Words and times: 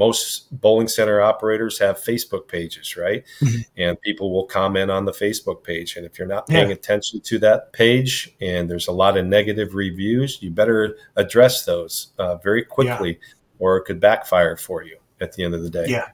most 0.00 0.48
bowling 0.62 0.88
center 0.88 1.20
operators 1.20 1.78
have 1.78 1.98
Facebook 1.98 2.48
pages, 2.48 2.96
right? 2.96 3.22
Mm-hmm. 3.42 3.60
And 3.76 4.00
people 4.00 4.32
will 4.32 4.46
comment 4.46 4.90
on 4.90 5.04
the 5.04 5.12
Facebook 5.12 5.62
page. 5.62 5.94
And 5.94 6.06
if 6.06 6.18
you're 6.18 6.26
not 6.26 6.46
paying 6.46 6.68
yeah. 6.68 6.74
attention 6.74 7.20
to 7.20 7.38
that 7.40 7.74
page 7.74 8.34
and 8.40 8.70
there's 8.70 8.88
a 8.88 8.92
lot 8.92 9.18
of 9.18 9.26
negative 9.26 9.74
reviews, 9.74 10.40
you 10.40 10.50
better 10.50 10.96
address 11.16 11.66
those 11.66 12.14
uh, 12.18 12.36
very 12.36 12.64
quickly 12.64 13.10
yeah. 13.10 13.36
or 13.58 13.76
it 13.76 13.84
could 13.84 14.00
backfire 14.00 14.56
for 14.56 14.82
you 14.82 14.96
at 15.20 15.34
the 15.34 15.44
end 15.44 15.54
of 15.54 15.62
the 15.62 15.68
day. 15.68 15.84
Yeah. 15.86 16.06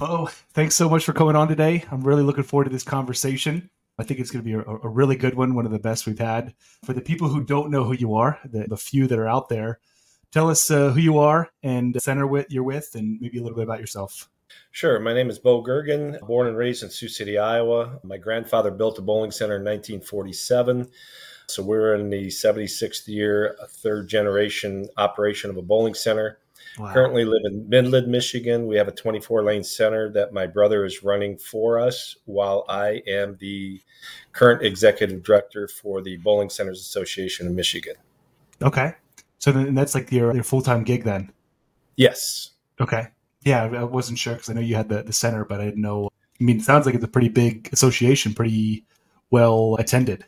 Oh, 0.00 0.26
thanks 0.54 0.76
so 0.76 0.88
much 0.88 1.04
for 1.04 1.12
coming 1.12 1.34
on 1.34 1.48
today. 1.48 1.84
I'm 1.90 2.02
really 2.02 2.22
looking 2.22 2.44
forward 2.44 2.64
to 2.64 2.70
this 2.70 2.84
conversation. 2.84 3.68
I 3.98 4.04
think 4.04 4.20
it's 4.20 4.30
going 4.30 4.44
to 4.44 4.50
be 4.50 4.54
a, 4.54 4.60
a, 4.60 4.88
really 4.88 5.16
good 5.16 5.34
one, 5.34 5.54
one 5.54 5.66
of 5.66 5.72
the 5.72 5.78
best 5.78 6.06
we've 6.06 6.18
had. 6.18 6.54
For 6.84 6.92
the 6.92 7.00
people 7.00 7.28
who 7.28 7.44
don't 7.44 7.70
know 7.70 7.84
who 7.84 7.92
you 7.92 8.14
are, 8.14 8.38
the, 8.44 8.66
the 8.66 8.76
few 8.76 9.06
that 9.06 9.18
are 9.18 9.28
out 9.28 9.48
there, 9.48 9.80
tell 10.30 10.48
us 10.48 10.70
uh, 10.70 10.90
who 10.90 11.00
you 11.00 11.18
are 11.18 11.50
and 11.62 12.00
center 12.00 12.26
with 12.26 12.46
you're 12.48 12.64
with, 12.64 12.94
and 12.94 13.20
maybe 13.20 13.38
a 13.38 13.42
little 13.42 13.56
bit 13.56 13.64
about 13.64 13.80
yourself. 13.80 14.30
Sure. 14.70 14.98
My 14.98 15.12
name 15.12 15.30
is 15.30 15.38
Bo 15.38 15.62
Goergen, 15.62 16.18
born 16.26 16.46
and 16.46 16.56
raised 16.56 16.82
in 16.82 16.90
Sioux 16.90 17.08
City, 17.08 17.38
Iowa. 17.38 18.00
My 18.02 18.18
grandfather 18.18 18.70
built 18.70 18.98
a 18.98 19.02
bowling 19.02 19.30
center 19.30 19.56
in 19.56 19.62
1947. 19.62 20.90
So 21.46 21.62
we're 21.62 21.94
in 21.94 22.08
the 22.08 22.28
76th 22.28 23.08
year, 23.08 23.56
third 23.68 24.08
generation 24.08 24.88
operation 24.96 25.50
of 25.50 25.56
a 25.56 25.62
bowling 25.62 25.94
center. 25.94 26.38
Wow. 26.78 26.92
Currently 26.92 27.24
live 27.24 27.42
in 27.44 27.68
Midland, 27.68 28.08
Michigan. 28.08 28.66
We 28.66 28.76
have 28.76 28.88
a 28.88 28.92
24 28.92 29.42
lane 29.44 29.64
center 29.64 30.10
that 30.10 30.32
my 30.32 30.46
brother 30.46 30.84
is 30.84 31.02
running 31.02 31.36
for 31.36 31.78
us 31.78 32.16
while 32.24 32.64
I 32.68 33.02
am 33.06 33.36
the 33.40 33.80
current 34.32 34.62
executive 34.62 35.22
director 35.22 35.68
for 35.68 36.00
the 36.00 36.16
Bowling 36.18 36.48
Centers 36.48 36.80
Association 36.80 37.46
of 37.46 37.52
Michigan. 37.52 37.96
Okay. 38.62 38.94
So 39.38 39.52
then 39.52 39.74
that's 39.74 39.94
like 39.94 40.10
your, 40.10 40.32
your 40.34 40.44
full 40.44 40.62
time 40.62 40.82
gig 40.84 41.04
then? 41.04 41.30
Yes. 41.96 42.50
Okay. 42.80 43.08
Yeah, 43.44 43.64
I 43.64 43.84
wasn't 43.84 44.18
sure 44.18 44.34
because 44.34 44.48
I 44.48 44.54
know 44.54 44.60
you 44.60 44.76
had 44.76 44.88
the, 44.88 45.02
the 45.02 45.12
center, 45.12 45.44
but 45.44 45.60
I 45.60 45.64
didn't 45.64 45.82
know. 45.82 46.10
I 46.40 46.44
mean, 46.44 46.58
it 46.58 46.62
sounds 46.62 46.86
like 46.86 46.94
it's 46.94 47.04
a 47.04 47.08
pretty 47.08 47.28
big 47.28 47.68
association, 47.72 48.34
pretty 48.34 48.86
well 49.30 49.76
attended. 49.78 50.24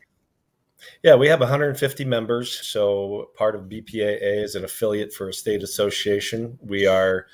Yeah, 1.02 1.14
we 1.14 1.28
have 1.28 1.40
150 1.40 2.04
members. 2.04 2.66
So 2.66 3.30
part 3.36 3.54
of 3.54 3.62
BPAA 3.62 4.42
is 4.42 4.54
an 4.54 4.64
affiliate 4.64 5.12
for 5.12 5.28
a 5.28 5.32
state 5.32 5.62
association. 5.62 6.58
We 6.62 6.86
are 6.86 7.26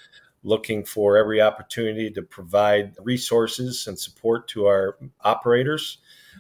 looking 0.42 0.84
for 0.84 1.16
every 1.16 1.40
opportunity 1.40 2.10
to 2.10 2.22
provide 2.22 2.94
resources 3.02 3.86
and 3.86 3.98
support 3.98 4.48
to 4.48 4.66
our 4.66 4.96
operators 5.22 5.98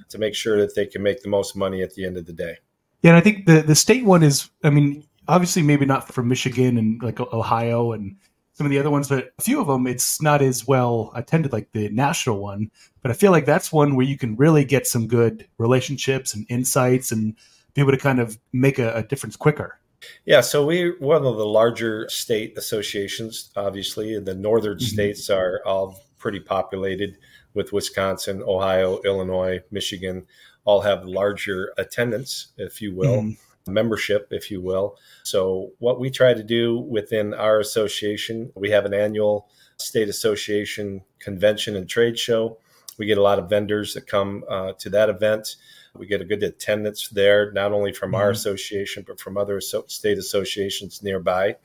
to 0.08 0.18
make 0.18 0.34
sure 0.34 0.58
that 0.58 0.74
they 0.74 0.86
can 0.86 1.02
make 1.02 1.22
the 1.22 1.28
most 1.28 1.54
money 1.54 1.82
at 1.82 1.94
the 1.94 2.04
end 2.04 2.16
of 2.16 2.26
the 2.26 2.32
day. 2.32 2.56
Yeah, 3.02 3.10
and 3.10 3.18
I 3.18 3.20
think 3.20 3.46
the 3.46 3.62
the 3.62 3.74
state 3.74 4.04
one 4.04 4.22
is, 4.22 4.50
I 4.62 4.70
mean, 4.70 5.04
obviously 5.28 5.62
maybe 5.62 5.86
not 5.86 6.12
from 6.12 6.28
Michigan 6.28 6.76
and 6.76 7.02
like 7.02 7.20
Ohio 7.20 7.92
and 7.92 8.16
some 8.60 8.66
of 8.66 8.70
the 8.72 8.78
other 8.78 8.90
ones, 8.90 9.08
but 9.08 9.32
a 9.38 9.42
few 9.42 9.58
of 9.58 9.68
them 9.68 9.86
it's 9.86 10.20
not 10.20 10.42
as 10.42 10.66
well 10.66 11.12
attended 11.14 11.50
like 11.50 11.72
the 11.72 11.88
national 11.88 12.40
one. 12.40 12.70
But 13.00 13.10
I 13.10 13.14
feel 13.14 13.32
like 13.32 13.46
that's 13.46 13.72
one 13.72 13.96
where 13.96 14.04
you 14.04 14.18
can 14.18 14.36
really 14.36 14.66
get 14.66 14.86
some 14.86 15.06
good 15.06 15.48
relationships 15.56 16.34
and 16.34 16.44
insights 16.50 17.10
and 17.10 17.34
be 17.72 17.80
able 17.80 17.92
to 17.92 17.96
kind 17.96 18.20
of 18.20 18.38
make 18.52 18.78
a, 18.78 18.92
a 18.96 19.02
difference 19.02 19.34
quicker. 19.34 19.78
Yeah, 20.26 20.42
so 20.42 20.66
we're 20.66 20.94
one 20.98 21.24
of 21.24 21.38
the 21.38 21.46
larger 21.46 22.06
state 22.10 22.58
associations, 22.58 23.50
obviously. 23.56 24.20
The 24.20 24.34
northern 24.34 24.76
mm-hmm. 24.76 24.84
states 24.84 25.30
are 25.30 25.62
all 25.64 25.98
pretty 26.18 26.40
populated 26.40 27.16
with 27.54 27.72
Wisconsin, 27.72 28.42
Ohio, 28.46 29.00
Illinois, 29.06 29.60
Michigan, 29.70 30.26
all 30.66 30.82
have 30.82 31.06
larger 31.06 31.72
attendance, 31.78 32.48
if 32.58 32.82
you 32.82 32.94
will. 32.94 33.22
Mm-hmm 33.22 33.49
membership, 33.66 34.28
if 34.30 34.50
you 34.50 34.60
will. 34.60 34.96
So, 35.24 35.72
what 35.78 36.00
we 36.00 36.10
try 36.10 36.34
to 36.34 36.42
do 36.42 36.78
within 36.78 37.34
our 37.34 37.60
association, 37.60 38.52
we 38.54 38.70
have 38.70 38.84
an 38.84 38.94
annual 38.94 39.48
state 39.78 40.08
association 40.08 41.02
convention 41.18 41.76
and 41.76 41.88
trade 41.88 42.18
show. 42.18 42.58
We 42.98 43.06
get 43.06 43.18
a 43.18 43.22
lot 43.22 43.38
of 43.38 43.48
vendors 43.48 43.94
that 43.94 44.06
come 44.06 44.44
uh, 44.48 44.72
to 44.78 44.90
that 44.90 45.08
event. 45.08 45.56
We 45.96 46.06
get 46.06 46.20
a 46.20 46.24
good 46.24 46.42
attendance 46.42 47.08
there, 47.08 47.50
not 47.52 47.72
only 47.72 47.92
from 47.92 48.12
mm-hmm. 48.12 48.20
our 48.20 48.30
association, 48.30 49.04
but 49.06 49.18
from 49.18 49.36
other 49.36 49.60
state 49.60 50.18
associations 50.18 51.02
nearby. 51.02 51.56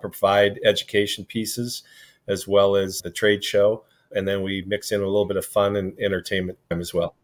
Provide 0.00 0.60
education 0.64 1.24
pieces 1.24 1.82
as 2.26 2.46
well 2.46 2.76
as 2.76 3.00
the 3.00 3.10
trade 3.10 3.44
show. 3.44 3.84
And 4.12 4.26
then 4.26 4.42
we 4.42 4.62
mix 4.66 4.92
in 4.92 5.00
a 5.00 5.04
little 5.04 5.26
bit 5.26 5.36
of 5.36 5.44
fun 5.44 5.76
and 5.76 5.98
entertainment 6.00 6.58
time 6.70 6.80
as 6.80 6.94
well. 6.94 7.14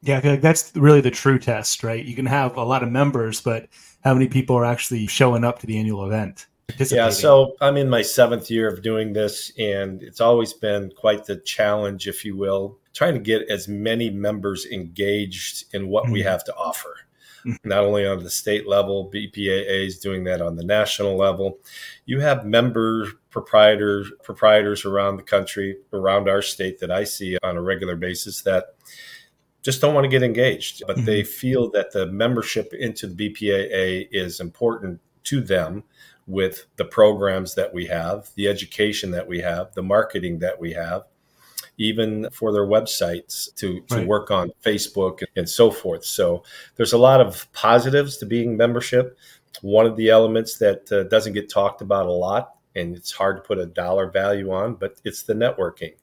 Yeah, 0.00 0.36
that's 0.36 0.72
really 0.76 1.00
the 1.00 1.10
true 1.10 1.38
test, 1.38 1.82
right? 1.82 2.04
You 2.04 2.14
can 2.14 2.26
have 2.26 2.56
a 2.56 2.62
lot 2.62 2.82
of 2.82 2.90
members, 2.90 3.40
but 3.40 3.68
how 4.04 4.14
many 4.14 4.28
people 4.28 4.56
are 4.56 4.64
actually 4.64 5.06
showing 5.06 5.44
up 5.44 5.58
to 5.60 5.66
the 5.66 5.78
annual 5.78 6.06
event? 6.06 6.46
Yeah, 6.76 7.08
so 7.10 7.56
I'm 7.60 7.76
in 7.76 7.88
my 7.88 8.02
seventh 8.02 8.50
year 8.50 8.68
of 8.68 8.82
doing 8.82 9.12
this, 9.12 9.50
and 9.58 10.02
it's 10.02 10.20
always 10.20 10.52
been 10.52 10.92
quite 10.96 11.24
the 11.24 11.36
challenge, 11.36 12.06
if 12.06 12.24
you 12.24 12.36
will, 12.36 12.78
trying 12.94 13.14
to 13.14 13.20
get 13.20 13.48
as 13.50 13.68
many 13.68 14.10
members 14.10 14.66
engaged 14.66 15.64
in 15.74 15.88
what 15.88 16.04
mm-hmm. 16.04 16.12
we 16.12 16.22
have 16.22 16.44
to 16.44 16.54
offer. 16.54 16.94
Mm-hmm. 17.44 17.68
Not 17.68 17.84
only 17.84 18.06
on 18.06 18.22
the 18.22 18.30
state 18.30 18.68
level, 18.68 19.10
BPAA 19.12 19.86
is 19.86 19.98
doing 19.98 20.24
that 20.24 20.42
on 20.42 20.56
the 20.56 20.64
national 20.64 21.16
level. 21.16 21.58
You 22.04 22.20
have 22.20 22.44
member 22.44 23.12
proprietors 23.30 24.10
proprietors 24.22 24.84
around 24.84 25.16
the 25.16 25.22
country, 25.22 25.78
around 25.92 26.28
our 26.28 26.42
state 26.42 26.80
that 26.80 26.90
I 26.90 27.04
see 27.04 27.38
on 27.42 27.56
a 27.56 27.62
regular 27.62 27.96
basis 27.96 28.42
that 28.42 28.74
just 29.68 29.82
don't 29.82 29.92
want 29.92 30.04
to 30.04 30.08
get 30.08 30.22
engaged, 30.22 30.82
but 30.86 30.96
mm-hmm. 30.96 31.04
they 31.04 31.22
feel 31.22 31.70
that 31.70 31.92
the 31.92 32.06
membership 32.06 32.72
into 32.72 33.06
the 33.06 33.28
BPAA 33.28 34.08
is 34.10 34.40
important 34.40 34.98
to 35.24 35.42
them 35.42 35.84
with 36.26 36.64
the 36.76 36.86
programs 36.86 37.54
that 37.54 37.74
we 37.74 37.84
have, 37.84 38.30
the 38.34 38.48
education 38.48 39.10
that 39.10 39.28
we 39.28 39.40
have, 39.40 39.74
the 39.74 39.82
marketing 39.82 40.38
that 40.38 40.58
we 40.58 40.72
have, 40.72 41.02
even 41.76 42.30
for 42.30 42.50
their 42.50 42.64
websites 42.64 43.54
to, 43.56 43.82
to 43.82 43.96
right. 43.96 44.06
work 44.06 44.30
on 44.30 44.50
Facebook 44.64 45.22
and 45.36 45.46
so 45.46 45.70
forth. 45.70 46.02
So 46.02 46.44
there's 46.76 46.94
a 46.94 46.98
lot 46.98 47.20
of 47.20 47.46
positives 47.52 48.16
to 48.18 48.24
being 48.24 48.56
membership. 48.56 49.18
One 49.60 49.84
of 49.84 49.96
the 49.96 50.08
elements 50.08 50.56
that 50.60 50.90
uh, 50.90 51.02
doesn't 51.10 51.34
get 51.34 51.50
talked 51.50 51.82
about 51.82 52.06
a 52.06 52.12
lot, 52.12 52.54
and 52.78 52.96
it's 52.96 53.12
hard 53.12 53.36
to 53.36 53.42
put 53.42 53.58
a 53.58 53.66
dollar 53.66 54.10
value 54.10 54.52
on, 54.52 54.74
but 54.74 55.00
it's 55.04 55.22
the 55.22 55.34
networking. 55.34 55.94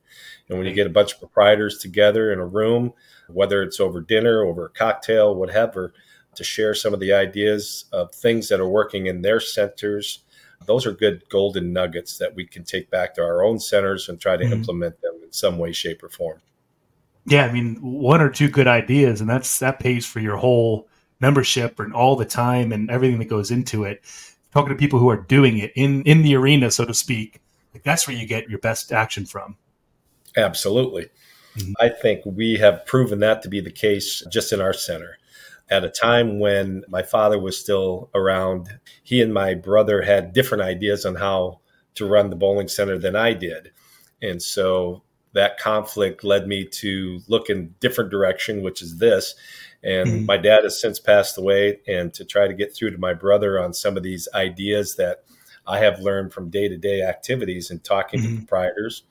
And 0.49 0.57
when 0.57 0.67
you 0.67 0.73
get 0.73 0.87
a 0.87 0.91
bunch 0.91 1.13
of 1.13 1.19
proprietors 1.19 1.77
together 1.79 2.31
in 2.31 2.39
a 2.39 2.45
room, 2.45 2.93
whether 3.27 3.63
it's 3.63 3.79
over 3.79 4.01
dinner, 4.01 4.43
over 4.43 4.65
a 4.65 4.69
cocktail, 4.69 5.35
whatever, 5.35 5.93
to 6.35 6.43
share 6.43 6.73
some 6.73 6.93
of 6.93 6.99
the 6.99 7.13
ideas 7.13 7.85
of 7.91 8.13
things 8.13 8.49
that 8.49 8.59
are 8.59 8.67
working 8.67 9.07
in 9.07 9.21
their 9.21 9.39
centers. 9.39 10.23
Those 10.65 10.85
are 10.85 10.91
good 10.91 11.23
golden 11.29 11.73
nuggets 11.73 12.17
that 12.17 12.35
we 12.35 12.45
can 12.45 12.63
take 12.63 12.89
back 12.89 13.15
to 13.15 13.21
our 13.21 13.43
own 13.43 13.59
centers 13.59 14.09
and 14.09 14.19
try 14.19 14.37
to 14.37 14.43
mm-hmm. 14.43 14.53
implement 14.53 15.01
them 15.01 15.19
in 15.23 15.31
some 15.31 15.57
way, 15.57 15.71
shape, 15.71 16.03
or 16.03 16.09
form. 16.09 16.41
Yeah, 17.25 17.45
I 17.45 17.51
mean, 17.51 17.75
one 17.81 18.21
or 18.21 18.29
two 18.29 18.49
good 18.49 18.67
ideas, 18.67 19.21
and 19.21 19.29
that's 19.29 19.59
that 19.59 19.79
pays 19.79 20.05
for 20.05 20.19
your 20.19 20.37
whole 20.37 20.87
membership 21.19 21.79
and 21.79 21.93
all 21.93 22.15
the 22.15 22.25
time 22.25 22.71
and 22.71 22.89
everything 22.91 23.17
that 23.19 23.29
goes 23.29 23.49
into 23.51 23.83
it. 23.83 24.03
Talking 24.55 24.69
to 24.69 24.75
people 24.75 24.99
who 24.99 25.09
are 25.09 25.17
doing 25.17 25.57
it 25.57 25.73
in 25.75 26.01
in 26.03 26.21
the 26.23 26.35
arena, 26.35 26.71
so 26.71 26.85
to 26.85 26.93
speak, 26.93 27.41
like 27.73 27.83
that's 27.83 28.07
where 28.07 28.15
you 28.15 28.25
get 28.25 28.49
your 28.49 28.59
best 28.59 28.93
action 28.93 29.25
from. 29.25 29.57
Absolutely. 30.37 31.09
Mm-hmm. 31.57 31.73
I 31.79 31.89
think 31.89 32.21
we 32.25 32.55
have 32.55 32.85
proven 32.85 33.19
that 33.19 33.41
to 33.41 33.49
be 33.49 33.59
the 33.59 33.69
case 33.69 34.23
just 34.31 34.53
in 34.53 34.61
our 34.61 34.71
center. 34.71 35.17
At 35.69 35.83
a 35.83 35.89
time 35.89 36.39
when 36.39 36.85
my 36.87 37.01
father 37.01 37.37
was 37.37 37.59
still 37.59 38.09
around, 38.15 38.79
he 39.03 39.21
and 39.21 39.33
my 39.33 39.55
brother 39.55 40.03
had 40.03 40.31
different 40.31 40.63
ideas 40.63 41.05
on 41.05 41.15
how 41.15 41.59
to 41.95 42.07
run 42.07 42.29
the 42.29 42.37
bowling 42.37 42.69
center 42.69 42.97
than 42.97 43.15
I 43.15 43.33
did. 43.33 43.71
And 44.21 44.41
so 44.41 45.03
that 45.33 45.59
conflict 45.59 46.23
led 46.23 46.47
me 46.47 46.63
to 46.65 47.19
look 47.27 47.49
in 47.49 47.75
different 47.81 48.09
direction, 48.09 48.63
which 48.63 48.81
is 48.81 48.99
this. 48.99 49.35
And 49.85 50.09
mm-hmm. 50.09 50.25
my 50.25 50.37
dad 50.37 50.63
has 50.63 50.81
since 50.81 50.99
passed 50.99 51.37
away, 51.37 51.79
and 51.87 52.13
to 52.15 52.25
try 52.25 52.47
to 52.47 52.53
get 52.53 52.75
through 52.75 52.91
to 52.91 52.97
my 52.97 53.13
brother 53.13 53.61
on 53.61 53.73
some 53.73 53.95
of 53.95 54.03
these 54.03 54.27
ideas 54.33 54.95
that 54.95 55.23
I 55.67 55.79
have 55.79 55.99
learned 55.99 56.33
from 56.33 56.49
day 56.49 56.67
to 56.67 56.77
day 56.77 57.01
activities 57.01 57.69
and 57.69 57.83
talking 57.83 58.19
mm-hmm. 58.19 58.31
to 58.31 58.37
proprietors 58.39 59.03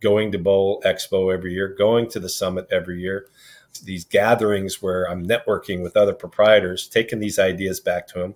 going 0.00 0.32
to 0.32 0.38
Bowl 0.38 0.82
Expo 0.84 1.32
every 1.32 1.52
year, 1.52 1.74
going 1.76 2.08
to 2.10 2.20
the 2.20 2.28
summit 2.28 2.68
every 2.70 3.00
year, 3.00 3.28
these 3.84 4.04
gatherings 4.04 4.82
where 4.82 5.04
I'm 5.10 5.26
networking 5.26 5.82
with 5.82 5.96
other 5.96 6.14
proprietors, 6.14 6.88
taking 6.88 7.20
these 7.20 7.38
ideas 7.38 7.80
back 7.80 8.06
to 8.08 8.18
them. 8.18 8.34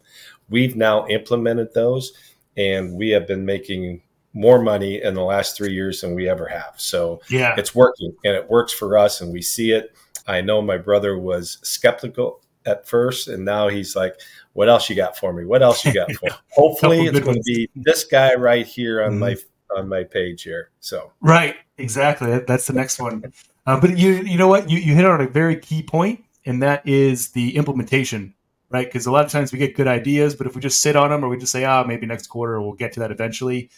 We've 0.49 0.77
now 0.77 1.07
implemented 1.09 1.75
those 1.75 2.13
and 2.57 2.95
we 2.95 3.11
have 3.11 3.27
been 3.27 3.45
making 3.47 4.03
more 4.35 4.61
money 4.61 5.03
in 5.03 5.15
the 5.15 5.23
last 5.23 5.57
three 5.57 5.73
years 5.73 6.01
than 6.01 6.15
we 6.15 6.29
ever 6.29 6.47
have. 6.47 6.75
So 6.77 7.21
yeah, 7.29 7.55
it's 7.57 7.75
working 7.75 8.15
and 8.25 8.35
it 8.35 8.49
works 8.51 8.73
for 8.73 8.97
us 8.97 9.21
and 9.21 9.33
we 9.33 9.43
see 9.43 9.73
it. 9.73 9.95
I 10.27 10.41
know 10.41 10.63
my 10.63 10.79
brother 10.79 11.19
was 11.19 11.59
skeptical 11.63 12.41
at 12.65 12.87
first 12.87 13.29
and 13.29 13.45
now 13.45 13.69
he's 13.69 13.97
like, 13.97 14.21
what 14.53 14.69
else 14.69 14.89
you 14.89 14.97
got 14.97 15.17
for 15.17 15.33
me? 15.33 15.45
What 15.45 15.63
else 15.63 15.85
you 15.85 15.93
got 15.93 16.13
for 16.13 16.27
me? 16.31 16.33
Hopefully 16.51 17.07
it's 17.07 17.21
going 17.21 17.37
to 17.37 17.43
be 17.45 17.69
this 17.75 18.05
guy 18.05 18.35
right 18.35 18.67
here 18.67 19.03
on 19.03 19.13
mm-hmm. 19.13 19.21
my 19.21 19.37
on 19.77 19.89
my 19.89 20.05
page 20.05 20.43
here. 20.43 20.71
So 20.81 21.13
right, 21.21 21.57
exactly. 21.79 22.39
That's 22.41 22.67
the 22.67 22.75
next 22.75 23.01
one. 23.01 23.33
Uh, 23.67 23.81
but 23.81 23.97
you 23.97 24.13
you 24.17 24.37
know 24.37 24.49
what 24.49 24.69
you 24.69 24.79
you 24.79 24.95
hit 24.95 25.05
on 25.05 25.21
a 25.21 25.27
very 25.27 25.57
key 25.57 25.83
point, 25.83 26.25
and 26.45 26.63
that 26.63 26.87
is 26.87 27.31
the 27.31 27.57
implementation, 27.57 28.35
right? 28.71 28.87
Because 28.87 29.07
a 29.07 29.13
lot 29.13 29.25
of 29.25 29.31
times 29.31 29.53
we 29.53 29.59
get 29.59 29.75
good 29.75 29.89
ideas, 29.89 30.35
but 30.35 30.47
if 30.47 30.55
we 30.55 30.61
just 30.61 30.83
sit 30.83 30.97
on 30.97 31.11
them 31.11 31.25
or 31.25 31.29
we 31.29 31.39
just 31.39 31.53
say, 31.53 31.65
ah, 31.65 31.83
oh, 31.83 31.87
maybe 31.87 32.07
next 32.07 32.27
quarter 32.27 32.61
we'll 32.61 32.73
get 32.73 32.93
to 32.95 33.01
that 33.01 33.11
eventually, 33.11 33.71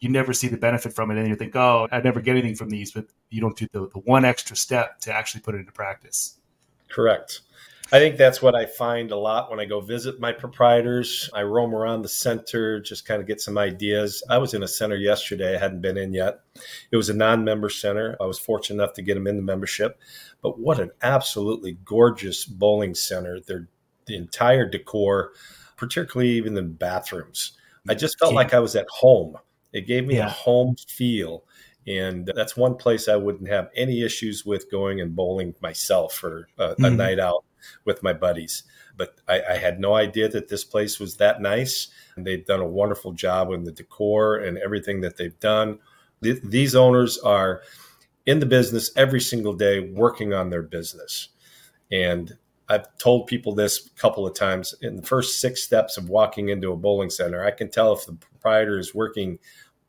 you 0.00 0.08
never 0.08 0.32
see 0.32 0.48
the 0.48 0.56
benefit 0.56 0.92
from 0.92 1.10
it. 1.10 1.18
And 1.18 1.28
you 1.28 1.36
think, 1.36 1.54
oh, 1.54 1.88
I 1.92 2.00
never 2.00 2.20
get 2.20 2.32
anything 2.32 2.56
from 2.56 2.70
these, 2.70 2.92
but 2.92 3.06
you 3.28 3.40
don't 3.40 3.56
do 3.56 3.66
the, 3.72 3.88
the 3.88 4.00
one 4.00 4.24
extra 4.24 4.56
step 4.56 5.00
to 5.00 5.12
actually 5.12 5.42
put 5.42 5.54
it 5.54 5.58
into 5.58 5.72
practice. 5.72 6.38
Correct. 6.88 7.40
I 7.92 7.98
think 7.98 8.16
that's 8.16 8.40
what 8.40 8.54
I 8.54 8.66
find 8.66 9.10
a 9.10 9.16
lot 9.16 9.50
when 9.50 9.58
I 9.58 9.64
go 9.64 9.80
visit 9.80 10.20
my 10.20 10.30
proprietors. 10.30 11.28
I 11.34 11.42
roam 11.42 11.74
around 11.74 12.02
the 12.02 12.08
center, 12.08 12.80
just 12.80 13.04
kind 13.04 13.20
of 13.20 13.26
get 13.26 13.40
some 13.40 13.58
ideas. 13.58 14.22
I 14.30 14.38
was 14.38 14.54
in 14.54 14.62
a 14.62 14.68
center 14.68 14.94
yesterday, 14.94 15.56
I 15.56 15.58
hadn't 15.58 15.80
been 15.80 15.98
in 15.98 16.14
yet. 16.14 16.40
It 16.92 16.96
was 16.96 17.08
a 17.08 17.14
non 17.14 17.44
member 17.44 17.68
center. 17.68 18.16
I 18.20 18.26
was 18.26 18.38
fortunate 18.38 18.80
enough 18.80 18.94
to 18.94 19.02
get 19.02 19.14
them 19.14 19.26
in 19.26 19.36
the 19.36 19.42
membership. 19.42 19.98
But 20.40 20.60
what 20.60 20.78
an 20.78 20.92
absolutely 21.02 21.78
gorgeous 21.84 22.44
bowling 22.44 22.94
center. 22.94 23.40
They're, 23.44 23.68
the 24.06 24.16
entire 24.16 24.68
decor, 24.68 25.32
particularly 25.76 26.30
even 26.32 26.54
the 26.54 26.62
bathrooms. 26.62 27.52
I 27.88 27.94
just 27.94 28.18
felt 28.18 28.34
like 28.34 28.54
I 28.54 28.60
was 28.60 28.76
at 28.76 28.86
home. 28.88 29.36
It 29.72 29.86
gave 29.86 30.06
me 30.06 30.16
yeah. 30.16 30.26
a 30.26 30.30
home 30.30 30.76
feel. 30.88 31.44
And 31.86 32.30
that's 32.34 32.56
one 32.56 32.76
place 32.76 33.08
I 33.08 33.16
wouldn't 33.16 33.48
have 33.48 33.70
any 33.74 34.02
issues 34.02 34.44
with 34.44 34.70
going 34.70 35.00
and 35.00 35.16
bowling 35.16 35.54
myself 35.60 36.14
for 36.14 36.48
a, 36.58 36.70
mm-hmm. 36.70 36.84
a 36.84 36.90
night 36.90 37.18
out 37.18 37.44
with 37.84 38.02
my 38.02 38.12
buddies. 38.12 38.64
But 38.96 39.16
I, 39.28 39.42
I, 39.50 39.56
had 39.56 39.80
no 39.80 39.94
idea 39.94 40.28
that 40.28 40.48
this 40.48 40.64
place 40.64 40.98
was 40.98 41.16
that 41.16 41.40
nice. 41.40 41.88
And 42.16 42.26
they've 42.26 42.44
done 42.44 42.60
a 42.60 42.66
wonderful 42.66 43.12
job 43.12 43.50
in 43.50 43.64
the 43.64 43.72
decor 43.72 44.36
and 44.36 44.58
everything 44.58 45.00
that 45.02 45.16
they've 45.16 45.38
done. 45.40 45.78
Th- 46.22 46.40
these 46.42 46.74
owners 46.74 47.18
are 47.18 47.62
in 48.26 48.40
the 48.40 48.46
business 48.46 48.90
every 48.96 49.20
single 49.20 49.54
day 49.54 49.80
working 49.80 50.34
on 50.34 50.50
their 50.50 50.62
business. 50.62 51.28
And 51.90 52.36
I've 52.70 52.86
told 52.98 53.26
people 53.26 53.54
this 53.54 53.88
a 53.88 54.00
couple 54.00 54.26
of 54.26 54.34
times. 54.34 54.74
In 54.80 54.96
the 54.96 55.02
first 55.02 55.40
six 55.40 55.62
steps 55.62 55.96
of 55.96 56.08
walking 56.08 56.50
into 56.50 56.72
a 56.72 56.76
bowling 56.76 57.10
center, 57.10 57.44
I 57.44 57.50
can 57.50 57.68
tell 57.68 57.92
if 57.92 58.06
the 58.06 58.12
proprietor 58.12 58.78
is 58.78 58.94
working 58.94 59.38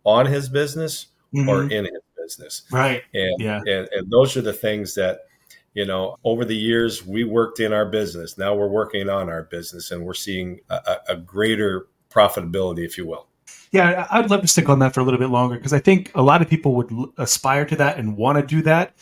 on 0.04 0.26
his 0.26 0.50
business 0.50 1.08
mm-hmm. 1.34 1.48
or 1.48 1.64
in 1.64 1.86
his 1.86 2.02
business. 2.18 2.64
Right. 2.72 3.04
And, 3.14 3.40
yeah. 3.40 3.62
and, 3.66 3.88
and 3.92 4.12
those 4.12 4.36
are 4.36 4.42
the 4.42 4.54
things 4.54 4.96
that 4.96 5.20
you 5.74 5.86
know 5.86 6.18
over 6.24 6.44
the 6.44 6.56
years 6.56 7.06
we 7.06 7.24
worked 7.24 7.60
in 7.62 7.72
our 7.72 7.86
business 7.86 8.38
now 8.38 8.54
we're 8.54 8.68
working 8.68 9.10
on 9.10 9.30
our 9.30 9.44
business 9.44 9.92
and 9.92 10.04
we're 10.04 10.14
seeing 10.14 10.60
a, 10.70 10.98
a 11.10 11.16
greater 11.16 11.88
profitability 12.10 12.86
if 12.86 12.98
you 12.98 13.08
will 13.08 13.28
yeah 13.72 14.06
i'd 14.12 14.30
love 14.30 14.42
to 14.42 14.48
stick 14.48 14.68
on 14.68 14.80
that 14.80 14.94
for 14.94 15.00
a 15.00 15.04
little 15.04 15.18
bit 15.18 15.30
longer 15.30 15.56
because 15.56 15.72
i 15.72 15.80
think 15.80 16.12
a 16.14 16.22
lot 16.22 16.42
of 16.42 16.50
people 16.50 16.76
would 16.76 16.92
aspire 17.18 17.66
to 17.66 17.78
that 17.78 17.98
and 17.98 18.18
want 18.18 18.38
to 18.38 18.46
do 18.46 18.62
that 18.62 18.94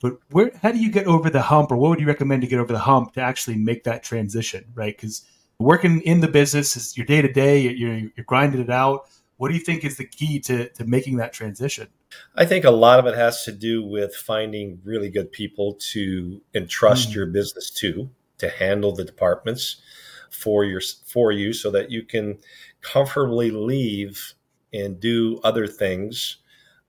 but 0.00 0.18
where 0.30 0.50
how 0.62 0.72
do 0.72 0.78
you 0.78 0.90
get 0.90 1.06
over 1.06 1.30
the 1.30 1.42
hump 1.42 1.70
or 1.70 1.76
what 1.76 1.90
would 1.90 2.00
you 2.00 2.06
recommend 2.06 2.42
to 2.42 2.48
get 2.48 2.58
over 2.58 2.72
the 2.72 2.78
hump 2.78 3.12
to 3.14 3.20
actually 3.20 3.56
make 3.56 3.84
that 3.84 4.02
transition 4.02 4.64
right? 4.74 4.96
Because 4.96 5.22
working 5.58 6.00
in 6.02 6.20
the 6.20 6.28
business 6.28 6.76
is 6.76 6.96
your 6.96 7.06
day 7.06 7.22
to 7.22 7.32
day 7.32 7.58
you're, 7.58 7.94
you're 7.94 8.26
grinding 8.26 8.60
it 8.60 8.70
out. 8.70 9.08
What 9.38 9.48
do 9.48 9.54
you 9.54 9.60
think 9.60 9.84
is 9.84 9.98
the 9.98 10.06
key 10.06 10.40
to, 10.40 10.68
to 10.70 10.84
making 10.84 11.18
that 11.18 11.34
transition? 11.34 11.88
I 12.34 12.46
think 12.46 12.64
a 12.64 12.70
lot 12.70 12.98
of 12.98 13.06
it 13.06 13.14
has 13.14 13.44
to 13.44 13.52
do 13.52 13.84
with 13.84 14.14
finding 14.14 14.80
really 14.84 15.10
good 15.10 15.30
people 15.30 15.74
to 15.92 16.40
entrust 16.54 17.10
mm. 17.10 17.16
your 17.16 17.26
business 17.26 17.70
to, 17.72 18.08
to 18.38 18.48
handle 18.48 18.92
the 18.92 19.04
departments 19.04 19.82
for 20.30 20.64
your 20.64 20.80
for 21.06 21.32
you 21.32 21.52
so 21.52 21.70
that 21.70 21.90
you 21.90 22.02
can 22.02 22.38
comfortably 22.82 23.50
leave 23.50 24.34
and 24.72 25.00
do 25.00 25.40
other 25.42 25.66
things, 25.66 26.36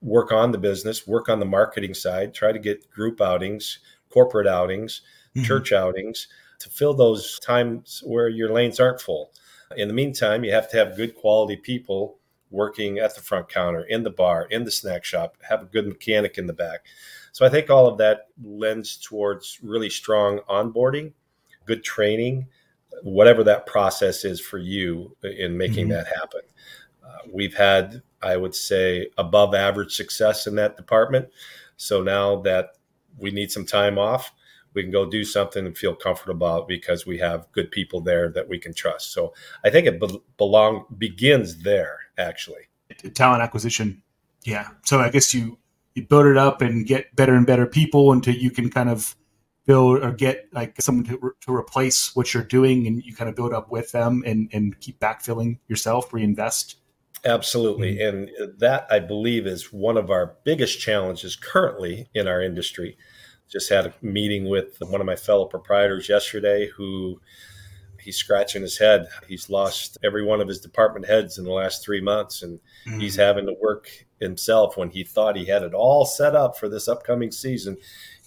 work 0.00 0.32
on 0.32 0.52
the 0.52 0.58
business, 0.58 1.06
work 1.06 1.28
on 1.28 1.40
the 1.40 1.46
marketing 1.46 1.94
side, 1.94 2.34
try 2.34 2.52
to 2.52 2.58
get 2.58 2.90
group 2.90 3.20
outings, 3.20 3.80
corporate 4.10 4.46
outings, 4.46 5.02
mm-hmm. 5.34 5.44
church 5.44 5.72
outings 5.72 6.28
to 6.60 6.68
fill 6.68 6.94
those 6.94 7.38
times 7.40 8.02
where 8.04 8.28
your 8.28 8.52
lanes 8.52 8.80
aren't 8.80 9.00
full. 9.00 9.32
In 9.76 9.88
the 9.88 9.94
meantime, 9.94 10.44
you 10.44 10.52
have 10.52 10.70
to 10.70 10.76
have 10.76 10.96
good 10.96 11.14
quality 11.14 11.56
people 11.56 12.18
working 12.50 12.98
at 12.98 13.14
the 13.14 13.20
front 13.20 13.48
counter, 13.48 13.82
in 13.82 14.02
the 14.02 14.10
bar, 14.10 14.46
in 14.50 14.64
the 14.64 14.70
snack 14.70 15.04
shop, 15.04 15.36
have 15.46 15.62
a 15.62 15.66
good 15.66 15.86
mechanic 15.86 16.38
in 16.38 16.46
the 16.46 16.52
back. 16.52 16.86
So 17.32 17.44
I 17.44 17.50
think 17.50 17.68
all 17.68 17.86
of 17.86 17.98
that 17.98 18.28
lends 18.42 18.96
towards 18.96 19.58
really 19.62 19.90
strong 19.90 20.40
onboarding, 20.48 21.12
good 21.66 21.84
training, 21.84 22.46
whatever 23.02 23.44
that 23.44 23.66
process 23.66 24.24
is 24.24 24.40
for 24.40 24.58
you 24.58 25.14
in 25.22 25.56
making 25.56 25.88
mm-hmm. 25.88 25.92
that 25.92 26.06
happen. 26.06 26.40
Uh, 27.06 27.18
we've 27.30 27.54
had, 27.54 28.02
I 28.22 28.36
would 28.36 28.54
say, 28.54 29.08
above 29.16 29.54
average 29.54 29.94
success 29.94 30.46
in 30.46 30.56
that 30.56 30.76
department. 30.76 31.28
So 31.76 32.02
now 32.02 32.40
that 32.42 32.70
we 33.18 33.30
need 33.30 33.50
some 33.52 33.66
time 33.66 33.98
off, 33.98 34.32
we 34.74 34.82
can 34.82 34.90
go 34.92 35.08
do 35.08 35.24
something 35.24 35.66
and 35.66 35.76
feel 35.76 35.94
comfortable 35.94 36.34
about 36.34 36.68
because 36.68 37.06
we 37.06 37.18
have 37.18 37.50
good 37.52 37.70
people 37.70 38.00
there 38.00 38.28
that 38.30 38.48
we 38.48 38.58
can 38.58 38.74
trust. 38.74 39.12
So 39.12 39.34
I 39.64 39.70
think 39.70 39.86
it 39.86 40.00
be- 40.00 40.22
belong 40.36 40.84
begins 40.96 41.62
there 41.62 41.98
actually. 42.16 42.68
Talent 43.14 43.42
acquisition. 43.42 44.02
Yeah. 44.44 44.68
So 44.84 45.00
I 45.00 45.10
guess 45.10 45.34
you 45.34 45.58
you 45.94 46.06
build 46.06 46.26
it 46.26 46.36
up 46.36 46.62
and 46.62 46.86
get 46.86 47.14
better 47.16 47.34
and 47.34 47.46
better 47.46 47.66
people 47.66 48.12
until 48.12 48.34
you 48.34 48.50
can 48.50 48.70
kind 48.70 48.88
of 48.88 49.16
build 49.66 50.02
or 50.02 50.12
get 50.12 50.48
like 50.52 50.80
someone 50.80 51.04
to, 51.04 51.18
re- 51.20 51.30
to 51.42 51.54
replace 51.54 52.14
what 52.16 52.32
you're 52.32 52.42
doing 52.42 52.86
and 52.86 53.04
you 53.04 53.14
kind 53.14 53.28
of 53.28 53.36
build 53.36 53.52
up 53.52 53.70
with 53.70 53.92
them 53.92 54.22
and, 54.24 54.48
and 54.52 54.78
keep 54.80 54.98
backfilling 54.98 55.58
yourself, 55.68 56.12
reinvest. 56.12 56.76
Absolutely. 57.24 57.96
Mm-hmm. 57.96 58.16
And 58.38 58.58
that 58.58 58.86
I 58.90 58.98
believe 59.00 59.46
is 59.46 59.72
one 59.72 59.96
of 59.96 60.10
our 60.10 60.36
biggest 60.44 60.80
challenges 60.80 61.36
currently 61.36 62.08
in 62.14 62.28
our 62.28 62.42
industry. 62.42 62.96
Just 63.50 63.70
had 63.70 63.86
a 63.86 63.94
meeting 64.02 64.48
with 64.48 64.76
one 64.80 65.00
of 65.00 65.06
my 65.06 65.16
fellow 65.16 65.46
proprietors 65.46 66.08
yesterday 66.08 66.68
who 66.76 67.20
he's 68.00 68.16
scratching 68.16 68.62
his 68.62 68.78
head. 68.78 69.08
He's 69.26 69.50
lost 69.50 69.98
every 70.04 70.24
one 70.24 70.40
of 70.40 70.48
his 70.48 70.60
department 70.60 71.06
heads 71.06 71.38
in 71.38 71.44
the 71.44 71.52
last 71.52 71.84
three 71.84 72.00
months, 72.00 72.42
and 72.42 72.60
mm-hmm. 72.86 73.00
he's 73.00 73.16
having 73.16 73.46
to 73.46 73.54
work 73.60 73.88
himself 74.20 74.76
when 74.76 74.90
he 74.90 75.04
thought 75.04 75.36
he 75.36 75.46
had 75.46 75.62
it 75.62 75.74
all 75.74 76.04
set 76.04 76.36
up 76.36 76.58
for 76.58 76.68
this 76.68 76.88
upcoming 76.88 77.30
season. 77.30 77.76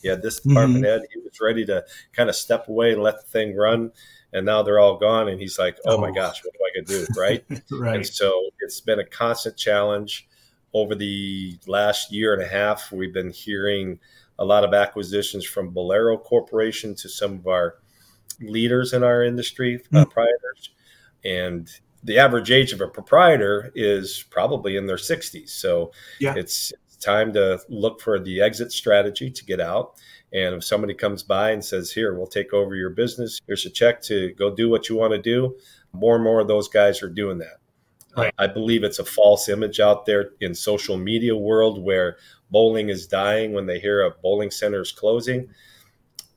He 0.01 0.07
had 0.07 0.21
this 0.21 0.39
department 0.39 0.83
mm-hmm. 0.83 1.01
head. 1.01 1.01
He 1.13 1.19
was 1.19 1.39
ready 1.39 1.65
to 1.65 1.85
kind 2.13 2.29
of 2.29 2.35
step 2.35 2.67
away 2.67 2.93
and 2.93 3.03
let 3.03 3.17
the 3.17 3.31
thing 3.31 3.55
run. 3.55 3.91
And 4.33 4.45
now 4.45 4.63
they're 4.63 4.79
all 4.79 4.97
gone. 4.97 5.27
And 5.27 5.39
he's 5.39 5.59
like, 5.59 5.77
oh, 5.85 5.97
oh. 5.97 6.01
my 6.01 6.11
gosh, 6.11 6.41
what 6.43 6.53
do 6.53 6.59
I 6.79 6.83
do? 6.85 7.05
Right. 7.19 7.43
right. 7.71 7.95
And 7.97 8.07
so 8.07 8.49
it's 8.59 8.79
been 8.79 8.99
a 8.99 9.05
constant 9.05 9.57
challenge 9.57 10.27
over 10.73 10.95
the 10.95 11.57
last 11.67 12.11
year 12.11 12.33
and 12.33 12.41
a 12.41 12.47
half. 12.47 12.91
We've 12.91 13.13
been 13.13 13.31
hearing 13.31 13.99
a 14.39 14.45
lot 14.45 14.63
of 14.63 14.73
acquisitions 14.73 15.45
from 15.45 15.73
Bowlero 15.73 16.21
Corporation 16.21 16.95
to 16.95 17.09
some 17.09 17.33
of 17.33 17.47
our 17.47 17.75
leaders 18.39 18.93
in 18.93 19.03
our 19.03 19.23
industry, 19.23 19.81
uh, 19.93 20.05
proprietors, 20.05 20.71
and 21.23 21.69
the 22.03 22.17
average 22.17 22.50
age 22.50 22.73
of 22.73 22.81
a 22.81 22.88
proprietor 22.88 23.71
is 23.75 24.25
probably 24.29 24.75
in 24.75 24.88
their 24.88 24.97
60s. 24.97 25.50
So 25.50 25.91
yeah. 26.19 26.33
it's 26.35 26.73
time 27.00 27.33
to 27.33 27.59
look 27.69 28.01
for 28.01 28.19
the 28.19 28.41
exit 28.41 28.71
strategy 28.71 29.29
to 29.29 29.45
get 29.45 29.59
out. 29.59 29.95
And 30.33 30.55
if 30.55 30.63
somebody 30.63 30.93
comes 30.93 31.23
by 31.23 31.51
and 31.51 31.63
says, 31.63 31.91
Here, 31.91 32.13
we'll 32.13 32.27
take 32.27 32.53
over 32.53 32.75
your 32.75 32.89
business, 32.89 33.41
here's 33.47 33.65
a 33.65 33.69
check 33.69 34.01
to 34.03 34.33
go 34.33 34.53
do 34.53 34.69
what 34.69 34.89
you 34.89 34.95
want 34.95 35.13
to 35.13 35.21
do, 35.21 35.55
more 35.93 36.15
and 36.15 36.23
more 36.23 36.39
of 36.39 36.47
those 36.47 36.67
guys 36.67 37.03
are 37.03 37.09
doing 37.09 37.39
that. 37.39 37.57
Right. 38.15 38.33
I 38.38 38.47
believe 38.47 38.83
it's 38.83 39.00
a 39.00 39.05
false 39.05 39.47
image 39.47 39.79
out 39.79 40.05
there 40.05 40.31
in 40.41 40.53
social 40.53 40.97
media 40.97 41.35
world 41.35 41.81
where 41.81 42.17
bowling 42.50 42.89
is 42.89 43.07
dying 43.07 43.53
when 43.53 43.65
they 43.65 43.79
hear 43.79 44.01
a 44.01 44.11
bowling 44.11 44.51
center 44.51 44.81
is 44.81 44.91
closing. 44.91 45.50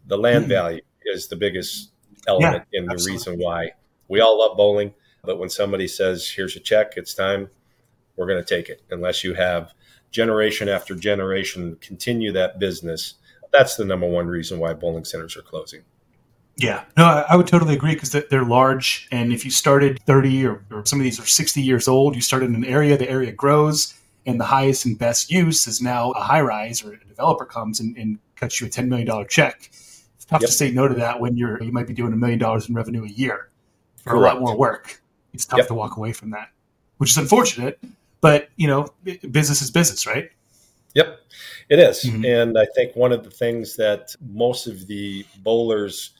The 0.06 0.16
land 0.16 0.44
mm-hmm. 0.44 0.52
value 0.52 0.82
is 1.04 1.26
the 1.26 1.36
biggest 1.36 1.90
element 2.28 2.64
yeah, 2.70 2.80
in 2.80 2.86
the 2.86 2.92
absolutely. 2.92 3.12
reason 3.12 3.38
why 3.38 3.70
we 4.08 4.20
all 4.20 4.38
love 4.38 4.56
bowling. 4.56 4.94
But 5.24 5.38
when 5.38 5.48
somebody 5.48 5.88
says, 5.88 6.28
here's 6.28 6.56
a 6.56 6.60
check, 6.60 6.92
it's 6.96 7.14
time, 7.14 7.48
we're 8.16 8.26
going 8.26 8.42
to 8.42 8.54
take 8.54 8.68
it. 8.68 8.82
Unless 8.90 9.24
you 9.24 9.34
have 9.34 9.74
generation 10.10 10.68
after 10.68 10.94
generation 10.94 11.76
continue 11.80 12.30
that 12.32 12.58
business, 12.58 13.14
that's 13.54 13.76
the 13.76 13.84
number 13.84 14.06
one 14.06 14.26
reason 14.26 14.58
why 14.58 14.74
bowling 14.74 15.04
centers 15.04 15.36
are 15.36 15.42
closing. 15.42 15.82
Yeah, 16.56 16.84
no, 16.96 17.24
I 17.28 17.34
would 17.34 17.48
totally 17.48 17.74
agree 17.74 17.94
because 17.94 18.12
they're 18.12 18.44
large. 18.44 19.08
And 19.10 19.32
if 19.32 19.44
you 19.44 19.50
started 19.50 20.00
30 20.06 20.46
or, 20.46 20.64
or, 20.70 20.86
some 20.86 21.00
of 21.00 21.04
these 21.04 21.18
are 21.18 21.26
60 21.26 21.60
years 21.60 21.88
old, 21.88 22.14
you 22.14 22.20
start 22.20 22.44
in 22.44 22.54
an 22.54 22.64
area, 22.64 22.96
the 22.96 23.10
area 23.10 23.32
grows, 23.32 23.94
and 24.24 24.38
the 24.38 24.44
highest 24.44 24.84
and 24.84 24.96
best 24.96 25.32
use 25.32 25.66
is 25.66 25.80
now 25.80 26.12
a 26.12 26.20
high 26.20 26.40
rise 26.40 26.84
or 26.84 26.92
a 26.92 27.04
developer 27.06 27.44
comes 27.44 27.80
and, 27.80 27.96
and 27.96 28.20
cuts 28.36 28.60
you 28.60 28.68
a 28.68 28.70
$10 28.70 28.86
million 28.86 29.26
check 29.28 29.70
it's 30.24 30.30
tough 30.30 30.40
yep. 30.40 30.48
to 30.48 30.56
say 30.56 30.70
no 30.70 30.88
to 30.88 30.94
that 30.94 31.20
when 31.20 31.36
you're 31.36 31.62
you 31.62 31.70
might 31.70 31.86
be 31.86 31.92
doing 31.92 32.14
a 32.14 32.16
million 32.16 32.38
dollars 32.38 32.66
in 32.66 32.74
revenue 32.74 33.04
a 33.04 33.08
year 33.08 33.50
for 33.98 34.12
Correct. 34.12 34.36
a 34.36 34.38
lot 34.38 34.40
more 34.40 34.56
work. 34.56 35.02
It's 35.34 35.44
tough 35.44 35.58
yep. 35.58 35.66
to 35.66 35.74
walk 35.74 35.98
away 35.98 36.14
from 36.14 36.30
that, 36.30 36.48
which 36.96 37.10
is 37.10 37.18
unfortunate. 37.18 37.78
But 38.22 38.48
you 38.56 38.66
know, 38.66 38.88
business 39.04 39.60
is 39.60 39.70
business, 39.70 40.06
right? 40.06 40.30
Yep, 40.94 41.18
it 41.68 41.78
is. 41.78 42.04
Mm-hmm. 42.04 42.24
And 42.24 42.58
I 42.58 42.66
think 42.74 42.94
one 42.94 43.12
of 43.12 43.24
the 43.24 43.30
things 43.30 43.76
that 43.76 44.14
most 44.20 44.66
of 44.66 44.86
the 44.86 45.26
bowlers 45.38 46.12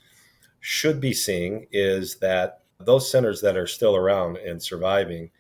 should 0.61 1.01
be 1.01 1.13
seeing 1.13 1.67
is 1.71 2.17
that 2.17 2.63
those 2.79 3.11
centers 3.11 3.41
that 3.43 3.57
are 3.57 3.67
still 3.67 3.95
around 3.95 4.37
and 4.39 4.63
surviving, 4.63 5.31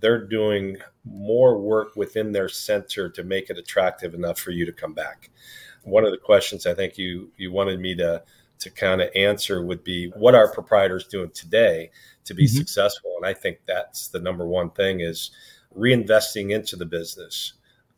they're 0.00 0.26
doing 0.26 0.76
more 1.04 1.58
work 1.58 1.96
within 1.96 2.32
their 2.32 2.48
center 2.48 3.08
to 3.08 3.24
make 3.24 3.48
it 3.48 3.58
attractive 3.58 4.12
enough 4.14 4.38
for 4.38 4.50
you 4.50 4.66
to 4.66 4.72
come 4.72 4.92
back 4.92 5.30
one 5.84 6.04
of 6.04 6.10
the 6.10 6.18
questions 6.18 6.66
I 6.66 6.74
think 6.74 6.98
you 6.98 7.30
you 7.36 7.52
wanted 7.52 7.80
me 7.80 7.94
to 7.96 8.22
to 8.60 8.70
kind 8.70 9.00
of 9.02 9.10
answer 9.14 9.64
would 9.64 9.84
be 9.84 10.08
what 10.16 10.34
are 10.34 10.50
proprietors 10.50 11.06
doing 11.06 11.30
today 11.30 11.90
to 12.24 12.34
be 12.34 12.44
mm-hmm. 12.46 12.56
successful? 12.56 13.12
And 13.16 13.26
I 13.26 13.34
think 13.34 13.58
that's 13.66 14.08
the 14.08 14.20
number 14.20 14.46
one 14.46 14.70
thing 14.70 15.00
is 15.00 15.30
reinvesting 15.76 16.50
into 16.50 16.76
the 16.76 16.86
business, 16.86 17.54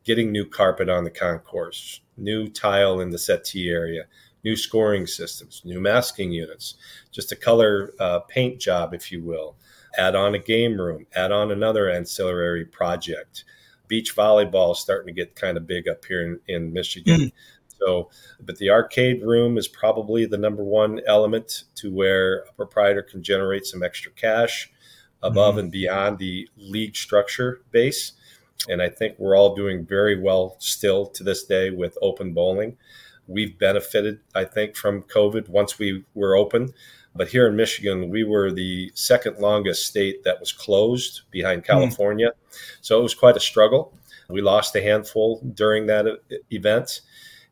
getting 0.06 0.30
new 0.30 0.46
carpet 0.46 0.88
on 0.88 1.04
the 1.04 1.10
concourse, 1.10 2.00
new 2.16 2.48
tile 2.48 3.00
in 3.00 3.10
the 3.10 3.18
settee 3.18 3.68
area, 3.68 4.04
new 4.44 4.56
scoring 4.56 5.06
systems, 5.06 5.60
new 5.64 5.80
masking 5.80 6.30
units, 6.30 6.76
just 7.10 7.32
a 7.32 7.36
color 7.36 7.92
uh, 7.98 8.20
paint 8.20 8.60
job, 8.60 8.94
if 8.94 9.10
you 9.10 9.22
will. 9.22 9.56
Add 9.98 10.14
on 10.14 10.34
a 10.34 10.38
game 10.38 10.80
room, 10.80 11.06
add 11.14 11.32
on 11.32 11.50
another 11.50 11.90
ancillary 11.90 12.64
project. 12.64 13.44
Beach 13.88 14.14
volleyball 14.14 14.72
is 14.72 14.78
starting 14.78 15.08
to 15.08 15.12
get 15.12 15.34
kind 15.34 15.56
of 15.56 15.66
big 15.66 15.88
up 15.88 16.04
here 16.04 16.22
in, 16.22 16.40
in 16.46 16.72
Michigan. 16.72 17.20
Mm. 17.20 17.32
So, 17.80 18.10
but 18.40 18.56
the 18.58 18.70
arcade 18.70 19.22
room 19.22 19.58
is 19.58 19.68
probably 19.68 20.24
the 20.24 20.38
number 20.38 20.62
one 20.62 21.00
element 21.06 21.64
to 21.76 21.92
where 21.92 22.44
a 22.48 22.52
proprietor 22.52 23.02
can 23.02 23.22
generate 23.22 23.66
some 23.66 23.82
extra 23.82 24.12
cash 24.12 24.70
above 25.22 25.54
mm-hmm. 25.54 25.60
and 25.60 25.72
beyond 25.72 26.18
the 26.18 26.48
league 26.56 26.96
structure 26.96 27.62
base. 27.70 28.12
And 28.68 28.82
I 28.82 28.88
think 28.88 29.18
we're 29.18 29.36
all 29.36 29.54
doing 29.54 29.84
very 29.84 30.20
well 30.20 30.56
still 30.58 31.06
to 31.06 31.22
this 31.22 31.44
day 31.44 31.70
with 31.70 31.96
open 32.02 32.32
bowling. 32.32 32.76
We've 33.28 33.58
benefited, 33.58 34.20
I 34.34 34.44
think, 34.44 34.76
from 34.76 35.02
COVID 35.02 35.48
once 35.48 35.78
we 35.78 36.04
were 36.14 36.36
open. 36.36 36.72
But 37.14 37.28
here 37.28 37.48
in 37.48 37.56
Michigan, 37.56 38.10
we 38.10 38.24
were 38.24 38.52
the 38.52 38.92
second 38.94 39.38
longest 39.38 39.86
state 39.86 40.24
that 40.24 40.38
was 40.38 40.52
closed 40.52 41.22
behind 41.30 41.62
mm-hmm. 41.62 41.72
California. 41.72 42.28
Mm-hmm. 42.28 42.76
So 42.82 42.98
it 42.98 43.02
was 43.02 43.14
quite 43.14 43.36
a 43.36 43.40
struggle. 43.40 43.94
We 44.28 44.42
lost 44.42 44.76
a 44.76 44.82
handful 44.82 45.40
during 45.54 45.86
that 45.86 46.06
event. 46.50 47.00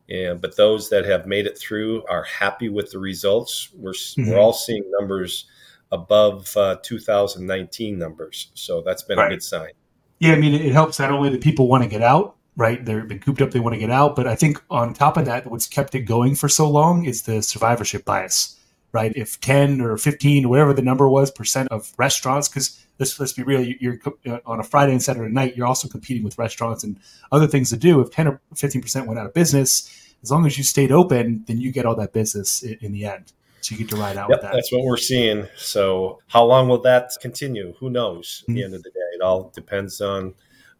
And, 0.09 0.39
but 0.39 0.55
those 0.55 0.89
that 0.89 1.05
have 1.05 1.25
made 1.25 1.47
it 1.47 1.57
through 1.57 2.05
are 2.05 2.23
happy 2.23 2.69
with 2.69 2.91
the 2.91 2.99
results. 2.99 3.69
We're, 3.73 3.91
mm-hmm. 3.91 4.29
we're 4.29 4.37
all 4.37 4.53
seeing 4.53 4.83
numbers 4.99 5.45
above 5.91 6.55
uh, 6.55 6.77
2019 6.83 7.97
numbers. 7.97 8.51
So 8.53 8.81
that's 8.81 9.03
been 9.03 9.17
right. 9.17 9.27
a 9.27 9.35
good 9.35 9.43
sign. 9.43 9.71
Yeah, 10.19 10.33
I 10.33 10.37
mean, 10.37 10.53
it 10.53 10.71
helps 10.71 10.99
not 10.99 11.11
only 11.11 11.29
that 11.29 11.41
people 11.41 11.67
want 11.67 11.83
to 11.83 11.89
get 11.89 12.01
out, 12.01 12.35
right? 12.55 12.83
They've 12.83 13.07
been 13.07 13.19
cooped 13.19 13.41
up, 13.41 13.51
they 13.51 13.59
want 13.59 13.73
to 13.73 13.79
get 13.79 13.91
out. 13.91 14.15
But 14.15 14.27
I 14.27 14.35
think 14.35 14.61
on 14.69 14.93
top 14.93 15.17
of 15.17 15.25
that, 15.25 15.45
what's 15.47 15.67
kept 15.67 15.95
it 15.95 16.01
going 16.01 16.35
for 16.35 16.47
so 16.47 16.69
long 16.69 17.05
is 17.05 17.23
the 17.23 17.41
survivorship 17.41 18.05
bias, 18.05 18.57
right? 18.91 19.11
If 19.15 19.39
10 19.41 19.81
or 19.81 19.97
15 19.97 20.45
or 20.45 20.49
whatever 20.49 20.73
the 20.73 20.81
number 20.81 21.07
was 21.07 21.31
percent 21.31 21.69
of 21.69 21.93
restaurants, 21.97 22.47
because 22.47 22.85
let's, 22.97 23.19
let's 23.19 23.33
be 23.33 23.43
real, 23.43 23.61
you're 23.61 23.99
uh, 24.25 24.39
on 24.45 24.59
a 24.59 24.63
Friday 24.63 24.93
and 24.93 25.03
Saturday 25.03 25.33
night, 25.33 25.57
you're 25.57 25.67
also 25.67 25.87
competing 25.87 26.23
with 26.23 26.37
restaurants 26.37 26.83
and 26.83 26.97
other 27.31 27.47
things 27.47 27.69
to 27.71 27.77
do. 27.77 27.99
If 27.99 28.11
10 28.11 28.27
or 28.27 28.41
15% 28.53 29.05
went 29.05 29.19
out 29.19 29.25
of 29.25 29.33
business, 29.33 29.91
as 30.23 30.31
long 30.31 30.45
as 30.45 30.57
you 30.57 30.63
stayed 30.63 30.91
open, 30.91 31.43
then 31.47 31.59
you 31.59 31.71
get 31.71 31.85
all 31.85 31.95
that 31.95 32.13
business 32.13 32.63
in, 32.63 32.77
in 32.81 32.91
the 32.93 33.05
end. 33.05 33.33
So 33.61 33.73
you 33.73 33.79
get 33.79 33.89
to 33.89 33.95
ride 33.95 34.15
out 34.15 34.29
yep, 34.29 34.37
with 34.37 34.41
that. 34.43 34.53
That's 34.53 34.71
what 34.71 34.83
we're 34.83 34.95
seeing. 34.95 35.47
So 35.57 36.19
how 36.27 36.45
long 36.45 36.69
will 36.69 36.81
that 36.81 37.11
continue? 37.19 37.73
Who 37.79 37.89
knows? 37.89 38.43
At 38.43 38.49
mm-hmm. 38.49 38.55
the 38.55 38.63
end 38.63 38.73
of 38.75 38.83
the 38.83 38.91
day, 38.91 39.04
it 39.15 39.21
all 39.21 39.51
depends 39.55 40.01
on 40.01 40.33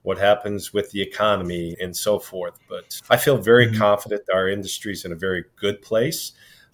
what 0.03 0.17
happens 0.19 0.73
with 0.73 0.91
the 0.91 1.01
economy 1.01 1.75
and 1.81 1.95
so 1.95 2.19
forth. 2.19 2.59
But 2.69 3.01
I 3.09 3.17
feel 3.17 3.37
very 3.37 3.67
mm-hmm. 3.67 3.77
confident 3.77 4.21
our 4.33 4.47
industry 4.47 4.91
is 4.91 5.05
in 5.05 5.11
a 5.11 5.15
very 5.15 5.45
good 5.55 5.81
place. 5.81 6.33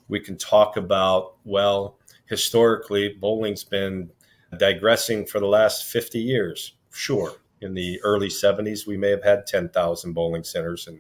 We 0.10 0.20
can 0.20 0.38
talk 0.38 0.76
about, 0.76 1.36
well, 1.46 1.98
historically, 2.26 3.10
bowling's 3.10 3.64
been 3.64 4.10
digressing 4.58 5.26
for 5.26 5.40
the 5.40 5.48
last 5.48 5.86
50 5.86 6.20
years. 6.20 6.74
Sure. 6.92 7.34
In 7.62 7.74
the 7.74 8.02
early 8.04 8.28
70s, 8.28 8.86
we 8.86 8.98
may 8.98 9.12
have 9.12 9.24
had 9.24 9.48
10,000 9.48 10.14
bowling 10.14 10.44
centers 10.44 10.88
and 10.88 11.00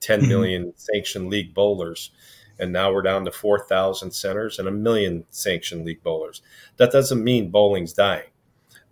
10 0.00 0.20
mm-hmm. 0.20 0.28
million 0.28 0.72
sanctioned 0.76 1.28
league 1.28 1.54
bowlers 1.54 2.12
and 2.58 2.72
now 2.72 2.92
we're 2.92 3.02
down 3.02 3.24
to 3.24 3.30
4,000 3.30 4.10
centers 4.12 4.58
and 4.58 4.68
a 4.68 4.72
million 4.72 5.24
sanctioned 5.30 5.84
league 5.84 6.02
bowlers. 6.02 6.42
That 6.76 6.92
doesn't 6.92 7.22
mean 7.22 7.50
bowling's 7.50 7.92
dying. 7.92 8.28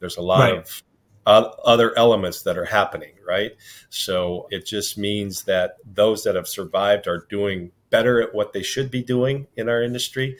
There's 0.00 0.16
a 0.16 0.22
lot 0.22 0.50
right. 0.50 0.58
of 0.58 0.82
other 1.26 1.96
elements 1.96 2.42
that 2.42 2.58
are 2.58 2.64
happening, 2.64 3.12
right? 3.26 3.52
So 3.90 4.48
it 4.50 4.66
just 4.66 4.98
means 4.98 5.44
that 5.44 5.76
those 5.84 6.24
that 6.24 6.34
have 6.34 6.48
survived 6.48 7.06
are 7.06 7.26
doing 7.30 7.70
better 7.90 8.20
at 8.20 8.34
what 8.34 8.52
they 8.52 8.62
should 8.62 8.90
be 8.90 9.02
doing 9.02 9.46
in 9.56 9.68
our 9.68 9.82
industry. 9.82 10.36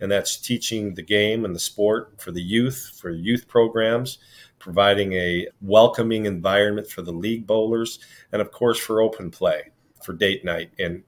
And 0.00 0.12
that's 0.12 0.36
teaching 0.36 0.94
the 0.94 1.02
game 1.02 1.44
and 1.44 1.54
the 1.54 1.60
sport 1.60 2.20
for 2.20 2.32
the 2.32 2.42
youth, 2.42 2.98
for 3.00 3.10
youth 3.10 3.48
programs, 3.48 4.18
providing 4.58 5.14
a 5.14 5.46
welcoming 5.62 6.26
environment 6.26 6.88
for 6.88 7.00
the 7.00 7.12
league 7.12 7.46
bowlers, 7.46 7.98
and 8.32 8.42
of 8.42 8.52
course 8.52 8.78
for 8.78 9.00
open 9.00 9.30
play, 9.30 9.70
for 10.02 10.12
date 10.12 10.44
night 10.44 10.70
and 10.78 11.02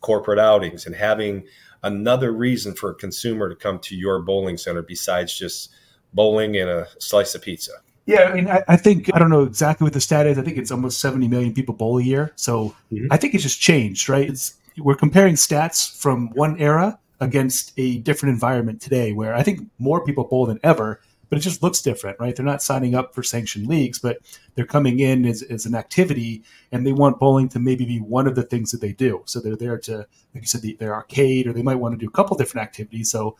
corporate 0.00 0.38
outings 0.38 0.86
and 0.86 0.96
having 0.96 1.44
another 1.84 2.32
reason 2.32 2.74
for 2.74 2.90
a 2.90 2.94
consumer 2.94 3.48
to 3.48 3.54
come 3.54 3.78
to 3.78 3.94
your 3.94 4.20
bowling 4.20 4.56
center 4.56 4.82
besides 4.82 5.38
just 5.38 5.70
bowling 6.12 6.56
and 6.56 6.68
a 6.68 6.88
slice 6.98 7.34
of 7.34 7.42
pizza. 7.42 7.72
Yeah, 8.06 8.22
I 8.22 8.34
mean, 8.34 8.48
I, 8.48 8.62
I, 8.66 8.76
think 8.76 9.14
I 9.14 9.18
don't 9.18 9.30
know 9.30 9.44
exactly 9.44 9.84
what 9.84 9.92
the 9.92 10.00
stat 10.00 10.26
is. 10.26 10.36
I 10.36 10.42
think 10.42 10.58
it's 10.58 10.72
almost 10.72 11.00
70 11.00 11.28
million 11.28 11.54
people 11.54 11.74
bowl 11.74 11.98
a 11.98 12.02
year. 12.02 12.32
So 12.34 12.74
mm-hmm. 12.90 13.06
I 13.10 13.16
think 13.16 13.34
it's 13.34 13.44
just 13.44 13.60
changed, 13.60 14.08
right? 14.08 14.28
It's, 14.28 14.56
we're 14.78 14.96
comparing 14.96 15.34
stats 15.34 15.96
from 15.96 16.30
one 16.30 16.58
era 16.58 16.98
against 17.20 17.72
a 17.76 17.98
different 17.98 18.32
environment 18.32 18.80
today, 18.80 19.12
where 19.12 19.34
I 19.34 19.44
think 19.44 19.60
more 19.78 20.04
people 20.04 20.24
bowl 20.24 20.46
than 20.46 20.58
ever 20.64 21.00
but 21.32 21.38
it 21.38 21.44
just 21.44 21.62
looks 21.62 21.80
different, 21.80 22.20
right? 22.20 22.36
They're 22.36 22.44
not 22.44 22.62
signing 22.62 22.94
up 22.94 23.14
for 23.14 23.22
sanctioned 23.22 23.66
leagues, 23.66 23.98
but 23.98 24.18
they're 24.54 24.66
coming 24.66 25.00
in 25.00 25.24
as, 25.24 25.40
as 25.40 25.64
an 25.64 25.74
activity 25.74 26.42
and 26.72 26.86
they 26.86 26.92
want 26.92 27.18
bowling 27.18 27.48
to 27.48 27.58
maybe 27.58 27.86
be 27.86 28.00
one 28.00 28.26
of 28.26 28.34
the 28.34 28.42
things 28.42 28.70
that 28.70 28.82
they 28.82 28.92
do. 28.92 29.22
So 29.24 29.40
they're 29.40 29.56
there 29.56 29.78
to, 29.78 30.06
like 30.34 30.42
you 30.42 30.46
said, 30.46 30.60
the, 30.60 30.74
their 30.74 30.94
arcade, 30.94 31.46
or 31.46 31.54
they 31.54 31.62
might 31.62 31.76
want 31.76 31.94
to 31.94 31.98
do 31.98 32.06
a 32.06 32.12
couple 32.12 32.36
different 32.36 32.66
activities. 32.66 33.10
So 33.10 33.38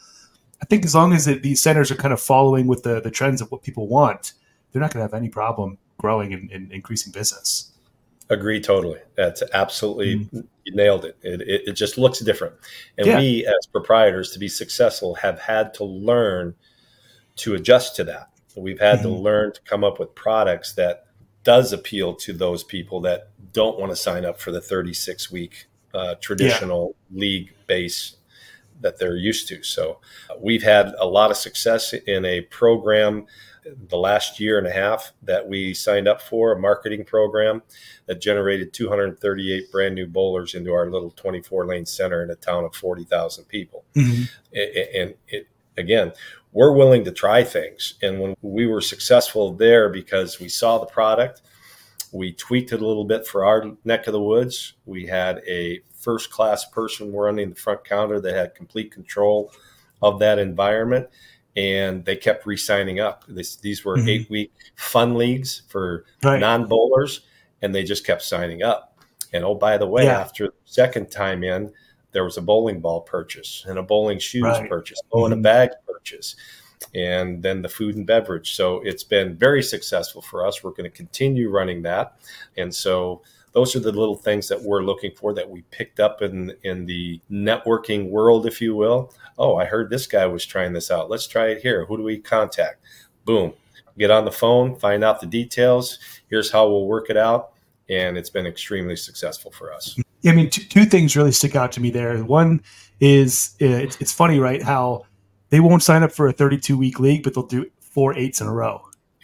I 0.63 0.65
think 0.65 0.87
as 0.87 0.95
long 0.95 1.13
as 1.13 1.29
it, 1.29 1.43
these 1.43 1.61
centers 1.61 1.91
are 1.91 1.97
kind 1.97 2.15
of 2.15 2.21
following 2.23 2.67
with 2.67 2.83
the, 2.83 3.03
the 3.03 3.11
trends 3.11 3.43
of 3.43 3.53
what 3.53 3.63
people 3.63 3.87
want, 3.89 4.33
they're 4.73 4.81
not 4.81 4.93
going 4.93 5.07
to 5.07 5.13
have 5.13 5.21
any 5.21 5.29
problem 5.29 5.79
growing 5.99 6.33
and, 6.33 6.51
and 6.51 6.73
increasing 6.73 7.13
business. 7.13 7.73
Agree 8.29 8.61
totally. 8.61 8.99
That's 9.17 9.43
absolutely 9.53 10.17
mm-hmm. 10.17 10.41
you 10.65 10.75
nailed 10.75 11.05
it. 11.05 11.17
It, 11.23 11.43
it. 11.43 11.69
it, 11.69 11.73
just 11.73 11.99
looks 11.99 12.21
different. 12.21 12.55
And 12.97 13.07
yeah. 13.07 13.19
we, 13.19 13.47
as 13.47 13.67
proprietors, 13.67 14.31
to 14.33 14.39
be 14.39 14.49
successful, 14.49 15.15
have 15.17 15.39
had 15.39 15.75
to 15.75 15.85
learn– 15.85 16.55
to 17.37 17.55
adjust 17.55 17.97
to 17.97 18.05
that. 18.05 18.31
We've 18.57 18.81
had 18.81 19.01
mm-hmm. 19.01 19.09
to 19.09 19.15
learn 19.15 19.53
to 19.53 19.61
come 19.63 19.85
up 19.85 19.99
with 19.99 20.15
products 20.15 20.73
that 20.75 21.07
does 21.45 21.73
appeal 21.73 22.15
to 22.15 22.33
those 22.33 22.63
people 22.63 23.01
that 23.03 23.31
don't 23.53 23.79
want 23.79 23.91
to 23.91 23.97
sign 23.97 24.25
up 24.25 24.41
for 24.41 24.53
the 24.53 24.61
36 24.61 25.31
week 25.31 25.67
uh, 25.95 26.15
traditional 26.21 26.95
yeah. 27.11 27.21
league 27.21 27.53
base 27.67 28.17
that 28.81 28.99
they're 28.99 29.17
used 29.17 29.49
to. 29.49 29.63
So 29.63 30.01
uh, 30.31 30.35
we've 30.41 30.63
had 30.63 30.93
a 30.99 31.07
lot 31.07 31.31
of 31.31 31.37
success 31.37 31.93
in 31.93 32.25
a 32.25 32.43
program 32.43 33.27
the 33.89 33.97
last 33.97 34.41
year 34.41 34.59
and 34.59 34.67
a 34.67 34.73
half 34.73 35.13
that 35.23 35.47
we 35.47 35.73
signed 35.75 36.09
up 36.09 36.21
for 36.21 36.53
a 36.53 36.59
marketing 36.59 37.05
program 37.05 37.63
that 38.07 38.21
generated 38.21 38.73
238 38.73 39.71
brand 39.71 39.95
new 39.95 40.07
bowlers 40.07 40.55
into 40.55 40.73
our 40.73 40.91
little 40.91 41.11
24 41.13 41.67
lane 41.67 41.87
center 41.87 42.23
in 42.23 42.31
a 42.31 42.35
town 42.35 42.65
of 42.65 42.75
40,000 42.75 43.45
people. 43.45 43.85
Mm-hmm. 43.95 44.23
And 44.53 45.15
it, 45.29 45.49
again, 45.77 46.13
we're 46.53 46.73
willing 46.73 47.05
to 47.05 47.13
try 47.13 47.45
things. 47.45 47.95
And 48.03 48.21
when 48.21 48.37
we 48.43 48.67
were 48.67 48.81
successful 48.81 49.55
there 49.55 49.89
because 49.89 50.41
we 50.41 50.49
saw 50.49 50.79
the 50.79 50.87
product, 50.87 51.43
we 52.13 52.33
tweaked 52.33 52.73
it 52.73 52.83
a 52.83 52.87
little 52.87 53.07
bit 53.07 53.27
for 53.27 53.45
our 53.45 53.73
neck 53.85 54.07
of 54.07 54.13
the 54.13 54.21
woods. 54.21 54.75
We 54.85 55.07
had 55.07 55.41
a 55.49 55.81
first 55.95 56.31
class 56.31 56.65
person 56.67 57.13
running 57.13 57.51
the 57.51 57.57
front 57.57 57.85
counter 57.85 58.21
that 58.21 58.35
had 58.35 58.55
complete 58.55 58.93
control 58.93 59.51
of 60.03 60.19
that 60.19 60.39
environment. 60.39 61.09
And 61.57 62.05
they 62.05 62.17
kept 62.17 62.47
re 62.47 62.57
signing 62.57 63.01
up. 63.01 63.25
This, 63.29 63.57
these 63.57 63.85
were 63.85 63.97
mm-hmm. 63.97 64.09
eight 64.09 64.31
week 64.31 64.53
fun 64.77 65.15
leagues 65.17 65.63
for 65.69 66.07
right. 66.23 66.41
non 66.41 66.67
bowlers, 66.67 67.23
and 67.61 67.75
they 67.75 67.85
just 67.85 68.07
kept 68.07 68.23
signing 68.23 68.63
up. 68.63 68.99
And 69.33 69.45
oh, 69.45 69.55
by 69.55 69.79
the 69.79 69.87
way, 69.87 70.05
yeah. 70.05 70.21
after 70.21 70.47
the 70.49 70.55
second 70.65 71.11
time 71.11 71.45
in, 71.45 71.73
there 72.13 72.25
was 72.25 72.37
a 72.37 72.43
bowling 72.43 72.81
ball 72.81 73.01
purchase 73.01 73.65
and 73.67 73.79
a 73.79 73.83
bowling 73.83 74.19
shoes 74.19 74.43
right. 74.43 74.69
purchase, 74.69 75.01
oh, 75.13 75.19
mm-hmm. 75.19 75.33
and 75.33 75.41
a 75.41 75.43
bag 75.43 75.71
purchase, 75.87 76.37
and 76.95 77.43
then 77.43 77.63
the 77.63 77.69
food 77.69 77.97
and 77.97 78.07
beverage. 78.07 78.55
So 78.55 78.81
it's 78.83 79.05
been 79.05 79.37
very 79.37 79.63
successful 79.63 80.23
for 80.23 80.47
us. 80.47 80.63
We're 80.63 80.71
going 80.71 80.91
to 80.91 80.97
continue 80.97 81.51
running 81.51 81.83
that, 81.83 82.19
and 82.57 82.75
so 82.75 83.23
those 83.53 83.77
are 83.77 83.81
the 83.81 83.93
little 83.93 84.17
things 84.17 84.49
that 84.49 84.61
we're 84.61 84.83
looking 84.83 85.13
for 85.13 85.35
that 85.35 85.49
we 85.49 85.63
picked 85.71 86.01
up 86.01 86.23
in 86.23 86.55
in 86.63 86.87
the 86.87 87.21
networking 87.31 88.09
world, 88.09 88.47
if 88.47 88.61
you 88.61 88.75
will. 88.75 89.13
Oh, 89.39 89.57
I 89.57 89.65
heard 89.65 89.91
this 89.91 90.07
guy 90.07 90.27
was 90.27 90.45
trying 90.45 90.73
this 90.73 90.91
out. 90.91 91.11
Let's 91.11 91.27
try 91.27 91.49
it 91.49 91.63
here. 91.63 91.85
Who 91.87 91.97
do 91.97 92.03
we 92.03 92.19
contact? 92.19 92.83
Boom. 93.25 93.53
Get 93.99 94.11
on 94.11 94.25
the 94.25 94.33
phone, 94.33 94.77
find 94.77 95.05
out 95.05 95.21
the 95.21 95.27
details. 95.27 95.99
Here's 96.29 96.51
how 96.51 96.69
we'll 96.69 96.87
work 96.87 97.11
it 97.11 97.17
out. 97.17 97.53
And 97.91 98.17
it's 98.17 98.31
been 98.31 98.47
extremely 98.47 98.97
successful 98.97 99.51
for 99.51 99.73
us. 99.73 99.99
I 100.25 100.33
mean, 100.33 100.49
t- 100.49 100.65
two 100.65 100.87
things 100.87 101.17
really 101.17 101.33
stick 101.33 101.57
out 101.57 101.73
to 101.73 101.81
me 101.81 101.91
there. 101.91 102.17
One 102.25 102.63
is 103.01 103.55
uh, 103.61 103.67
it's, 103.67 104.01
it's 104.01 104.13
funny, 104.13 104.39
right? 104.39 104.63
How 104.63 105.05
they 105.51 105.61
won't 105.61 105.83
sign 105.83 106.03
up 106.03 106.13
for 106.13 106.29
a 106.29 106.33
32 106.33 106.79
week 106.79 107.01
league, 107.01 107.23
but 107.23 107.35
they'll 107.35 107.47
do 107.47 107.71
four 107.81 108.15
eights 108.17 108.41
in 108.41 108.47
a 108.47 108.53
row. 108.53 108.83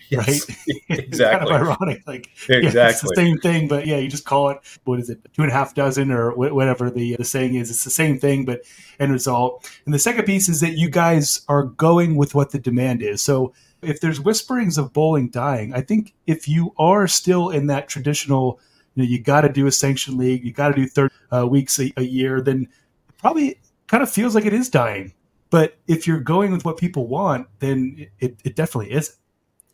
yes. 0.10 0.48
right? 0.48 0.58
exactly. 0.88 1.50
kind 1.50 1.62
of 1.62 1.68
ironic. 1.68 2.02
Like 2.06 2.30
exactly 2.48 2.72
yeah, 2.72 2.88
it's 2.88 3.00
the 3.00 3.12
same 3.14 3.38
thing, 3.38 3.68
but 3.68 3.86
yeah, 3.86 3.98
you 3.98 4.08
just 4.08 4.24
call 4.24 4.50
it 4.50 4.58
what 4.84 4.98
is 4.98 5.10
it, 5.10 5.20
two 5.34 5.42
and 5.42 5.50
a 5.50 5.54
half 5.54 5.74
dozen 5.74 6.10
or 6.10 6.34
whatever 6.34 6.90
the 6.90 7.16
the 7.16 7.24
saying 7.24 7.54
is. 7.54 7.70
It's 7.70 7.84
the 7.84 7.90
same 7.90 8.18
thing, 8.18 8.44
but 8.44 8.62
end 8.98 9.12
result. 9.12 9.70
And 9.84 9.94
the 9.94 9.98
second 9.98 10.24
piece 10.24 10.48
is 10.48 10.60
that 10.60 10.72
you 10.72 10.88
guys 10.88 11.42
are 11.48 11.64
going 11.64 12.16
with 12.16 12.34
what 12.34 12.50
the 12.50 12.58
demand 12.58 13.02
is. 13.02 13.22
So 13.22 13.52
if 13.82 14.00
there's 14.00 14.20
whisperings 14.20 14.78
of 14.78 14.92
bowling 14.92 15.28
dying, 15.30 15.74
I 15.74 15.82
think 15.82 16.14
if 16.26 16.48
you 16.48 16.74
are 16.78 17.06
still 17.06 17.50
in 17.50 17.66
that 17.68 17.88
traditional, 17.88 18.60
you 18.94 19.02
know, 19.02 19.08
you 19.08 19.20
got 19.20 19.42
to 19.42 19.48
do 19.48 19.66
a 19.66 19.72
sanctioned 19.72 20.18
league, 20.18 20.44
you 20.44 20.52
got 20.52 20.68
to 20.68 20.74
do 20.74 20.86
30 20.86 21.14
uh, 21.30 21.46
weeks 21.46 21.78
a, 21.78 21.92
a 21.96 22.02
year, 22.02 22.40
then 22.40 22.68
probably 23.18 23.60
kind 23.86 24.02
of 24.02 24.10
feels 24.10 24.34
like 24.34 24.46
it 24.46 24.52
is 24.52 24.68
dying. 24.68 25.12
But 25.50 25.78
if 25.86 26.06
you're 26.06 26.20
going 26.20 26.52
with 26.52 26.64
what 26.64 26.76
people 26.76 27.06
want, 27.06 27.46
then 27.60 28.06
it, 28.20 28.38
it 28.44 28.56
definitely 28.56 28.92
isn't. 28.92 29.16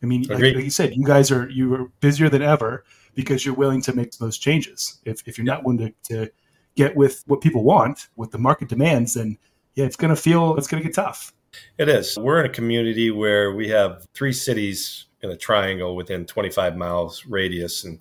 I 0.03 0.05
mean, 0.05 0.23
like, 0.23 0.39
like, 0.39 0.55
you 0.57 0.69
said, 0.69 0.95
you 0.95 1.03
guys 1.03 1.31
are 1.31 1.49
you 1.49 1.73
are 1.73 1.91
busier 1.99 2.29
than 2.29 2.41
ever 2.41 2.83
because 3.15 3.45
you're 3.45 3.55
willing 3.55 3.81
to 3.83 3.93
make 3.95 4.11
those 4.17 4.37
changes. 4.37 4.99
If, 5.05 5.25
if 5.25 5.37
you're 5.37 5.45
not 5.45 5.63
willing 5.63 5.93
to, 6.09 6.25
to 6.25 6.31
get 6.75 6.95
with 6.95 7.23
what 7.27 7.41
people 7.41 7.63
want, 7.63 8.09
what 8.15 8.31
the 8.31 8.37
market 8.37 8.67
demands, 8.67 9.13
then 9.13 9.37
yeah, 9.75 9.85
it's 9.85 9.95
going 9.95 10.13
to 10.13 10.21
feel 10.21 10.55
it's 10.57 10.67
going 10.67 10.83
to 10.83 10.87
get 10.87 10.95
tough. 10.95 11.33
It 11.77 11.87
is. 11.87 12.17
We're 12.17 12.41
in 12.41 12.45
a 12.45 12.53
community 12.53 13.11
where 13.11 13.53
we 13.53 13.69
have 13.69 14.05
three 14.13 14.33
cities 14.33 15.05
in 15.21 15.31
a 15.31 15.37
triangle 15.37 15.95
within 15.95 16.25
25 16.25 16.75
miles 16.75 17.25
radius 17.25 17.83
and 17.85 17.99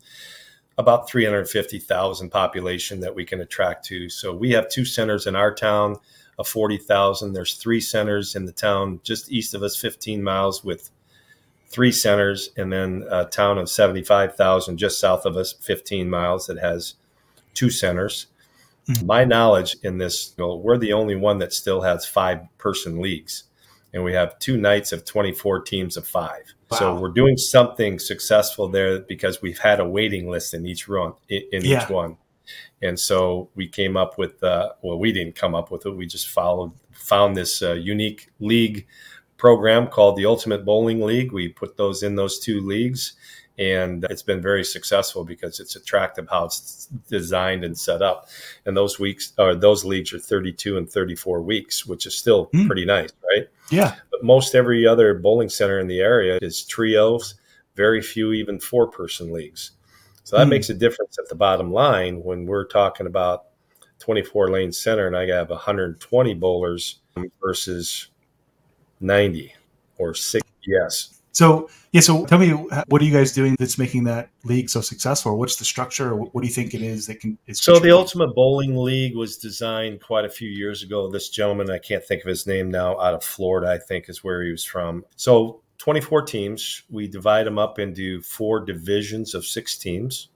about 0.76 1.08
350,000 1.08 2.30
population 2.30 3.00
that 3.00 3.14
we 3.14 3.24
can 3.24 3.40
attract 3.40 3.84
to. 3.86 4.08
So 4.08 4.34
we 4.34 4.50
have 4.50 4.68
two 4.68 4.84
centers 4.84 5.26
in 5.26 5.36
our 5.36 5.54
town 5.54 5.96
of 6.38 6.48
40,000. 6.48 7.32
There's 7.32 7.54
three 7.54 7.80
centers 7.80 8.34
in 8.34 8.44
the 8.44 8.52
town 8.52 9.00
just 9.04 9.30
east 9.30 9.54
of 9.54 9.62
us, 9.62 9.76
15 9.76 10.22
miles 10.22 10.64
with 10.64 10.90
three 11.74 11.90
centers, 11.90 12.50
and 12.56 12.72
then 12.72 13.04
a 13.10 13.24
town 13.24 13.58
of 13.58 13.68
75,000 13.68 14.76
just 14.76 15.00
south 15.00 15.26
of 15.26 15.36
us, 15.36 15.54
15 15.54 16.08
miles 16.08 16.46
that 16.46 16.56
has 16.58 16.94
two 17.52 17.68
centers. 17.68 18.28
Mm-hmm. 18.88 19.06
My 19.06 19.24
knowledge 19.24 19.76
in 19.82 19.98
this, 19.98 20.34
you 20.38 20.44
know, 20.44 20.54
we're 20.54 20.78
the 20.78 20.92
only 20.92 21.16
one 21.16 21.38
that 21.38 21.52
still 21.52 21.80
has 21.82 22.06
five 22.06 22.42
person 22.58 23.00
leagues, 23.00 23.44
and 23.92 24.04
we 24.04 24.12
have 24.12 24.38
two 24.38 24.56
nights 24.56 24.92
of 24.92 25.04
24 25.04 25.62
teams 25.62 25.96
of 25.96 26.06
five. 26.06 26.54
Wow. 26.70 26.78
So 26.78 26.94
we're 27.00 27.10
doing 27.10 27.36
something 27.36 27.98
successful 27.98 28.68
there 28.68 29.00
because 29.00 29.42
we've 29.42 29.58
had 29.58 29.80
a 29.80 29.88
waiting 29.88 30.30
list 30.30 30.54
in 30.54 30.64
each 30.66 30.86
run 30.86 31.14
in, 31.28 31.64
yeah. 31.64 31.82
each 31.82 31.90
one. 31.90 32.18
And 32.82 33.00
so 33.00 33.48
we 33.56 33.66
came 33.66 33.96
up 33.96 34.16
with, 34.16 34.44
uh, 34.44 34.74
well, 34.80 34.98
we 34.98 35.10
didn't 35.10 35.34
come 35.34 35.56
up 35.56 35.72
with 35.72 35.86
it. 35.86 35.90
We 35.90 36.06
just 36.06 36.28
followed, 36.28 36.70
found 36.92 37.36
this 37.36 37.62
uh, 37.62 37.72
unique 37.72 38.30
league 38.38 38.86
program 39.36 39.88
called 39.88 40.16
the 40.16 40.26
Ultimate 40.26 40.64
Bowling 40.64 41.00
League. 41.00 41.32
We 41.32 41.48
put 41.48 41.76
those 41.76 42.02
in 42.02 42.14
those 42.16 42.38
two 42.38 42.60
leagues 42.60 43.14
and 43.58 44.04
it's 44.10 44.22
been 44.22 44.42
very 44.42 44.64
successful 44.64 45.24
because 45.24 45.60
it's 45.60 45.76
attractive 45.76 46.26
how 46.28 46.46
it's 46.46 46.86
designed 47.08 47.64
and 47.64 47.78
set 47.78 48.02
up. 48.02 48.28
And 48.66 48.76
those 48.76 48.98
weeks 48.98 49.32
or 49.38 49.54
those 49.54 49.84
leagues 49.84 50.12
are 50.12 50.18
32 50.18 50.76
and 50.76 50.90
34 50.90 51.40
weeks, 51.40 51.86
which 51.86 52.06
is 52.06 52.16
still 52.16 52.46
mm. 52.48 52.66
pretty 52.66 52.84
nice, 52.84 53.10
right? 53.22 53.48
Yeah. 53.70 53.94
But 54.10 54.24
most 54.24 54.54
every 54.54 54.86
other 54.86 55.14
bowling 55.14 55.48
center 55.48 55.78
in 55.78 55.86
the 55.86 56.00
area 56.00 56.38
is 56.42 56.64
trios, 56.64 57.34
very 57.76 58.02
few 58.02 58.32
even 58.32 58.58
four 58.58 58.88
person 58.88 59.32
leagues. 59.32 59.72
So 60.24 60.36
that 60.36 60.46
mm. 60.46 60.50
makes 60.50 60.70
a 60.70 60.74
difference 60.74 61.18
at 61.18 61.28
the 61.28 61.36
bottom 61.36 61.72
line 61.72 62.22
when 62.24 62.46
we're 62.46 62.66
talking 62.66 63.06
about 63.06 63.44
24 64.00 64.50
lane 64.50 64.72
center 64.72 65.06
and 65.06 65.16
I 65.16 65.26
have 65.28 65.50
120 65.50 66.34
bowlers 66.34 67.00
versus 67.40 68.08
90 69.00 69.54
or 69.98 70.14
60. 70.14 70.48
Yes. 70.66 71.20
So 71.32 71.68
yeah, 71.92 72.00
so 72.00 72.24
tell 72.26 72.38
me, 72.38 72.50
what 72.50 73.02
are 73.02 73.04
you 73.04 73.12
guys 73.12 73.32
doing 73.32 73.56
that's 73.58 73.76
making 73.76 74.04
that 74.04 74.30
league 74.44 74.70
so 74.70 74.80
successful? 74.80 75.36
What's 75.36 75.56
the 75.56 75.64
structure? 75.64 76.14
What 76.14 76.40
do 76.40 76.46
you 76.46 76.52
think 76.52 76.74
it 76.74 76.82
is 76.82 77.08
that 77.08 77.20
can? 77.20 77.38
Is 77.46 77.60
so 77.60 77.80
the 77.80 77.90
Ultimate 77.90 78.34
Bowling 78.34 78.76
League 78.76 79.16
was 79.16 79.36
designed 79.36 80.00
quite 80.00 80.24
a 80.24 80.28
few 80.28 80.48
years 80.48 80.84
ago. 80.84 81.10
This 81.10 81.28
gentleman, 81.28 81.70
I 81.70 81.78
can't 81.78 82.04
think 82.04 82.22
of 82.22 82.28
his 82.28 82.46
name 82.46 82.70
now, 82.70 83.00
out 83.00 83.14
of 83.14 83.24
Florida, 83.24 83.72
I 83.72 83.78
think 83.78 84.08
is 84.08 84.22
where 84.22 84.44
he 84.44 84.52
was 84.52 84.64
from. 84.64 85.04
So 85.16 85.60
24 85.78 86.22
teams. 86.22 86.82
We 86.88 87.08
divide 87.08 87.46
them 87.46 87.58
up 87.58 87.78
into 87.78 88.22
four 88.22 88.64
divisions 88.64 89.34
of 89.34 89.44
six 89.44 89.76
teams. 89.76 90.28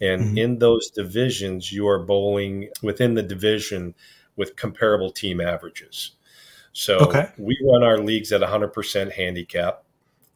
And 0.00 0.22
mm-hmm. 0.22 0.38
in 0.38 0.58
those 0.58 0.90
divisions, 0.90 1.72
you 1.72 1.86
are 1.88 2.04
bowling 2.04 2.70
within 2.82 3.14
the 3.14 3.22
division 3.22 3.94
with 4.36 4.56
comparable 4.56 5.10
team 5.10 5.40
averages. 5.40 6.12
So 6.76 6.98
okay. 6.98 7.30
we 7.38 7.58
run 7.64 7.82
our 7.82 7.96
leagues 7.96 8.32
at 8.32 8.42
100% 8.42 9.12
handicap. 9.12 9.82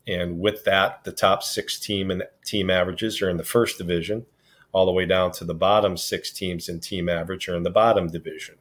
And 0.08 0.40
with 0.40 0.64
that, 0.64 1.04
the 1.04 1.12
top 1.12 1.42
six 1.42 1.78
team 1.78 2.10
and 2.10 2.22
team 2.46 2.70
averages 2.70 3.20
are 3.20 3.28
in 3.28 3.36
the 3.36 3.44
first 3.44 3.76
division, 3.76 4.24
all 4.72 4.86
the 4.86 4.92
way 4.92 5.04
down 5.04 5.32
to 5.32 5.44
the 5.44 5.52
bottom 5.52 5.98
six 5.98 6.32
teams 6.32 6.66
in 6.66 6.80
team 6.80 7.10
average 7.10 7.46
are 7.46 7.56
in 7.56 7.62
the 7.62 7.68
bottom 7.68 8.08
division. 8.08 8.54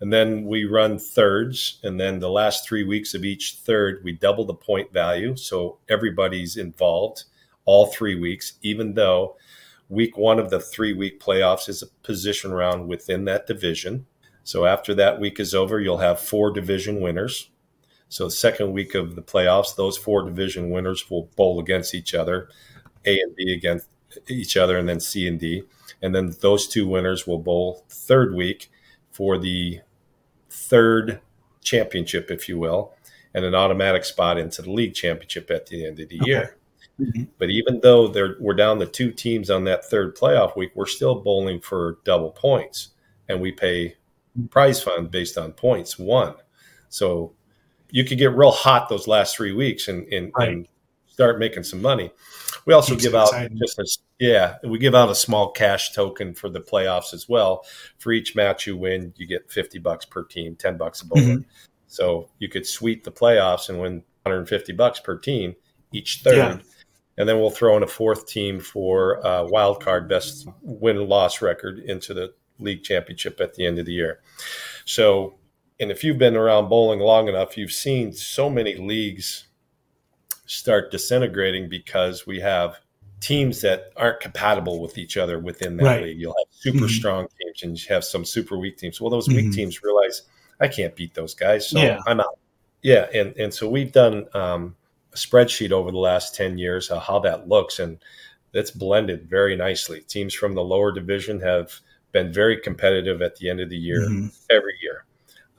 And 0.00 0.12
then 0.12 0.44
we 0.46 0.64
run 0.64 0.98
thirds, 0.98 1.78
and 1.84 2.00
then 2.00 2.18
the 2.18 2.28
last 2.28 2.66
three 2.66 2.82
weeks 2.82 3.14
of 3.14 3.24
each 3.24 3.58
third, 3.64 4.02
we 4.02 4.10
double 4.10 4.44
the 4.44 4.52
point 4.52 4.92
value. 4.92 5.36
So 5.36 5.78
everybody's 5.88 6.56
involved 6.56 7.22
all 7.66 7.86
three 7.86 8.18
weeks, 8.18 8.54
even 8.62 8.94
though 8.94 9.36
week 9.88 10.18
one 10.18 10.40
of 10.40 10.50
the 10.50 10.58
three 10.58 10.92
week 10.92 11.20
playoffs 11.20 11.68
is 11.68 11.82
a 11.82 11.86
position 12.02 12.52
round 12.52 12.88
within 12.88 13.26
that 13.26 13.46
division. 13.46 14.06
So 14.50 14.66
after 14.66 14.96
that 14.96 15.20
week 15.20 15.38
is 15.38 15.54
over, 15.54 15.78
you'll 15.78 15.98
have 15.98 16.18
four 16.18 16.50
division 16.50 17.00
winners. 17.00 17.50
So 18.08 18.24
the 18.24 18.32
second 18.32 18.72
week 18.72 18.96
of 18.96 19.14
the 19.14 19.22
playoffs, 19.22 19.76
those 19.76 19.96
four 19.96 20.24
division 20.24 20.70
winners 20.70 21.08
will 21.08 21.30
bowl 21.36 21.60
against 21.60 21.94
each 21.94 22.14
other, 22.16 22.48
A 23.04 23.20
and 23.20 23.36
B 23.36 23.52
against 23.52 23.86
each 24.26 24.56
other, 24.56 24.76
and 24.76 24.88
then 24.88 24.98
C 24.98 25.28
and 25.28 25.38
D. 25.38 25.62
And 26.02 26.12
then 26.12 26.34
those 26.40 26.66
two 26.66 26.88
winners 26.88 27.28
will 27.28 27.38
bowl 27.38 27.84
third 27.88 28.34
week 28.34 28.72
for 29.12 29.38
the 29.38 29.82
third 30.50 31.20
championship, 31.62 32.28
if 32.28 32.48
you 32.48 32.58
will, 32.58 32.92
and 33.32 33.44
an 33.44 33.54
automatic 33.54 34.04
spot 34.04 34.36
into 34.36 34.62
the 34.62 34.72
league 34.72 34.94
championship 34.94 35.48
at 35.52 35.66
the 35.66 35.86
end 35.86 36.00
of 36.00 36.08
the 36.08 36.20
okay. 36.22 36.28
year. 36.28 36.56
Mm-hmm. 36.98 37.22
But 37.38 37.50
even 37.50 37.78
though 37.84 38.12
we're 38.40 38.54
down 38.54 38.80
the 38.80 38.86
two 38.86 39.12
teams 39.12 39.48
on 39.48 39.62
that 39.66 39.84
third 39.84 40.16
playoff 40.16 40.56
week, 40.56 40.72
we're 40.74 40.86
still 40.86 41.20
bowling 41.20 41.60
for 41.60 41.98
double 42.02 42.32
points, 42.32 42.88
and 43.28 43.40
we 43.40 43.52
pay 43.52 43.94
prize 44.50 44.82
fund 44.82 45.10
based 45.10 45.38
on 45.38 45.52
points 45.52 45.98
won. 45.98 46.34
So 46.88 47.34
you 47.90 48.04
could 48.04 48.18
get 48.18 48.36
real 48.36 48.50
hot 48.50 48.88
those 48.88 49.08
last 49.08 49.36
three 49.36 49.52
weeks 49.52 49.88
and, 49.88 50.06
and, 50.12 50.32
right. 50.36 50.48
and 50.48 50.68
start 51.06 51.38
making 51.38 51.64
some 51.64 51.82
money. 51.82 52.10
We 52.66 52.74
also 52.74 52.92
Keeps 52.92 53.04
give 53.04 53.14
out 53.14 53.28
exciting. 53.28 53.58
just 53.58 53.78
a, 53.78 53.86
yeah, 54.18 54.56
we 54.64 54.78
give 54.78 54.94
out 54.94 55.10
a 55.10 55.14
small 55.14 55.50
cash 55.50 55.92
token 55.92 56.34
for 56.34 56.48
the 56.48 56.60
playoffs 56.60 57.12
as 57.12 57.28
well. 57.28 57.64
For 57.98 58.12
each 58.12 58.36
match 58.36 58.66
you 58.66 58.76
win, 58.76 59.12
you 59.16 59.26
get 59.26 59.50
50 59.50 59.78
bucks 59.78 60.04
per 60.04 60.24
team, 60.24 60.56
10 60.56 60.76
bucks 60.76 61.02
a 61.02 61.06
bowler. 61.06 61.22
Mm-hmm. 61.22 61.42
So 61.88 62.28
you 62.38 62.48
could 62.48 62.66
sweep 62.66 63.04
the 63.04 63.12
playoffs 63.12 63.68
and 63.68 63.80
win 63.80 64.04
150 64.22 64.72
bucks 64.74 65.00
per 65.00 65.18
team 65.18 65.56
each 65.92 66.20
third. 66.22 66.36
Yeah. 66.36 66.58
And 67.18 67.28
then 67.28 67.38
we'll 67.38 67.50
throw 67.50 67.76
in 67.76 67.82
a 67.82 67.88
fourth 67.88 68.26
team 68.26 68.60
for 68.60 69.24
uh, 69.26 69.44
wild 69.44 69.82
card 69.82 70.08
best 70.08 70.48
win 70.62 71.08
loss 71.08 71.42
record 71.42 71.80
into 71.80 72.14
the 72.14 72.32
league 72.60 72.82
championship 72.82 73.40
at 73.40 73.54
the 73.54 73.66
end 73.66 73.78
of 73.78 73.86
the 73.86 73.92
year. 73.92 74.20
So 74.84 75.34
and 75.80 75.90
if 75.90 76.04
you've 76.04 76.18
been 76.18 76.36
around 76.36 76.68
bowling 76.68 77.00
long 77.00 77.28
enough, 77.28 77.56
you've 77.56 77.72
seen 77.72 78.12
so 78.12 78.50
many 78.50 78.74
leagues 78.74 79.46
start 80.44 80.90
disintegrating 80.90 81.68
because 81.68 82.26
we 82.26 82.38
have 82.40 82.80
teams 83.20 83.62
that 83.62 83.92
aren't 83.96 84.20
compatible 84.20 84.80
with 84.80 84.98
each 84.98 85.16
other 85.16 85.38
within 85.38 85.76
that 85.78 85.84
right. 85.84 86.02
league. 86.02 86.20
You'll 86.20 86.34
have 86.38 86.52
super 86.52 86.78
mm-hmm. 86.78 86.86
strong 86.88 87.28
teams 87.40 87.62
and 87.62 87.78
you 87.78 87.94
have 87.94 88.04
some 88.04 88.24
super 88.24 88.58
weak 88.58 88.76
teams. 88.76 89.00
Well, 89.00 89.10
those 89.10 89.26
mm-hmm. 89.26 89.46
weak 89.46 89.52
teams 89.52 89.82
realize 89.82 90.22
I 90.60 90.68
can't 90.68 90.94
beat 90.94 91.14
those 91.14 91.34
guys, 91.34 91.68
so 91.68 91.78
yeah. 91.78 92.00
I'm 92.06 92.20
out. 92.20 92.38
Yeah, 92.82 93.08
and 93.14 93.34
and 93.36 93.52
so 93.52 93.68
we've 93.68 93.92
done 93.92 94.26
um, 94.34 94.76
a 95.12 95.16
spreadsheet 95.16 95.70
over 95.70 95.90
the 95.90 95.98
last 95.98 96.34
ten 96.34 96.58
years 96.58 96.90
of 96.90 97.02
how 97.02 97.18
that 97.20 97.48
looks, 97.48 97.78
and 97.78 97.98
it's 98.52 98.70
blended 98.70 99.28
very 99.28 99.56
nicely. 99.56 100.00
Teams 100.00 100.34
from 100.34 100.54
the 100.54 100.64
lower 100.64 100.92
division 100.92 101.40
have 101.40 101.80
been 102.12 102.32
very 102.32 102.58
competitive 102.60 103.22
at 103.22 103.36
the 103.36 103.48
end 103.48 103.60
of 103.60 103.70
the 103.70 103.76
year 103.76 104.00
mm-hmm. 104.00 104.28
every 104.50 104.74
year. 104.82 105.04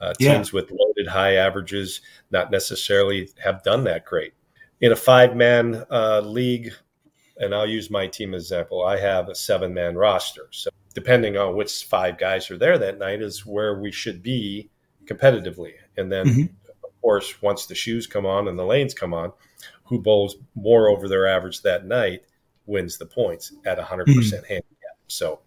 Uh, 0.00 0.12
teams 0.14 0.52
yeah. 0.52 0.60
with 0.60 0.70
loaded 0.70 1.06
high 1.06 1.36
averages 1.36 2.00
not 2.30 2.50
necessarily 2.50 3.30
have 3.42 3.62
done 3.62 3.84
that 3.84 4.04
great. 4.04 4.34
In 4.80 4.90
a 4.90 4.96
five 4.96 5.36
man 5.36 5.84
uh, 5.90 6.20
league, 6.20 6.72
and 7.36 7.54
I'll 7.54 7.68
use 7.68 7.88
my 7.88 8.08
team 8.08 8.34
as 8.34 8.42
example, 8.42 8.84
I 8.84 8.98
have 8.98 9.28
a 9.28 9.34
seven 9.34 9.72
man 9.72 9.94
roster. 9.94 10.48
So 10.50 10.70
depending 10.94 11.36
on 11.36 11.56
which 11.56 11.84
five 11.84 12.18
guys 12.18 12.50
are 12.50 12.58
there 12.58 12.78
that 12.78 12.98
night 12.98 13.22
is 13.22 13.46
where 13.46 13.80
we 13.80 13.92
should 13.92 14.22
be 14.22 14.70
competitively. 15.04 15.72
And 15.96 16.10
then, 16.10 16.26
mm-hmm. 16.26 16.42
of 16.84 17.00
course, 17.00 17.40
once 17.40 17.66
the 17.66 17.74
shoes 17.74 18.06
come 18.06 18.26
on 18.26 18.48
and 18.48 18.58
the 18.58 18.64
lanes 18.64 18.94
come 18.94 19.14
on, 19.14 19.32
who 19.84 20.00
bowls 20.00 20.36
more 20.54 20.88
over 20.88 21.08
their 21.08 21.26
average 21.26 21.62
that 21.62 21.86
night 21.86 22.22
wins 22.66 22.98
the 22.98 23.06
points 23.06 23.52
at 23.64 23.78
100% 23.78 24.06
mm-hmm. 24.06 24.36
handicap. 24.46 24.64
So 25.12 25.40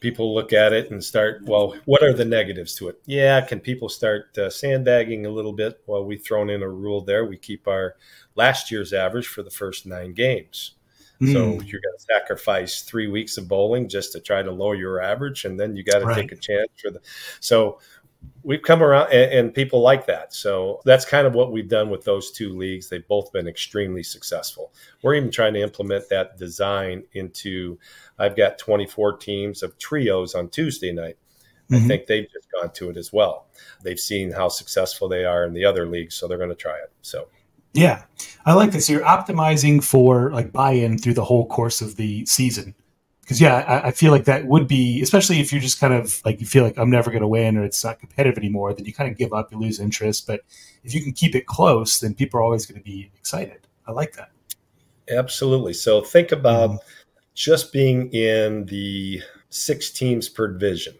people 0.00 0.34
look 0.34 0.52
at 0.52 0.72
it 0.72 0.90
and 0.90 1.02
start, 1.02 1.44
well, 1.44 1.76
what 1.84 2.02
are 2.02 2.12
the 2.12 2.24
negatives 2.24 2.74
to 2.76 2.88
it? 2.88 3.00
Yeah, 3.06 3.40
can 3.40 3.60
people 3.60 3.88
start 3.88 4.36
uh, 4.36 4.50
sandbagging 4.50 5.26
a 5.26 5.30
little 5.30 5.52
bit? 5.52 5.80
Well, 5.86 6.04
we've 6.04 6.24
thrown 6.24 6.50
in 6.50 6.62
a 6.62 6.68
rule 6.68 7.00
there. 7.00 7.24
We 7.24 7.36
keep 7.36 7.68
our 7.68 7.96
last 8.34 8.70
year's 8.70 8.92
average 8.92 9.28
for 9.28 9.42
the 9.42 9.50
first 9.50 9.86
nine 9.86 10.12
games. 10.12 10.72
Mm. 11.20 11.32
So 11.32 11.44
hmm. 11.44 11.66
you're 11.66 11.80
going 11.80 11.96
to 11.96 12.04
sacrifice 12.04 12.82
three 12.82 13.06
weeks 13.06 13.38
of 13.38 13.46
bowling 13.46 13.88
just 13.88 14.12
to 14.12 14.20
try 14.20 14.42
to 14.42 14.50
lower 14.50 14.74
your 14.74 15.00
average, 15.00 15.44
and 15.44 15.58
then 15.58 15.76
you 15.76 15.84
got 15.84 16.00
to 16.00 16.06
right. 16.06 16.16
take 16.16 16.32
a 16.32 16.36
chance 16.36 16.68
for 16.80 16.90
the. 16.90 17.00
So 17.38 17.78
we've 18.42 18.62
come 18.62 18.82
around 18.82 19.12
and, 19.12 19.32
and, 19.32 19.54
people 19.54 19.80
like 19.80 20.06
that. 20.06 20.34
So 20.34 20.80
that's 20.84 21.04
kind 21.04 21.26
of 21.26 21.34
what 21.34 21.52
we've 21.52 21.68
done 21.68 21.90
with 21.90 22.04
those 22.04 22.30
two 22.30 22.56
leagues. 22.56 22.88
They've 22.88 23.06
both 23.06 23.32
been 23.32 23.46
extremely 23.46 24.02
successful. 24.02 24.72
We're 25.02 25.14
even 25.14 25.30
trying 25.30 25.54
to 25.54 25.60
implement 25.60 26.08
that 26.10 26.38
design 26.38 27.04
into, 27.12 27.78
I've 28.18 28.36
got 28.36 28.58
24 28.58 29.18
teams 29.18 29.62
of 29.62 29.78
trios 29.78 30.34
on 30.34 30.48
Tuesday 30.48 30.92
night. 30.92 31.16
Mm-hmm. 31.70 31.84
I 31.84 31.88
think 31.88 32.06
they've 32.06 32.30
just 32.32 32.48
gone 32.52 32.72
to 32.72 32.90
it 32.90 32.96
as 32.96 33.12
well. 33.12 33.46
They've 33.84 34.00
seen 34.00 34.32
how 34.32 34.48
successful 34.48 35.08
they 35.08 35.24
are 35.24 35.44
in 35.44 35.54
the 35.54 35.64
other 35.64 35.86
leagues, 35.86 36.14
so 36.14 36.26
they're 36.26 36.38
going 36.38 36.50
to 36.50 36.56
try 36.56 36.76
it. 36.76 36.90
So, 37.02 37.28
yeah, 37.72 38.02
I 38.44 38.54
like 38.54 38.72
this. 38.72 38.90
You're 38.90 39.02
optimizing 39.02 39.82
for 39.82 40.30
like 40.32 40.52
buy-in 40.52 40.98
through 40.98 41.14
the 41.14 41.24
whole 41.24 41.46
course 41.46 41.80
of 41.80 41.96
the 41.96 42.26
season 42.26 42.74
because 43.22 43.40
yeah, 43.40 43.56
I, 43.56 43.88
I, 43.88 43.90
feel 43.92 44.10
like 44.10 44.24
that 44.24 44.46
would 44.46 44.66
be, 44.66 45.00
especially 45.00 45.40
if 45.40 45.52
you're 45.52 45.60
just 45.60 45.80
kind 45.80 45.94
of 45.94 46.20
like 46.24 46.40
you 46.40 46.46
feel 46.46 46.64
like 46.64 46.76
I'm 46.76 46.90
never 46.90 47.10
going 47.10 47.22
to 47.22 47.28
win 47.28 47.56
or 47.56 47.64
it's 47.64 47.82
not 47.82 48.00
competitive 48.00 48.36
anymore, 48.36 48.74
then 48.74 48.84
you 48.84 48.92
kind 48.92 49.10
of 49.10 49.16
give 49.16 49.32
up, 49.32 49.52
you 49.52 49.58
lose 49.58 49.78
interest. 49.78 50.26
But 50.26 50.40
if 50.82 50.92
you 50.92 51.02
can 51.02 51.12
keep 51.12 51.34
it 51.34 51.46
close, 51.46 52.00
then 52.00 52.14
people 52.14 52.40
are 52.40 52.42
always 52.42 52.66
going 52.66 52.80
to 52.80 52.84
be 52.84 53.10
excited. 53.16 53.66
I 53.86 53.92
like 53.92 54.14
that. 54.14 54.30
Absolutely. 55.08 55.72
So 55.72 56.00
think 56.00 56.32
about 56.32 56.70
mm-hmm. 56.70 56.88
just 57.34 57.72
being 57.72 58.12
in 58.12 58.66
the 58.66 59.22
six 59.50 59.90
teams 59.90 60.28
per 60.28 60.48
division, 60.48 60.94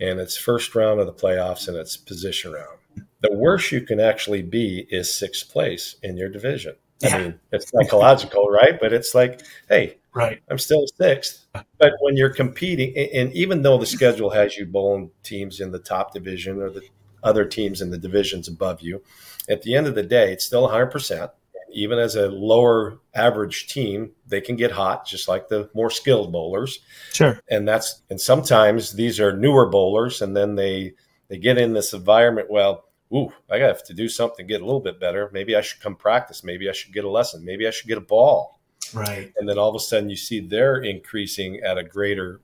and 0.00 0.18
it's 0.18 0.36
first 0.36 0.74
round 0.74 1.00
of 1.00 1.06
the 1.06 1.12
playoffs 1.12 1.68
and 1.68 1.76
it's 1.76 1.96
position 1.96 2.52
round. 2.52 2.78
The 3.20 3.34
worst 3.34 3.72
you 3.72 3.82
can 3.82 4.00
actually 4.00 4.42
be 4.42 4.86
is 4.90 5.14
sixth 5.14 5.50
place 5.50 5.96
in 6.02 6.16
your 6.16 6.28
division. 6.28 6.76
Yeah. 7.00 7.16
I 7.16 7.22
mean, 7.22 7.40
it's 7.52 7.70
psychological, 7.70 8.46
right? 8.46 8.78
But 8.80 8.92
it's 8.92 9.14
like, 9.14 9.42
hey, 9.68 9.98
right, 10.16 10.40
I'm 10.50 10.58
still 10.58 10.84
sixth. 10.98 11.46
But 11.78 11.92
when 12.00 12.16
you're 12.16 12.32
competing, 12.32 12.96
and 12.96 13.32
even 13.32 13.62
though 13.62 13.78
the 13.78 13.86
schedule 13.86 14.30
has 14.30 14.56
you 14.56 14.66
bowling 14.66 15.10
teams 15.22 15.60
in 15.60 15.70
the 15.70 15.78
top 15.78 16.12
division 16.12 16.60
or 16.60 16.70
the 16.70 16.82
other 17.22 17.44
teams 17.44 17.80
in 17.80 17.90
the 17.90 17.98
divisions 17.98 18.48
above 18.48 18.80
you, 18.80 19.02
at 19.48 19.62
the 19.62 19.74
end 19.74 19.86
of 19.86 19.94
the 19.94 20.02
day, 20.02 20.32
it's 20.32 20.44
still 20.44 20.68
100%. 20.68 21.30
Even 21.72 21.98
as 21.98 22.16
a 22.16 22.28
lower 22.28 22.98
average 23.14 23.68
team, 23.68 24.12
they 24.26 24.40
can 24.40 24.56
get 24.56 24.70
hot, 24.70 25.06
just 25.06 25.28
like 25.28 25.48
the 25.48 25.68
more 25.74 25.90
skilled 25.90 26.32
bowlers. 26.32 26.80
Sure. 27.12 27.38
And 27.50 27.68
that's 27.68 28.02
and 28.08 28.20
sometimes 28.20 28.92
these 28.92 29.20
are 29.20 29.36
newer 29.36 29.68
bowlers, 29.68 30.22
and 30.22 30.34
then 30.34 30.54
they 30.54 30.94
they 31.28 31.38
get 31.38 31.58
in 31.58 31.74
this 31.74 31.92
environment. 31.92 32.48
Well, 32.50 32.84
ooh, 33.12 33.32
I 33.50 33.58
have 33.58 33.84
to 33.84 33.94
do 33.94 34.08
something 34.08 34.46
to 34.46 34.52
get 34.52 34.62
a 34.62 34.64
little 34.64 34.80
bit 34.80 35.00
better. 35.00 35.28
Maybe 35.32 35.54
I 35.54 35.60
should 35.60 35.82
come 35.82 35.96
practice. 35.96 36.44
Maybe 36.44 36.68
I 36.68 36.72
should 36.72 36.94
get 36.94 37.04
a 37.04 37.10
lesson. 37.10 37.44
Maybe 37.44 37.66
I 37.66 37.70
should 37.70 37.88
get 37.88 37.98
a 37.98 38.02
ball. 38.02 38.55
Right. 38.94 39.32
And 39.36 39.48
then 39.48 39.58
all 39.58 39.68
of 39.68 39.74
a 39.74 39.80
sudden 39.80 40.10
you 40.10 40.16
see 40.16 40.40
they're 40.40 40.78
increasing 40.78 41.60
at 41.60 41.78
a 41.78 41.82
greater 41.82 42.40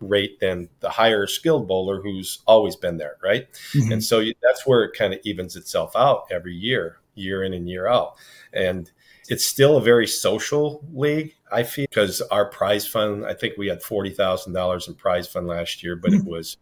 rate 0.00 0.40
than 0.40 0.68
the 0.80 0.90
higher 0.90 1.26
skilled 1.26 1.68
bowler 1.68 2.02
who's 2.02 2.40
always 2.46 2.76
been 2.76 2.96
there. 2.96 3.16
Right. 3.22 3.52
Mm-hmm. 3.74 3.92
And 3.92 4.04
so 4.04 4.20
you, 4.20 4.34
that's 4.42 4.66
where 4.66 4.84
it 4.84 4.96
kind 4.96 5.14
of 5.14 5.20
evens 5.24 5.56
itself 5.56 5.92
out 5.96 6.24
every 6.30 6.54
year, 6.54 6.98
year 7.14 7.44
in 7.44 7.52
and 7.54 7.68
year 7.68 7.86
out. 7.86 8.16
And 8.52 8.90
it's 9.28 9.46
still 9.46 9.76
a 9.76 9.80
very 9.80 10.06
social 10.06 10.84
league, 10.92 11.34
I 11.50 11.62
feel, 11.62 11.86
because 11.88 12.20
our 12.22 12.46
prize 12.46 12.86
fund, 12.86 13.24
I 13.24 13.34
think 13.34 13.56
we 13.56 13.68
had 13.68 13.80
$40,000 13.80 14.88
in 14.88 14.94
prize 14.94 15.28
fund 15.28 15.46
last 15.46 15.82
year, 15.82 15.96
but 15.96 16.10
mm-hmm. 16.10 16.26
it 16.26 16.30
was 16.30 16.56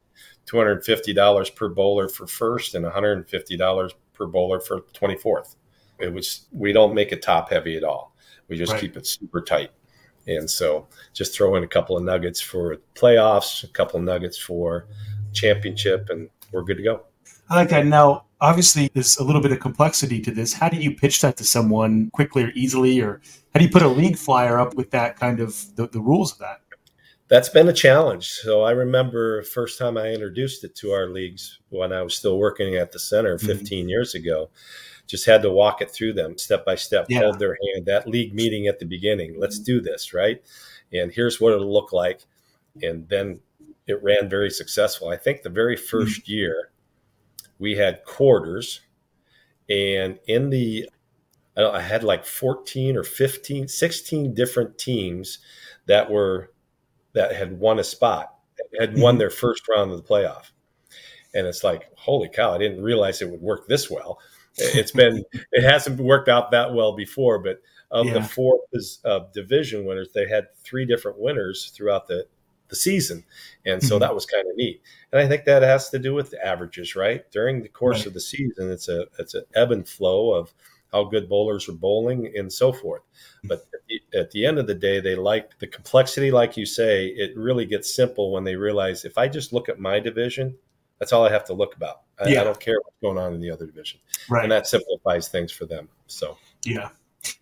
$250 0.46 1.54
per 1.54 1.68
bowler 1.68 2.08
for 2.08 2.26
first 2.26 2.74
and 2.74 2.84
$150 2.84 3.92
per 4.12 4.26
bowler 4.26 4.60
for 4.60 4.82
24th. 4.94 5.56
It 5.98 6.12
was, 6.12 6.46
we 6.52 6.72
don't 6.72 6.94
make 6.94 7.12
it 7.12 7.22
top 7.22 7.50
heavy 7.50 7.76
at 7.76 7.84
all. 7.84 8.14
We 8.50 8.58
just 8.58 8.72
right. 8.72 8.80
keep 8.80 8.96
it 8.96 9.06
super 9.06 9.40
tight. 9.40 9.70
And 10.26 10.50
so 10.50 10.88
just 11.14 11.34
throw 11.34 11.54
in 11.56 11.64
a 11.64 11.68
couple 11.68 11.96
of 11.96 12.02
nuggets 12.02 12.40
for 12.40 12.76
playoffs, 12.94 13.64
a 13.64 13.68
couple 13.68 13.98
of 13.98 14.04
nuggets 14.04 14.36
for 14.36 14.86
championship, 15.32 16.08
and 16.10 16.28
we're 16.52 16.62
good 16.62 16.76
to 16.76 16.82
go. 16.82 17.04
I 17.48 17.56
like 17.56 17.70
that. 17.70 17.86
Now, 17.86 18.26
obviously, 18.40 18.90
there's 18.92 19.16
a 19.16 19.24
little 19.24 19.40
bit 19.40 19.52
of 19.52 19.60
complexity 19.60 20.20
to 20.20 20.30
this. 20.30 20.52
How 20.52 20.68
do 20.68 20.76
you 20.76 20.94
pitch 20.94 21.20
that 21.22 21.36
to 21.38 21.44
someone 21.44 22.10
quickly 22.10 22.44
or 22.44 22.50
easily? 22.54 23.00
Or 23.00 23.20
how 23.54 23.58
do 23.58 23.64
you 23.64 23.70
put 23.70 23.82
a 23.82 23.88
league 23.88 24.16
flyer 24.16 24.58
up 24.58 24.74
with 24.74 24.90
that 24.90 25.18
kind 25.18 25.40
of 25.40 25.74
the, 25.76 25.88
the 25.88 26.00
rules 26.00 26.32
of 26.32 26.38
that? 26.38 26.60
That's 27.28 27.48
been 27.48 27.68
a 27.68 27.72
challenge. 27.72 28.28
So 28.28 28.62
I 28.62 28.72
remember 28.72 29.42
first 29.42 29.78
time 29.78 29.96
I 29.96 30.10
introduced 30.10 30.64
it 30.64 30.74
to 30.76 30.90
our 30.90 31.06
leagues 31.06 31.60
when 31.68 31.92
I 31.92 32.02
was 32.02 32.16
still 32.16 32.38
working 32.38 32.74
at 32.74 32.90
the 32.90 32.98
center 32.98 33.36
mm-hmm. 33.36 33.46
15 33.46 33.78
mm-hmm. 33.80 33.88
years 33.88 34.14
ago 34.16 34.50
just 35.10 35.26
had 35.26 35.42
to 35.42 35.50
walk 35.50 35.82
it 35.82 35.90
through 35.90 36.12
them 36.12 36.38
step 36.38 36.64
by 36.64 36.76
step, 36.76 37.06
yeah. 37.08 37.20
hold 37.20 37.38
their 37.38 37.56
hand. 37.74 37.86
That 37.86 38.08
league 38.08 38.34
meeting 38.34 38.66
at 38.66 38.78
the 38.78 38.86
beginning, 38.86 39.38
let's 39.38 39.58
do 39.58 39.80
this, 39.80 40.14
right? 40.14 40.42
And 40.92 41.12
here's 41.12 41.40
what 41.40 41.52
it'll 41.52 41.72
look 41.72 41.92
like. 41.92 42.26
And 42.82 43.08
then 43.08 43.40
it 43.86 44.02
ran 44.02 44.28
very 44.28 44.50
successful. 44.50 45.08
I 45.08 45.16
think 45.16 45.42
the 45.42 45.50
very 45.50 45.76
1st 45.76 46.02
mm-hmm. 46.02 46.32
year 46.32 46.70
we 47.58 47.76
had 47.76 48.04
quarters, 48.04 48.80
and 49.68 50.18
in 50.26 50.50
the 50.50 50.88
I, 51.56 51.64
I 51.64 51.80
had 51.80 52.04
like 52.04 52.24
14 52.24 52.96
or 52.96 53.02
15, 53.02 53.68
16 53.68 54.34
different 54.34 54.78
teams 54.78 55.38
that 55.86 56.10
were 56.10 56.52
that 57.12 57.34
had 57.34 57.58
won 57.58 57.78
a 57.78 57.84
spot, 57.84 58.34
had 58.78 58.96
won 58.96 59.14
mm-hmm. 59.14 59.18
their 59.18 59.30
first 59.30 59.68
round 59.68 59.90
of 59.90 59.96
the 59.96 60.08
playoff. 60.08 60.50
And 61.34 61.46
it's 61.46 61.62
like, 61.64 61.90
holy 61.96 62.28
cow, 62.28 62.54
I 62.54 62.58
didn't 62.58 62.82
realize 62.82 63.20
it 63.20 63.30
would 63.30 63.40
work 63.42 63.66
this 63.66 63.90
well 63.90 64.18
it's 64.56 64.92
been 64.92 65.24
it 65.52 65.62
hasn't 65.62 66.00
worked 66.00 66.28
out 66.28 66.50
that 66.50 66.74
well 66.74 66.94
before, 66.94 67.38
but 67.38 67.60
of 67.90 68.06
yeah. 68.06 68.14
the 68.14 68.22
four 68.22 68.60
uh, 69.04 69.20
division 69.32 69.84
winners, 69.84 70.08
they 70.14 70.28
had 70.28 70.54
three 70.62 70.84
different 70.86 71.18
winners 71.18 71.72
throughout 71.74 72.06
the 72.06 72.26
the 72.68 72.76
season, 72.76 73.24
and 73.66 73.82
so 73.82 73.94
mm-hmm. 73.94 74.02
that 74.02 74.14
was 74.14 74.26
kind 74.26 74.46
of 74.48 74.56
neat. 74.56 74.80
And 75.10 75.20
I 75.20 75.26
think 75.26 75.44
that 75.44 75.62
has 75.62 75.90
to 75.90 75.98
do 75.98 76.14
with 76.14 76.30
the 76.30 76.44
averages, 76.44 76.94
right? 76.94 77.28
During 77.32 77.62
the 77.62 77.68
course 77.68 77.98
right. 77.98 78.06
of 78.06 78.14
the 78.14 78.20
season, 78.20 78.70
it's 78.70 78.88
a 78.88 79.06
it's 79.18 79.34
an 79.34 79.44
ebb 79.54 79.72
and 79.72 79.88
flow 79.88 80.32
of 80.32 80.54
how 80.92 81.04
good 81.04 81.28
bowlers 81.28 81.68
are 81.68 81.72
bowling 81.72 82.32
and 82.36 82.52
so 82.52 82.72
forth. 82.72 83.02
But 83.44 83.64
at 83.74 83.80
the, 83.88 84.18
at 84.18 84.30
the 84.32 84.46
end 84.46 84.58
of 84.58 84.66
the 84.66 84.74
day, 84.74 85.00
they 85.00 85.14
like 85.14 85.58
the 85.58 85.66
complexity, 85.66 86.30
like 86.30 86.56
you 86.56 86.66
say. 86.66 87.06
It 87.06 87.36
really 87.36 87.64
gets 87.64 87.94
simple 87.94 88.32
when 88.32 88.44
they 88.44 88.56
realize 88.56 89.04
if 89.04 89.16
I 89.16 89.28
just 89.28 89.52
look 89.52 89.68
at 89.68 89.78
my 89.78 90.00
division, 90.00 90.56
that's 91.00 91.12
all 91.12 91.26
I 91.26 91.32
have 91.32 91.44
to 91.46 91.52
look 91.52 91.74
about. 91.74 92.02
I, 92.20 92.28
yeah. 92.28 92.42
I 92.42 92.44
don't 92.44 92.60
care 92.60 92.76
what's 92.84 92.96
going 93.02 93.18
on 93.18 93.34
in 93.34 93.40
the 93.40 93.50
other 93.50 93.66
division. 93.66 93.98
Right. 94.28 94.44
And 94.44 94.52
that 94.52 94.68
simplifies 94.68 95.26
things 95.26 95.50
for 95.50 95.66
them. 95.66 95.88
So, 96.06 96.36
yeah. 96.64 96.90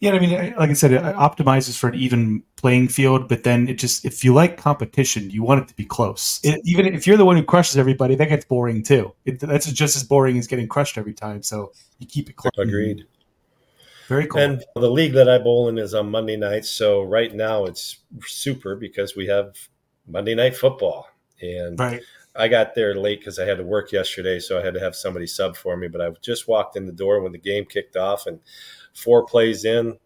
Yeah, 0.00 0.12
I 0.12 0.18
mean, 0.18 0.30
like 0.56 0.70
I 0.70 0.72
said, 0.72 0.90
it 0.90 1.02
optimizes 1.02 1.78
for 1.78 1.90
an 1.90 1.94
even 1.94 2.42
playing 2.56 2.88
field, 2.88 3.28
but 3.28 3.44
then 3.44 3.68
it 3.68 3.74
just, 3.74 4.04
if 4.04 4.24
you 4.24 4.34
like 4.34 4.56
competition, 4.56 5.30
you 5.30 5.44
want 5.44 5.62
it 5.62 5.68
to 5.68 5.74
be 5.74 5.84
close. 5.84 6.40
It, 6.42 6.60
even 6.64 6.86
if 6.86 7.06
you're 7.06 7.16
the 7.16 7.24
one 7.24 7.36
who 7.36 7.44
crushes 7.44 7.76
everybody, 7.76 8.16
that 8.16 8.28
gets 8.28 8.44
boring 8.44 8.82
too. 8.82 9.12
It, 9.24 9.38
that's 9.38 9.70
just 9.70 9.94
as 9.94 10.02
boring 10.02 10.36
as 10.36 10.48
getting 10.48 10.66
crushed 10.66 10.98
every 10.98 11.14
time. 11.14 11.44
So 11.44 11.72
you 11.98 12.08
keep 12.08 12.28
it 12.28 12.34
close. 12.34 12.50
Agreed. 12.58 13.06
Very 14.08 14.26
cool. 14.26 14.40
And 14.40 14.64
the 14.74 14.90
league 14.90 15.12
that 15.12 15.28
I 15.28 15.38
bowl 15.38 15.68
in 15.68 15.78
is 15.78 15.94
on 15.94 16.10
Monday 16.10 16.36
nights. 16.36 16.70
So 16.70 17.02
right 17.02 17.32
now 17.32 17.64
it's 17.64 17.98
super 18.26 18.74
because 18.74 19.14
we 19.14 19.28
have 19.28 19.54
Monday 20.08 20.34
night 20.34 20.56
football. 20.56 21.08
And 21.40 21.78
right. 21.78 22.02
I 22.36 22.48
got 22.48 22.74
there 22.74 22.94
late 22.94 23.20
because 23.20 23.38
I 23.38 23.46
had 23.46 23.58
to 23.58 23.64
work 23.64 23.92
yesterday, 23.92 24.38
so 24.38 24.58
I 24.58 24.64
had 24.64 24.74
to 24.74 24.80
have 24.80 24.94
somebody 24.94 25.26
sub 25.26 25.56
for 25.56 25.76
me. 25.76 25.88
But 25.88 26.00
I 26.00 26.10
just 26.22 26.48
walked 26.48 26.76
in 26.76 26.86
the 26.86 26.92
door 26.92 27.20
when 27.20 27.32
the 27.32 27.38
game 27.38 27.64
kicked 27.64 27.96
off, 27.96 28.26
and 28.26 28.40
four 28.94 29.26
plays 29.26 29.64
in, 29.64 29.98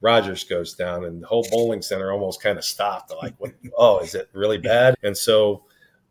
Rodgers 0.00 0.44
goes 0.44 0.74
down, 0.74 1.04
and 1.04 1.22
the 1.22 1.26
whole 1.26 1.46
bowling 1.50 1.82
center 1.82 2.12
almost 2.12 2.42
kind 2.42 2.58
of 2.58 2.64
stopped. 2.64 3.12
Like, 3.22 3.34
what, 3.38 3.52
"Oh, 3.76 4.00
is 4.00 4.14
it 4.14 4.28
really 4.32 4.58
bad?" 4.58 4.96
And 5.02 5.16
so 5.16 5.64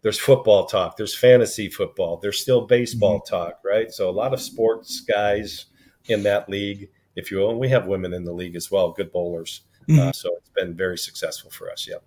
there's 0.04 0.20
football 0.20 0.66
talk, 0.66 0.98
there's 0.98 1.16
fantasy 1.16 1.70
football, 1.70 2.18
there's 2.18 2.40
still 2.40 2.68
baseball 2.68 3.20
mm-hmm. 3.20 3.36
talk, 3.36 3.60
right? 3.66 3.92
So 3.92 4.10
a 4.10 4.12
lot 4.12 4.34
of 4.34 4.42
sports 4.42 5.00
guys 5.02 5.68
in 6.06 6.24
that 6.24 6.50
league, 6.50 6.90
if 7.16 7.32
you 7.32 7.38
will, 7.38 7.52
and 7.52 7.60
we 7.60 7.70
have 7.70 7.88
women 7.88 8.14
in 8.14 8.26
the 8.26 8.34
league 8.34 8.56
as 8.56 8.70
well, 8.70 8.92
good 8.92 9.12
bowlers. 9.12 9.62
Mm-hmm. 9.90 10.10
Uh, 10.10 10.12
so 10.12 10.36
it's 10.38 10.50
been 10.50 10.76
very 10.76 10.98
successful 10.98 11.50
for 11.50 11.72
us. 11.72 11.88
Yep. 11.88 12.04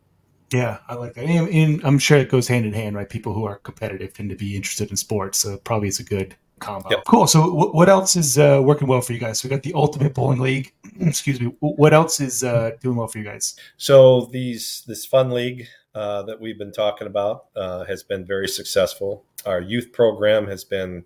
Yeah, 0.53 0.79
I 0.89 0.95
like 0.95 1.15
that. 1.15 1.25
And, 1.25 1.49
and, 1.49 1.85
I'm 1.85 1.99
sure 1.99 2.19
it 2.19 2.29
goes 2.29 2.47
hand 2.47 2.67
in 2.67 2.73
hand, 2.73 2.95
right? 2.95 3.09
People 3.09 3.33
who 3.33 3.45
are 3.45 3.57
competitive 3.57 4.13
tend 4.13 4.31
to 4.31 4.37
be 4.37 4.55
interested 4.55 4.91
in 4.91 4.97
sports, 4.97 5.39
so 5.39 5.57
probably 5.59 5.89
it's 5.89 5.99
a 5.99 6.05
good 6.05 6.37
combo. 6.61 6.89
Yep. 6.91 7.05
Cool. 7.07 7.27
So, 7.27 7.41
w- 7.47 7.73
what 7.73 7.89
else 7.89 8.17
is 8.17 8.39
uh, 8.39 8.61
working 8.63 8.89
well 8.89 9.01
for 9.01 9.13
you 9.13 9.19
guys? 9.19 9.41
So 9.41 9.49
we 9.49 9.51
got 9.51 9.63
the 9.63 9.75
Ultimate 9.75 10.15
Bowling 10.15 10.41
League. 10.41 10.73
Excuse 11.01 11.41
me. 11.41 11.53
What 11.61 11.93
else 11.93 12.21
is 12.21 12.45
uh, 12.45 12.73
doing 12.81 12.97
well 12.97 13.09
for 13.09 13.19
you 13.19 13.25
guys? 13.25 13.57
So 13.77 14.29
these 14.33 14.85
this 14.87 15.05
fun 15.05 15.31
league 15.31 15.67
uh, 15.95 16.23
that 16.23 16.41
we've 16.41 16.59
been 16.59 16.73
talking 16.73 17.07
about 17.07 17.47
uh, 17.57 17.85
has 17.85 18.03
been 18.03 18.25
very 18.25 18.49
successful. 18.49 19.25
Our 19.45 19.61
youth 19.61 19.93
program 19.93 20.47
has 20.47 20.65
been 20.65 21.05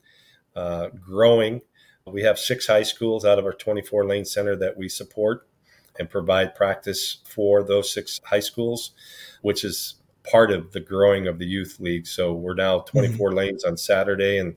uh, 0.55 0.88
growing. 0.88 1.61
We 2.07 2.22
have 2.22 2.38
six 2.38 2.66
high 2.66 2.83
schools 2.83 3.24
out 3.24 3.38
of 3.38 3.44
our 3.44 3.53
24 3.53 4.05
lane 4.05 4.24
center 4.24 4.57
that 4.57 4.76
we 4.76 4.88
support 4.88 5.46
and 5.98 6.09
provide 6.09 6.55
practice 6.55 7.18
for 7.24 7.62
those 7.62 7.92
six 7.92 8.20
high 8.24 8.40
schools, 8.40 8.92
which 9.42 9.64
is 9.64 9.96
part 10.31 10.50
of 10.50 10.72
the 10.72 10.81
growing 10.81 11.26
of 11.26 11.38
the 11.38 11.46
youth 11.46 11.79
league. 11.81 12.07
So 12.07 12.33
we're 12.33 12.55
now 12.55 12.81
24 12.81 13.29
mm-hmm. 13.29 13.37
lanes 13.38 13.64
on 13.64 13.76
Saturday 13.76 14.38
and 14.38 14.57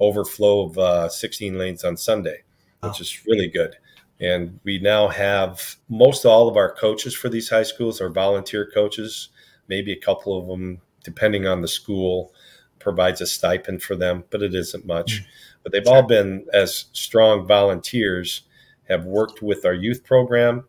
overflow 0.00 0.66
of 0.66 0.78
uh, 0.78 1.08
16 1.08 1.58
lanes 1.58 1.84
on 1.84 1.96
Sunday, 1.96 2.42
which 2.80 2.94
oh. 2.98 3.00
is 3.00 3.26
really 3.26 3.48
good. 3.48 3.76
And 4.20 4.60
we 4.64 4.78
now 4.78 5.08
have 5.08 5.76
most 5.88 6.24
all 6.24 6.48
of 6.48 6.56
our 6.56 6.72
coaches 6.72 7.14
for 7.14 7.28
these 7.28 7.50
high 7.50 7.62
schools 7.62 8.00
are 8.00 8.08
volunteer 8.08 8.68
coaches. 8.72 9.28
Maybe 9.68 9.92
a 9.92 10.00
couple 10.00 10.38
of 10.38 10.46
them, 10.46 10.80
depending 11.02 11.46
on 11.46 11.62
the 11.62 11.68
school, 11.68 12.32
provides 12.78 13.20
a 13.20 13.26
stipend 13.26 13.82
for 13.82 13.96
them, 13.96 14.24
but 14.30 14.42
it 14.42 14.54
isn't 14.54 14.86
much. 14.86 15.20
Mm-hmm. 15.20 15.28
But 15.62 15.72
they've 15.72 15.86
all 15.88 16.02
been 16.02 16.46
as 16.52 16.86
strong 16.92 17.46
volunteers, 17.46 18.42
have 18.88 19.06
worked 19.06 19.42
with 19.42 19.64
our 19.64 19.72
youth 19.72 20.04
program, 20.04 20.64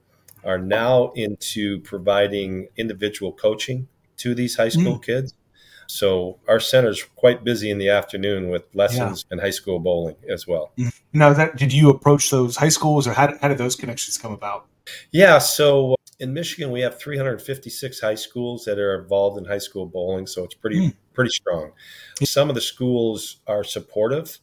are 0.46 0.60
now 0.60 1.12
into 1.16 1.80
providing 1.82 2.68
individual 2.78 3.32
coaching 3.32 3.88
to 4.18 4.36
these 4.36 4.56
high 4.56 4.70
school 4.70 4.98
mm. 4.98 5.04
kids. 5.04 5.34
So 5.88 6.40
our 6.48 6.60
center's 6.60 7.04
quite 7.16 7.44
busy 7.44 7.70
in 7.70 7.78
the 7.78 7.90
afternoon 7.90 8.50
with 8.50 8.64
lessons 8.74 9.24
yeah. 9.24 9.34
and 9.34 9.42
high 9.42 9.52
school 9.52 9.80
bowling 9.80 10.16
as 10.32 10.48
well. 10.48 10.72
Mm. 10.78 11.02
Now, 11.14 11.34
that 11.34 11.58
did 11.58 11.74
you 11.74 11.90
approach 11.90 12.30
those 12.30 12.56
high 12.56 12.70
schools, 12.70 13.08
or 13.08 13.14
how 13.14 13.28
did, 13.28 13.40
how 13.42 13.48
did 13.50 13.58
those 13.58 13.76
connections 13.76 14.18
come 14.18 14.34
about? 14.34 14.68
Yeah, 15.12 15.38
so 15.40 15.96
in 16.20 16.34
Michigan 16.34 16.72
we 16.72 16.82
have 16.82 17.00
356 17.00 18.00
high 18.00 18.16
schools 18.16 18.66
that 18.66 18.80
are 18.80 19.02
involved 19.02 19.38
in 19.38 19.46
high 19.46 19.60
school 19.60 19.86
bowling, 19.86 20.28
so 20.28 20.44
it's 20.44 20.56
pretty 20.56 20.88
mm. 20.90 20.94
pretty 21.14 21.32
strong. 21.32 21.72
Some 22.24 22.50
of 22.50 22.56
the 22.56 22.62
schools 22.62 23.38
are 23.48 23.64
supportive 23.64 24.40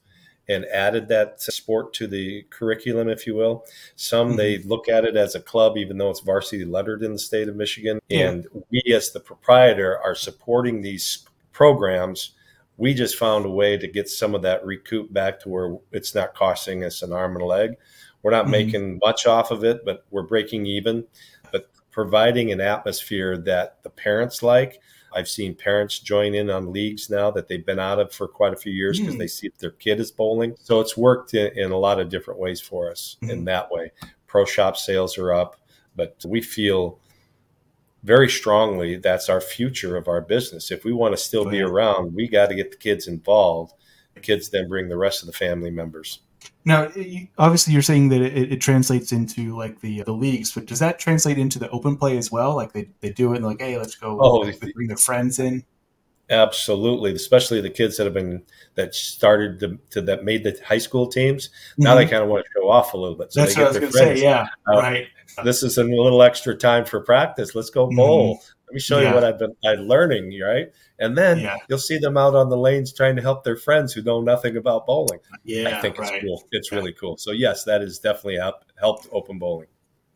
and 0.48 0.64
added 0.66 1.08
that 1.08 1.40
sport 1.40 1.92
to 1.94 2.06
the 2.06 2.42
curriculum, 2.50 3.08
if 3.08 3.26
you 3.26 3.34
will. 3.34 3.64
Some 3.96 4.28
mm-hmm. 4.28 4.36
they 4.36 4.58
look 4.58 4.88
at 4.88 5.04
it 5.04 5.16
as 5.16 5.34
a 5.34 5.40
club, 5.40 5.76
even 5.76 5.98
though 5.98 6.10
it's 6.10 6.20
varsity 6.20 6.64
lettered 6.64 7.02
in 7.02 7.12
the 7.12 7.18
state 7.18 7.48
of 7.48 7.56
Michigan. 7.56 8.00
Yeah. 8.08 8.30
And 8.30 8.46
we, 8.70 8.82
as 8.94 9.12
the 9.12 9.20
proprietor, 9.20 9.98
are 9.98 10.14
supporting 10.14 10.82
these 10.82 11.24
programs. 11.52 12.32
We 12.76 12.94
just 12.94 13.16
found 13.16 13.46
a 13.46 13.50
way 13.50 13.76
to 13.76 13.86
get 13.86 14.08
some 14.08 14.34
of 14.34 14.42
that 14.42 14.64
recoup 14.64 15.12
back 15.12 15.40
to 15.40 15.48
where 15.48 15.76
it's 15.92 16.14
not 16.14 16.34
costing 16.34 16.84
us 16.84 17.02
an 17.02 17.12
arm 17.12 17.36
and 17.36 17.42
a 17.42 17.46
leg. 17.46 17.76
We're 18.22 18.32
not 18.32 18.44
mm-hmm. 18.44 18.52
making 18.52 19.00
much 19.04 19.26
off 19.26 19.50
of 19.50 19.64
it, 19.64 19.84
but 19.84 20.04
we're 20.10 20.22
breaking 20.22 20.66
even. 20.66 21.04
But 21.52 21.68
providing 21.90 22.50
an 22.50 22.60
atmosphere 22.60 23.36
that 23.38 23.82
the 23.82 23.90
parents 23.90 24.42
like 24.42 24.80
I've 25.14 25.28
seen 25.28 25.54
parents 25.54 25.98
join 25.98 26.34
in 26.34 26.50
on 26.50 26.72
leagues 26.72 27.10
now 27.10 27.30
that 27.32 27.48
they've 27.48 27.64
been 27.64 27.78
out 27.78 27.98
of 27.98 28.12
for 28.12 28.28
quite 28.28 28.52
a 28.52 28.56
few 28.56 28.72
years 28.72 28.98
because 28.98 29.14
mm. 29.14 29.18
they 29.18 29.26
see 29.26 29.46
if 29.46 29.58
their 29.58 29.70
kid 29.70 30.00
is 30.00 30.10
bowling. 30.10 30.54
So 30.62 30.80
it's 30.80 30.96
worked 30.96 31.34
in, 31.34 31.56
in 31.58 31.70
a 31.70 31.76
lot 31.76 32.00
of 32.00 32.08
different 32.08 32.40
ways 32.40 32.60
for 32.60 32.90
us 32.90 33.16
mm. 33.22 33.30
in 33.30 33.44
that 33.44 33.70
way. 33.70 33.92
Pro 34.26 34.44
shop 34.44 34.76
sales 34.76 35.18
are 35.18 35.32
up, 35.32 35.56
but 35.94 36.24
we 36.26 36.40
feel 36.40 36.98
very 38.02 38.28
strongly 38.28 38.96
that's 38.96 39.28
our 39.28 39.40
future 39.40 39.96
of 39.96 40.08
our 40.08 40.20
business. 40.20 40.70
If 40.70 40.84
we 40.84 40.92
want 40.92 41.12
to 41.12 41.22
still 41.22 41.44
be 41.44 41.60
around, 41.60 42.14
we 42.14 42.26
got 42.26 42.48
to 42.48 42.54
get 42.54 42.70
the 42.70 42.76
kids 42.76 43.06
involved. 43.06 43.74
The 44.14 44.20
kids 44.20 44.48
then 44.48 44.68
bring 44.68 44.88
the 44.88 44.96
rest 44.96 45.22
of 45.22 45.26
the 45.26 45.32
family 45.32 45.70
members. 45.70 46.20
Now, 46.64 46.88
obviously, 47.38 47.72
you're 47.72 47.82
saying 47.82 48.10
that 48.10 48.20
it, 48.20 48.52
it, 48.52 48.60
translates 48.60 49.10
into 49.10 49.56
like 49.56 49.80
the 49.80 50.02
the 50.02 50.12
leagues, 50.12 50.52
but 50.52 50.66
does 50.66 50.78
that 50.78 50.98
translate 50.98 51.36
into 51.36 51.58
the 51.58 51.68
open 51.70 51.96
play 51.96 52.16
as 52.16 52.30
well? 52.30 52.54
Like 52.54 52.72
they, 52.72 52.88
they 53.00 53.10
do 53.10 53.32
it 53.32 53.36
and 53.36 53.44
like, 53.44 53.60
hey, 53.60 53.76
let's 53.78 53.96
go. 53.96 54.18
Oh, 54.20 54.36
like, 54.36 54.60
bring 54.60 54.86
their 54.86 54.96
friends 54.96 55.40
in. 55.40 55.64
Absolutely, 56.30 57.12
especially 57.14 57.60
the 57.60 57.68
kids 57.68 57.96
that 57.96 58.04
have 58.04 58.14
been 58.14 58.42
that 58.76 58.94
started 58.94 59.58
to, 59.60 59.78
to 59.90 60.00
that 60.02 60.24
made 60.24 60.44
the 60.44 60.56
high 60.64 60.78
school 60.78 61.08
teams. 61.08 61.50
Now 61.76 61.90
mm-hmm. 61.90 61.98
they 61.98 62.06
kind 62.10 62.22
of 62.22 62.28
want 62.28 62.44
to 62.44 62.50
show 62.54 62.70
off 62.70 62.94
a 62.94 62.96
little 62.96 63.16
bit. 63.16 63.32
So 63.32 63.40
That's 63.40 63.56
what 63.56 63.66
I 63.66 63.68
was 63.68 63.78
going 63.78 63.92
to 63.92 63.98
say. 63.98 64.22
Yeah, 64.22 64.46
uh, 64.72 64.78
right. 64.78 65.08
This 65.44 65.62
is 65.62 65.78
a 65.78 65.84
little 65.84 66.22
extra 66.22 66.54
time 66.54 66.84
for 66.84 67.00
practice. 67.00 67.54
Let's 67.54 67.70
go 67.70 67.88
bowl. 67.88 68.36
Mm-hmm. 68.36 68.61
Let 68.72 68.76
me 68.76 68.80
show 68.80 69.00
yeah. 69.00 69.10
you 69.10 69.14
what 69.14 69.22
I've 69.22 69.38
been 69.38 69.54
I'm 69.66 69.80
learning, 69.80 70.40
right? 70.42 70.72
And 70.98 71.14
then 71.14 71.40
yeah. 71.40 71.58
you'll 71.68 71.76
see 71.76 71.98
them 71.98 72.16
out 72.16 72.34
on 72.34 72.48
the 72.48 72.56
lanes 72.56 72.90
trying 72.90 73.16
to 73.16 73.22
help 73.22 73.44
their 73.44 73.54
friends 73.54 73.92
who 73.92 74.00
know 74.00 74.22
nothing 74.22 74.56
about 74.56 74.86
bowling. 74.86 75.18
Yeah, 75.44 75.76
I 75.76 75.80
think 75.82 75.98
right. 75.98 76.10
it's 76.14 76.24
cool. 76.24 76.42
It's 76.52 76.72
really 76.72 76.94
cool. 76.94 77.18
So 77.18 77.32
yes, 77.32 77.64
that 77.64 77.82
has 77.82 77.98
definitely 77.98 78.38
helped 78.38 78.72
helped 78.80 79.08
open 79.12 79.38
bowling. 79.38 79.66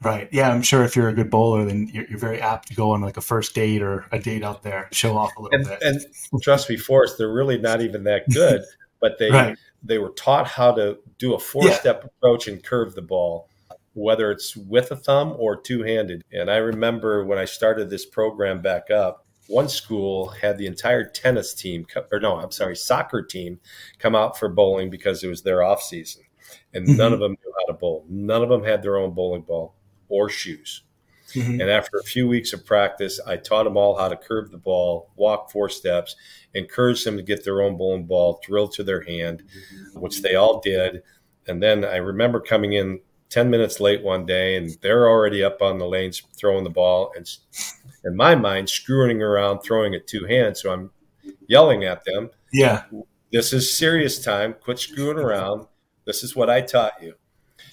Right. 0.00 0.26
Yeah, 0.32 0.50
I'm 0.50 0.62
sure 0.62 0.84
if 0.84 0.96
you're 0.96 1.10
a 1.10 1.12
good 1.12 1.28
bowler, 1.28 1.66
then 1.66 1.90
you're, 1.92 2.06
you're, 2.08 2.18
very 2.18 2.40
apt 2.40 2.68
to 2.68 2.74
go 2.74 2.92
on 2.92 3.02
like 3.02 3.18
a 3.18 3.20
first 3.20 3.54
date 3.54 3.82
or 3.82 4.06
a 4.10 4.18
date 4.18 4.42
out 4.42 4.62
there, 4.62 4.88
show 4.90 5.18
off 5.18 5.36
a 5.36 5.42
little 5.42 5.58
and, 5.58 5.68
bit. 5.68 5.82
And 5.82 6.42
trust 6.42 6.70
me, 6.70 6.78
Forrest, 6.78 7.18
they're 7.18 7.30
really 7.30 7.58
not 7.58 7.82
even 7.82 8.04
that 8.04 8.26
good, 8.32 8.62
but 9.02 9.18
they 9.18 9.30
right. 9.30 9.58
they 9.82 9.98
were 9.98 10.10
taught 10.10 10.46
how 10.46 10.72
to 10.72 10.98
do 11.18 11.34
a 11.34 11.38
four 11.38 11.70
step 11.72 12.00
yeah. 12.00 12.08
approach 12.08 12.48
and 12.48 12.64
curve 12.64 12.94
the 12.94 13.02
ball 13.02 13.50
whether 13.96 14.30
it's 14.30 14.54
with 14.54 14.92
a 14.92 14.96
thumb 14.96 15.34
or 15.38 15.58
two 15.58 15.82
handed. 15.82 16.22
And 16.30 16.50
I 16.50 16.56
remember 16.56 17.24
when 17.24 17.38
I 17.38 17.46
started 17.46 17.88
this 17.88 18.04
program 18.04 18.60
back 18.60 18.90
up, 18.90 19.24
one 19.48 19.68
school 19.68 20.28
had 20.28 20.58
the 20.58 20.66
entire 20.66 21.08
tennis 21.08 21.54
team, 21.54 21.86
or 22.12 22.20
no, 22.20 22.36
I'm 22.36 22.50
sorry, 22.50 22.76
soccer 22.76 23.22
team 23.22 23.58
come 23.98 24.14
out 24.14 24.38
for 24.38 24.50
bowling 24.50 24.90
because 24.90 25.24
it 25.24 25.28
was 25.28 25.42
their 25.42 25.62
off 25.62 25.82
season. 25.82 26.24
And 26.74 26.86
mm-hmm. 26.86 26.96
none 26.96 27.12
of 27.14 27.20
them 27.20 27.32
knew 27.32 27.52
how 27.58 27.72
to 27.72 27.78
bowl. 27.78 28.04
None 28.08 28.42
of 28.42 28.50
them 28.50 28.64
had 28.64 28.82
their 28.82 28.98
own 28.98 29.12
bowling 29.12 29.42
ball 29.42 29.74
or 30.10 30.28
shoes. 30.28 30.82
Mm-hmm. 31.32 31.60
And 31.60 31.70
after 31.70 31.96
a 31.96 32.04
few 32.04 32.28
weeks 32.28 32.52
of 32.52 32.66
practice, 32.66 33.18
I 33.26 33.36
taught 33.36 33.64
them 33.64 33.78
all 33.78 33.96
how 33.96 34.08
to 34.08 34.16
curve 34.16 34.50
the 34.50 34.58
ball, 34.58 35.10
walk 35.16 35.50
four 35.50 35.70
steps, 35.70 36.16
encouraged 36.52 37.06
them 37.06 37.16
to 37.16 37.22
get 37.22 37.44
their 37.44 37.62
own 37.62 37.78
bowling 37.78 38.04
ball 38.04 38.40
drilled 38.44 38.72
to 38.74 38.84
their 38.84 39.02
hand, 39.02 39.42
which 39.94 40.20
they 40.20 40.34
all 40.34 40.60
did. 40.60 41.02
And 41.46 41.62
then 41.62 41.84
I 41.84 41.96
remember 41.96 42.40
coming 42.40 42.74
in 42.74 43.00
10 43.30 43.50
minutes 43.50 43.80
late 43.80 44.02
one 44.02 44.24
day 44.24 44.56
and 44.56 44.76
they're 44.82 45.08
already 45.08 45.42
up 45.42 45.60
on 45.60 45.78
the 45.78 45.86
lanes 45.86 46.22
throwing 46.36 46.64
the 46.64 46.70
ball 46.70 47.12
and 47.16 47.28
in 48.04 48.16
my 48.16 48.34
mind 48.34 48.68
screwing 48.68 49.20
around 49.20 49.60
throwing 49.60 49.94
it 49.94 50.06
two 50.06 50.24
hands. 50.26 50.62
So 50.62 50.72
i'm 50.72 50.90
yelling 51.48 51.84
at 51.84 52.04
them. 52.04 52.30
Yeah. 52.52 52.84
This 53.32 53.52
is 53.52 53.76
serious 53.76 54.22
time. 54.22 54.54
Quit 54.60 54.78
screwing 54.78 55.18
around. 55.18 55.66
This 56.04 56.22
is 56.22 56.36
what 56.36 56.48
i 56.48 56.60
taught 56.60 57.02
you. 57.02 57.14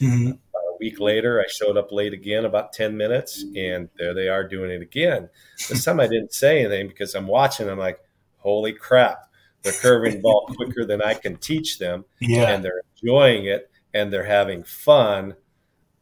Mm-hmm. 0.01 0.31
a 0.31 0.77
week 0.79 0.99
later 0.99 1.39
i 1.39 1.45
showed 1.47 1.77
up 1.77 1.91
late 1.91 2.13
again 2.13 2.45
about 2.45 2.73
10 2.73 2.97
minutes 2.97 3.45
and 3.55 3.89
there 3.95 4.13
they 4.13 4.27
are 4.27 4.47
doing 4.47 4.71
it 4.71 4.81
again. 4.81 5.29
This 5.69 5.85
time 5.85 5.99
i 5.99 6.07
didn't 6.07 6.33
say 6.33 6.61
anything 6.61 6.87
because 6.87 7.13
i'm 7.15 7.27
watching. 7.27 7.69
I'm 7.69 7.77
like 7.77 7.99
holy 8.37 8.73
crap. 8.73 9.29
They're 9.61 9.71
curving 9.71 10.15
the 10.15 10.19
ball 10.19 10.51
quicker 10.55 10.83
than 10.83 11.01
i 11.01 11.13
can 11.13 11.37
teach 11.37 11.77
them 11.77 12.05
yeah. 12.19 12.49
and 12.49 12.63
they're 12.63 12.81
enjoying 12.95 13.45
it 13.45 13.69
and 13.93 14.11
they're 14.11 14.25
having 14.25 14.63
fun 14.63 15.35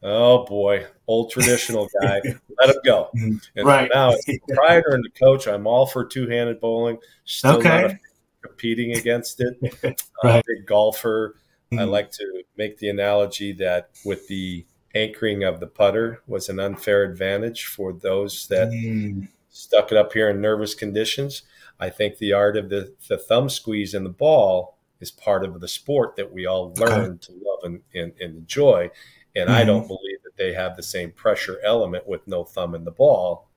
oh 0.02 0.44
boy, 0.44 0.86
old 1.06 1.30
traditional 1.30 1.88
guy, 2.00 2.20
let 2.58 2.70
him 2.70 2.76
go. 2.84 3.10
And 3.14 3.40
right. 3.56 3.90
now, 3.92 4.10
as 4.10 4.28
a 4.28 4.38
proprietor 4.48 4.90
and 4.90 5.04
the 5.04 5.10
coach, 5.10 5.46
I'm 5.46 5.66
all 5.66 5.86
for 5.86 6.04
two 6.04 6.28
handed 6.28 6.60
bowling. 6.60 6.98
Still 7.24 7.58
okay. 7.58 7.82
not 7.82 7.96
competing 8.42 8.96
against 8.96 9.40
it. 9.40 9.56
right. 10.24 10.38
Uh, 10.38 10.42
big 10.46 10.66
golfer. 10.66 11.36
Mm-hmm. 11.72 11.78
I 11.78 11.84
like 11.84 12.10
to 12.12 12.42
make 12.56 12.78
the 12.78 12.88
analogy 12.88 13.52
that 13.54 13.90
with 14.04 14.28
the 14.28 14.66
anchoring 14.94 15.42
of 15.42 15.60
the 15.60 15.66
putter 15.66 16.22
was 16.26 16.48
an 16.48 16.60
unfair 16.60 17.02
advantage 17.04 17.64
for 17.64 17.94
those 17.94 18.46
that 18.48 18.68
mm. 18.68 19.26
stuck 19.48 19.90
it 19.90 19.96
up 19.96 20.12
here 20.12 20.28
in 20.28 20.40
nervous 20.40 20.74
conditions. 20.74 21.42
I 21.80 21.88
think 21.88 22.18
the 22.18 22.34
art 22.34 22.58
of 22.58 22.68
the, 22.68 22.94
the 23.08 23.16
thumb 23.16 23.48
squeeze 23.48 23.94
in 23.94 24.04
the 24.04 24.10
ball 24.10 24.76
is 25.00 25.10
part 25.10 25.44
of 25.44 25.60
the 25.60 25.68
sport 25.68 26.16
that 26.16 26.32
we 26.32 26.46
all 26.46 26.74
learn 26.74 26.92
okay. 26.92 27.18
to 27.22 27.32
love 27.32 27.58
and, 27.64 27.80
and, 27.94 28.12
and 28.20 28.36
enjoy. 28.36 28.90
And 29.34 29.48
mm-hmm. 29.48 29.58
I 29.58 29.64
don't 29.64 29.86
believe 29.86 30.22
that 30.24 30.36
they 30.36 30.52
have 30.52 30.76
the 30.76 30.82
same 30.82 31.10
pressure 31.10 31.58
element 31.64 32.06
with 32.06 32.26
no 32.26 32.44
thumb 32.44 32.74
in 32.74 32.84
the 32.84 32.90
ball 32.90 33.48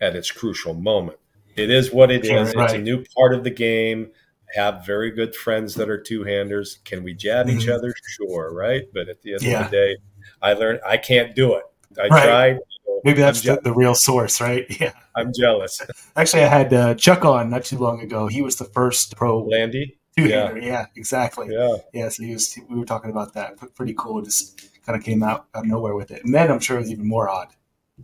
at 0.00 0.16
its 0.16 0.30
crucial 0.30 0.74
moment. 0.74 1.18
It 1.56 1.70
is 1.70 1.92
what 1.92 2.10
it 2.10 2.24
is. 2.24 2.54
Right. 2.54 2.64
It's 2.64 2.74
a 2.74 2.78
new 2.78 3.04
part 3.16 3.34
of 3.34 3.44
the 3.44 3.50
game. 3.50 4.10
I 4.56 4.60
Have 4.60 4.84
very 4.84 5.10
good 5.10 5.34
friends 5.34 5.74
that 5.74 5.88
are 5.88 6.00
two 6.00 6.24
handers. 6.24 6.78
Can 6.84 7.04
we 7.04 7.14
jab 7.14 7.46
mm-hmm. 7.46 7.58
each 7.58 7.68
other? 7.68 7.94
Sure, 8.02 8.52
right? 8.52 8.84
But 8.92 9.08
at 9.08 9.22
the 9.22 9.34
end 9.34 9.42
yeah. 9.42 9.64
of 9.64 9.70
the 9.70 9.76
day, 9.76 9.96
I 10.42 10.54
learned 10.54 10.80
I 10.86 10.96
can't 10.96 11.34
do 11.34 11.54
it. 11.54 11.64
I 11.98 12.08
right. 12.08 12.24
tried. 12.24 12.58
Maybe 13.04 13.20
that's 13.20 13.40
the, 13.40 13.58
the, 13.62 13.72
real 13.72 13.94
source, 13.94 14.40
right? 14.40 14.66
Yeah. 14.80 14.92
I'm 15.16 15.32
jealous. 15.32 15.80
Actually, 16.16 16.44
I 16.44 16.48
had 16.48 16.72
uh, 16.72 16.94
Chuck 16.94 17.24
on 17.24 17.48
not 17.50 17.64
too 17.64 17.78
long 17.78 18.00
ago. 18.00 18.26
He 18.26 18.42
was 18.42 18.56
the 18.56 18.64
first 18.64 19.16
pro 19.16 19.42
Landy. 19.42 19.98
Two 20.16 20.24
hander. 20.24 20.60
Yeah. 20.60 20.66
yeah, 20.66 20.86
exactly. 20.96 21.48
Yeah. 21.50 21.76
Yeah. 21.94 22.08
So 22.08 22.22
he 22.24 22.32
was. 22.32 22.58
We 22.68 22.78
were 22.78 22.84
talking 22.84 23.10
about 23.10 23.34
that. 23.34 23.56
Pretty 23.74 23.94
cool. 23.96 24.22
Just 24.22 24.69
kind 24.84 24.98
of 24.98 25.04
came 25.04 25.22
out 25.22 25.46
out 25.54 25.64
of 25.64 25.66
nowhere 25.66 25.94
with 25.94 26.10
it. 26.10 26.24
And 26.24 26.34
then 26.34 26.50
I'm 26.50 26.60
sure 26.60 26.76
it 26.76 26.80
was 26.80 26.90
even 26.90 27.06
more 27.06 27.28
odd 27.28 27.48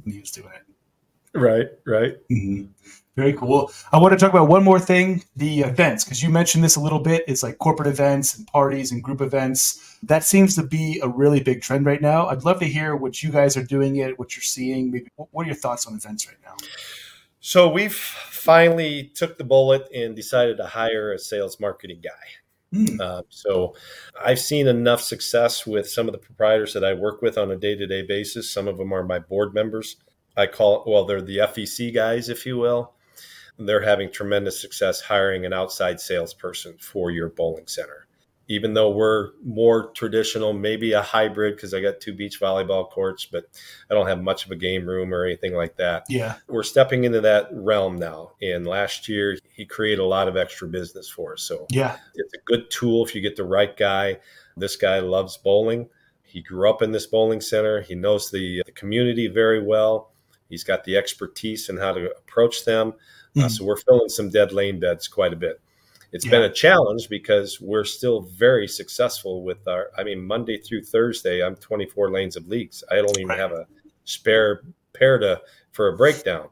when 0.02 0.14
he 0.14 0.20
was 0.20 0.30
doing 0.30 0.50
it. 0.54 1.38
Right, 1.38 1.68
right. 1.84 2.16
Mm-hmm. 2.30 2.66
Very 3.14 3.32
cool. 3.32 3.70
I 3.92 3.98
want 3.98 4.12
to 4.12 4.18
talk 4.18 4.30
about 4.30 4.48
one 4.48 4.62
more 4.62 4.78
thing 4.78 5.24
the 5.36 5.60
events, 5.60 6.04
because 6.04 6.22
you 6.22 6.28
mentioned 6.28 6.62
this 6.62 6.76
a 6.76 6.80
little 6.80 6.98
bit. 6.98 7.24
It's 7.26 7.42
like 7.42 7.56
corporate 7.58 7.88
events 7.88 8.36
and 8.36 8.46
parties 8.46 8.92
and 8.92 9.02
group 9.02 9.22
events. 9.22 9.96
That 10.02 10.22
seems 10.22 10.54
to 10.56 10.62
be 10.62 11.00
a 11.02 11.08
really 11.08 11.40
big 11.40 11.62
trend 11.62 11.86
right 11.86 12.00
now. 12.02 12.26
I'd 12.26 12.44
love 12.44 12.60
to 12.60 12.66
hear 12.66 12.94
what 12.94 13.22
you 13.22 13.30
guys 13.30 13.56
are 13.56 13.62
doing 13.62 13.96
it, 13.96 14.18
what 14.18 14.36
you're 14.36 14.42
seeing. 14.42 14.90
Maybe 14.90 15.08
what 15.16 15.44
are 15.44 15.46
your 15.46 15.56
thoughts 15.56 15.86
on 15.86 15.94
events 15.94 16.26
right 16.26 16.36
now? 16.44 16.56
So 17.40 17.70
we've 17.70 17.94
finally 17.94 19.12
took 19.14 19.38
the 19.38 19.44
bullet 19.44 19.88
and 19.94 20.14
decided 20.14 20.58
to 20.58 20.66
hire 20.66 21.12
a 21.12 21.18
sales 21.18 21.58
marketing 21.58 22.00
guy. 22.02 22.10
Mm. 22.74 23.00
Uh, 23.00 23.22
so 23.29 23.74
I've 24.22 24.40
seen 24.40 24.66
enough 24.66 25.00
success 25.00 25.66
with 25.66 25.88
some 25.88 26.09
of 26.09 26.12
the 26.12 26.18
proprietors 26.18 26.74
that 26.74 26.85
I 26.85 26.94
work 26.94 27.22
with 27.22 27.38
on 27.38 27.50
a 27.50 27.57
day 27.57 27.74
to 27.76 27.87
day 27.87 28.02
basis. 28.02 28.50
Some 28.50 28.68
of 28.68 28.76
them 28.79 28.92
are 28.92 29.05
my 29.05 29.18
board 29.18 29.55
members. 29.55 29.96
I 30.37 30.46
call 30.46 30.85
well, 30.87 31.05
they're 31.05 31.22
the 31.22 31.38
FEC 31.38 31.94
guys, 31.94 32.29
if 32.29 32.44
you 32.46 32.59
will. 32.59 32.94
they're 33.59 33.83
having 33.83 34.11
tremendous 34.12 34.61
success 34.61 35.00
hiring 35.02 35.46
an 35.46 35.52
outside 35.52 36.00
salesperson 36.00 36.76
for 36.79 37.11
your 37.11 37.29
bowling 37.31 37.66
center 37.66 38.06
even 38.48 38.74
though 38.74 38.90
we're 38.90 39.30
more 39.44 39.90
traditional, 39.90 40.52
maybe 40.52 40.92
a 40.92 41.02
hybrid 41.02 41.56
because 41.56 41.74
I 41.74 41.80
got 41.80 42.00
two 42.00 42.14
beach 42.14 42.40
volleyball 42.40 42.88
courts, 42.88 43.24
but 43.24 43.46
I 43.90 43.94
don't 43.94 44.06
have 44.06 44.22
much 44.22 44.44
of 44.44 44.52
a 44.52 44.56
game 44.56 44.87
room 44.87 45.12
or 45.12 45.24
anything 45.24 45.54
like 45.54 45.76
that. 45.76 46.04
Yeah. 46.09 46.37
We're 46.46 46.62
stepping 46.62 47.04
into 47.04 47.20
that 47.22 47.48
realm 47.50 47.96
now. 47.96 48.32
And 48.40 48.66
last 48.66 49.09
year, 49.09 49.37
he 49.52 49.64
created 49.64 49.98
a 50.00 50.04
lot 50.04 50.28
of 50.28 50.37
extra 50.37 50.68
business 50.68 51.09
for 51.09 51.32
us. 51.32 51.42
So, 51.42 51.66
yeah, 51.70 51.96
it's 52.14 52.35
a 52.35 52.40
good 52.44 52.70
tool 52.70 53.04
if 53.04 53.14
you 53.14 53.20
get 53.20 53.37
the 53.37 53.44
right 53.44 53.76
guy. 53.76 54.18
This 54.56 54.76
guy 54.76 55.00
loves 55.00 55.37
bowling. 55.37 55.88
He 56.22 56.40
grew 56.40 56.70
up 56.70 56.82
in 56.82 56.92
this 56.92 57.06
bowling 57.06 57.40
center, 57.40 57.80
he 57.80 57.94
knows 57.94 58.30
the, 58.30 58.62
the 58.66 58.72
community 58.72 59.26
very 59.26 59.62
well. 59.62 60.11
He's 60.48 60.64
got 60.64 60.85
the 60.85 60.96
expertise 60.96 61.68
in 61.68 61.78
how 61.78 61.92
to 61.92 62.11
approach 62.12 62.64
them. 62.64 62.92
Mm-hmm. 62.92 63.40
Uh, 63.40 63.42
hmm. 63.44 63.48
so, 63.48 63.64
we're 63.64 63.76
filling 63.76 64.09
some 64.09 64.30
dead 64.30 64.52
lane 64.52 64.78
beds 64.78 65.09
quite 65.09 65.32
a 65.32 65.37
bit. 65.37 65.61
It's 66.16 66.24
yeah. 66.24 66.31
been 66.31 66.42
a 66.44 66.52
challenge 66.52 67.11
because 67.11 67.61
we're 67.61 67.85
still 67.85 68.22
very 68.22 68.66
successful 68.66 69.44
with 69.44 69.68
our. 69.68 69.90
I 69.98 70.02
mean, 70.02 70.26
Monday 70.26 70.57
through 70.57 70.85
Thursday, 70.85 71.44
I'm 71.44 71.57
24 71.57 72.11
lanes 72.11 72.37
of 72.37 72.48
leagues. 72.48 72.83
I 72.90 72.94
don't 72.96 73.18
even 73.18 73.29
right. 73.29 73.38
have 73.38 73.52
a 73.52 73.66
spare 74.05 74.62
pair 74.94 75.18
to 75.18 75.42
for 75.72 75.88
a 75.88 75.96
breakdown. 75.96 76.48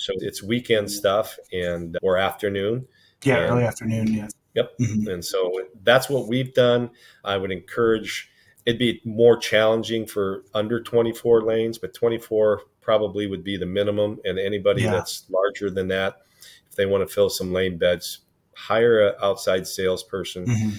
So 0.00 0.14
it's 0.16 0.42
weekend 0.42 0.90
stuff 0.90 1.36
and 1.52 1.98
or 2.00 2.16
afternoon. 2.16 2.88
Yeah, 3.22 3.36
and, 3.36 3.52
early 3.52 3.64
afternoon. 3.64 4.14
Yeah. 4.14 4.28
Yep. 4.54 4.78
Mm-hmm. 4.80 5.08
And 5.08 5.22
so 5.22 5.52
that's 5.82 6.08
what 6.08 6.26
we've 6.26 6.54
done. 6.54 6.88
I 7.22 7.36
would 7.36 7.52
encourage. 7.52 8.30
It'd 8.64 8.78
be 8.78 9.02
more 9.04 9.36
challenging 9.36 10.06
for 10.06 10.44
under 10.54 10.82
24 10.82 11.42
lanes, 11.42 11.76
but 11.76 11.92
24 11.92 12.62
probably 12.80 13.26
would 13.26 13.44
be 13.44 13.58
the 13.58 13.66
minimum. 13.66 14.20
And 14.24 14.38
anybody 14.38 14.84
yeah. 14.84 14.92
that's 14.92 15.26
larger 15.28 15.68
than 15.68 15.88
that, 15.88 16.22
if 16.70 16.76
they 16.76 16.86
want 16.86 17.06
to 17.06 17.12
fill 17.12 17.28
some 17.28 17.52
lane 17.52 17.76
beds, 17.76 18.20
hire 18.56 19.08
an 19.08 19.14
outside 19.22 19.66
salesperson, 19.66 20.46
mm-hmm. 20.46 20.70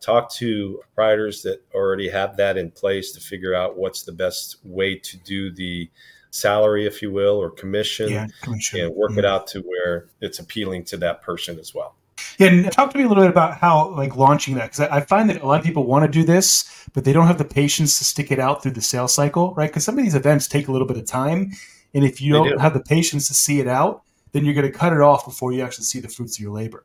talk 0.00 0.32
to 0.34 0.80
providers 0.94 1.42
that 1.42 1.62
already 1.74 2.08
have 2.08 2.36
that 2.36 2.56
in 2.56 2.70
place 2.70 3.12
to 3.12 3.20
figure 3.20 3.54
out 3.54 3.76
what's 3.76 4.02
the 4.02 4.12
best 4.12 4.56
way 4.64 4.96
to 4.96 5.16
do 5.18 5.52
the 5.52 5.90
salary, 6.30 6.86
if 6.86 7.02
you 7.02 7.12
will, 7.12 7.36
or 7.36 7.50
commission, 7.50 8.10
yeah, 8.10 8.26
commission. 8.42 8.80
and 8.80 8.94
work 8.94 9.10
mm-hmm. 9.10 9.20
it 9.20 9.24
out 9.24 9.46
to 9.48 9.60
where 9.60 10.08
it's 10.20 10.38
appealing 10.38 10.84
to 10.84 10.96
that 10.96 11.22
person 11.22 11.58
as 11.58 11.74
well. 11.74 11.94
Yeah, 12.38 12.48
and 12.48 12.72
talk 12.72 12.90
to 12.92 12.98
me 12.98 13.04
a 13.04 13.08
little 13.08 13.22
bit 13.22 13.30
about 13.30 13.58
how 13.58 13.90
like 13.90 14.16
launching 14.16 14.54
that 14.54 14.64
because 14.64 14.80
I, 14.80 14.96
I, 14.96 15.00
find 15.00 15.28
that 15.28 15.42
a 15.42 15.46
lot 15.46 15.58
of 15.58 15.66
people 15.66 15.84
want 15.84 16.04
to 16.04 16.10
do 16.10 16.24
this, 16.24 16.88
but 16.92 17.04
they 17.04 17.12
don't 17.12 17.26
have 17.26 17.38
the 17.38 17.44
patience 17.44 17.98
to 17.98 18.04
stick 18.04 18.30
it 18.30 18.38
out 18.38 18.62
through 18.62 18.72
the 18.72 18.80
sales 18.80 19.14
cycle, 19.14 19.54
right? 19.54 19.68
Because 19.68 19.84
some 19.84 19.98
of 19.98 20.04
these 20.04 20.14
events 20.14 20.46
take 20.46 20.68
a 20.68 20.72
little 20.72 20.86
bit 20.86 20.96
of 20.96 21.06
time, 21.06 21.52
and 21.94 22.04
if 22.04 22.20
you 22.20 22.32
don't 22.32 22.48
do. 22.48 22.58
have 22.58 22.74
the 22.74 22.82
patience 22.82 23.28
to 23.28 23.34
see 23.34 23.60
it 23.60 23.68
out, 23.68 24.02
then 24.32 24.44
you're 24.44 24.54
going 24.54 24.70
to 24.70 24.76
cut 24.76 24.92
it 24.92 25.00
off 25.00 25.24
before 25.24 25.52
you 25.52 25.62
actually 25.62 25.84
see 25.84 26.00
the 26.00 26.08
fruits 26.08 26.38
of 26.38 26.42
your 26.42 26.52
labor. 26.52 26.84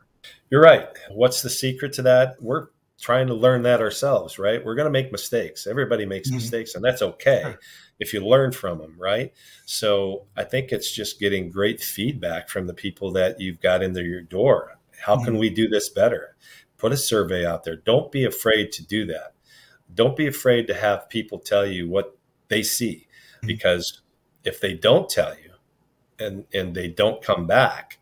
You're 0.49 0.61
right. 0.61 0.87
What's 1.11 1.41
the 1.41 1.49
secret 1.49 1.93
to 1.93 2.01
that? 2.03 2.41
We're 2.41 2.67
trying 2.99 3.27
to 3.27 3.33
learn 3.33 3.61
that 3.63 3.81
ourselves, 3.81 4.39
right? 4.39 4.63
We're 4.63 4.75
going 4.75 4.85
to 4.85 4.91
make 4.91 5.11
mistakes. 5.11 5.67
Everybody 5.67 6.05
makes 6.05 6.29
mm-hmm. 6.29 6.37
mistakes, 6.37 6.75
and 6.75 6.83
that's 6.83 7.01
okay 7.01 7.55
if 7.99 8.13
you 8.13 8.25
learn 8.25 8.51
from 8.51 8.79
them, 8.79 8.95
right? 8.97 9.33
So 9.65 10.25
I 10.35 10.43
think 10.43 10.71
it's 10.71 10.91
just 10.91 11.19
getting 11.19 11.49
great 11.49 11.81
feedback 11.81 12.49
from 12.49 12.65
the 12.65 12.73
people 12.73 13.11
that 13.13 13.39
you've 13.39 13.59
got 13.59 13.83
into 13.83 14.03
your 14.03 14.21
door. 14.21 14.77
How 14.99 15.15
mm-hmm. 15.15 15.25
can 15.25 15.37
we 15.37 15.49
do 15.49 15.67
this 15.67 15.89
better? 15.89 16.35
Put 16.77 16.91
a 16.91 16.97
survey 16.97 17.45
out 17.45 17.63
there. 17.63 17.75
Don't 17.75 18.11
be 18.11 18.25
afraid 18.25 18.71
to 18.73 18.85
do 18.85 19.05
that. 19.07 19.33
Don't 19.93 20.15
be 20.15 20.27
afraid 20.27 20.67
to 20.67 20.73
have 20.73 21.09
people 21.09 21.39
tell 21.39 21.65
you 21.65 21.89
what 21.89 22.17
they 22.49 22.63
see, 22.63 23.07
mm-hmm. 23.37 23.47
because 23.47 24.01
if 24.43 24.59
they 24.59 24.73
don't 24.73 25.09
tell 25.09 25.33
you 25.35 25.51
and 26.19 26.45
and 26.53 26.75
they 26.75 26.87
don't 26.87 27.21
come 27.23 27.47
back, 27.47 27.99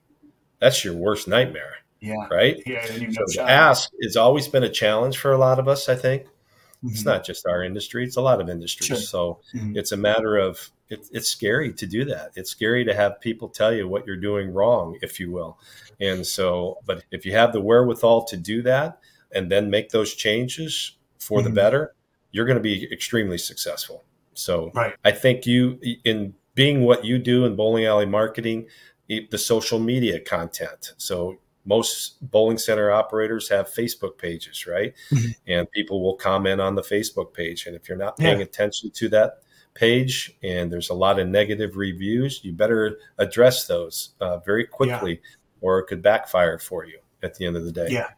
that's 0.60 0.84
your 0.84 0.96
worst 0.96 1.28
nightmare 1.28 1.76
yeah. 2.00 2.28
Right. 2.30 2.62
Yeah. 2.66 2.86
So 3.28 3.44
ask 3.44 3.90
has 4.04 4.16
always 4.16 4.48
been 4.48 4.64
a 4.64 4.70
challenge 4.70 5.18
for 5.18 5.32
a 5.32 5.38
lot 5.38 5.60
of 5.60 5.68
us. 5.68 5.90
I 5.90 5.96
think 5.96 6.24
mm-hmm. 6.24 6.90
it's 6.90 7.06
not 7.06 7.26
just 7.26 7.48
our 7.48 7.64
industry; 7.64 8.04
it's 8.04 8.18
a 8.18 8.22
lot 8.22 8.42
of 8.42 8.50
industries. 8.50 8.88
Sure. 8.88 8.98
So 8.98 9.40
mm-hmm. 9.54 9.78
it's 9.78 9.92
a 9.92 9.98
matter 9.98 10.38
of 10.38 10.72
it, 10.90 11.08
it's 11.12 11.30
scary 11.30 11.74
to 11.74 11.86
do 11.86 12.06
that. 12.06 12.32
It's 12.36 12.52
scary 12.52 12.86
to 12.86 12.94
have 12.94 13.20
people 13.22 13.50
tell 13.50 13.74
you 13.74 13.88
what 13.88 14.06
you're 14.06 14.16
doing 14.18 14.54
wrong, 14.54 14.98
if 15.02 15.20
you 15.20 15.32
will. 15.32 15.58
And 16.00 16.26
so, 16.26 16.80
but 16.86 17.04
if 17.12 17.26
you 17.26 17.32
have 17.34 17.54
the 17.54 17.62
wherewithal 17.62 18.26
to 18.26 18.38
do 18.38 18.62
that 18.64 19.00
and 19.32 19.52
then 19.52 19.70
make 19.70 19.90
those 19.90 20.14
changes 20.14 20.98
for 21.20 21.40
mm-hmm. 21.40 21.50
the 21.50 21.54
better, 21.54 21.96
you're 22.32 22.46
going 22.46 22.58
to 22.58 22.64
be 22.64 22.92
extremely 22.92 23.38
successful. 23.38 24.04
So 24.34 24.72
right. 24.76 24.94
I 25.04 25.12
think 25.12 25.46
you, 25.46 25.80
in 26.04 26.36
being 26.54 26.82
what 26.82 27.06
you 27.06 27.18
do 27.18 27.46
in 27.46 27.56
bowling 27.56 27.86
alley 27.86 28.06
marketing, 28.06 28.68
the 29.08 29.38
social 29.38 29.80
media 29.80 30.20
content. 30.20 30.94
So 30.98 31.38
most 31.66 32.18
bowling 32.32 32.58
center 32.58 32.92
operators 32.92 33.50
have 33.50 33.68
Facebook 33.68 34.18
pages, 34.18 34.68
right? 34.68 34.94
Mm-hmm. 35.12 35.32
And 35.48 35.72
people 35.72 36.04
will 36.04 36.16
comment 36.16 36.62
on 36.62 36.76
the 36.76 36.82
Facebook 36.82 37.34
page. 37.34 37.66
And 37.66 37.76
if 37.76 37.90
you're 37.90 37.98
not 37.98 38.18
paying 38.18 38.40
yeah. 38.40 38.46
attention 38.46 38.92
to 38.92 39.10
that 39.10 39.42
page 39.74 40.36
and 40.44 40.72
there's 40.72 40.90
a 40.90 40.94
lot 40.94 41.20
of 41.20 41.28
negative 41.28 41.76
reviews, 41.76 42.42
you 42.44 42.54
better 42.54 43.00
address 43.18 43.68
those 43.68 44.12
uh, 44.22 44.38
very 44.38 44.66
quickly 44.66 45.12
yeah. 45.14 45.40
or 45.62 45.80
it 45.80 45.88
could 45.88 46.02
backfire 46.02 46.60
for 46.60 46.86
you 46.86 47.00
at 47.24 47.36
the 47.36 47.46
end 47.46 47.56
of 47.56 47.66
the 47.66 47.72
day. 47.72 47.88
Yeah. 47.90 48.10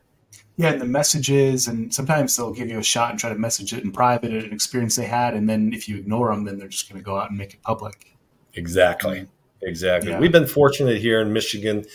Yeah, 0.60 0.72
and 0.72 0.82
the 0.82 0.86
messages, 0.86 1.68
and 1.68 1.94
sometimes 1.94 2.36
they'll 2.36 2.52
give 2.52 2.68
you 2.68 2.80
a 2.80 2.84
shot 2.84 3.12
and 3.12 3.20
try 3.20 3.30
to 3.30 3.38
message 3.38 3.74
it 3.74 3.84
in 3.84 3.92
private 3.92 4.34
at 4.34 4.44
an 4.44 4.52
experience 4.52 4.96
they 4.96 5.06
had, 5.06 5.36
and 5.36 5.48
then 5.48 5.72
if 5.72 5.88
you 5.88 5.98
ignore 5.98 6.34
them, 6.34 6.46
then 6.46 6.58
they're 6.58 6.68
just 6.68 6.90
going 6.90 7.00
to 7.00 7.06
go 7.06 7.16
out 7.16 7.30
and 7.30 7.38
make 7.38 7.54
it 7.54 7.62
public. 7.62 8.18
Exactly, 8.56 9.28
exactly. 9.62 10.12
Yeah. 10.12 10.20
We've 10.20 10.32
been 10.32 10.48
fortunate 10.48 10.98
here 10.98 11.22
in 11.22 11.32
Michigan 11.32 11.86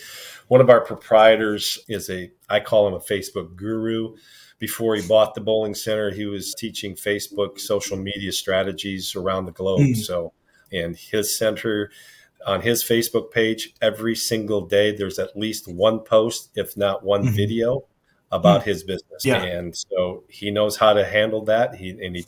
one 0.47 0.61
of 0.61 0.69
our 0.69 0.81
proprietors 0.81 1.79
is 1.87 2.09
a, 2.09 2.31
I 2.49 2.59
call 2.59 2.87
him 2.87 2.93
a 2.93 2.99
Facebook 2.99 3.55
guru. 3.55 4.15
Before 4.59 4.95
he 4.95 5.05
bought 5.05 5.35
the 5.35 5.41
bowling 5.41 5.75
center, 5.75 6.11
he 6.11 6.25
was 6.25 6.53
teaching 6.57 6.95
Facebook 6.95 7.59
social 7.59 7.97
media 7.97 8.31
strategies 8.31 9.15
around 9.15 9.45
the 9.45 9.51
globe. 9.51 9.81
Mm. 9.81 9.97
So, 9.97 10.33
and 10.71 10.95
his 10.95 11.37
center 11.37 11.91
on 12.45 12.61
his 12.61 12.83
Facebook 12.83 13.31
page 13.31 13.73
every 13.81 14.15
single 14.15 14.61
day, 14.61 14.95
there's 14.95 15.19
at 15.19 15.37
least 15.37 15.67
one 15.67 15.99
post, 15.99 16.51
if 16.55 16.77
not 16.77 17.03
one 17.03 17.25
mm-hmm. 17.25 17.35
video 17.35 17.85
about 18.31 18.61
mm. 18.61 18.65
his 18.65 18.83
business. 18.83 19.25
Yeah. 19.25 19.43
And 19.43 19.75
so 19.75 20.23
he 20.29 20.49
knows 20.49 20.77
how 20.77 20.93
to 20.93 21.05
handle 21.05 21.43
that. 21.45 21.75
He, 21.75 21.89
and 21.89 22.15
he, 22.15 22.25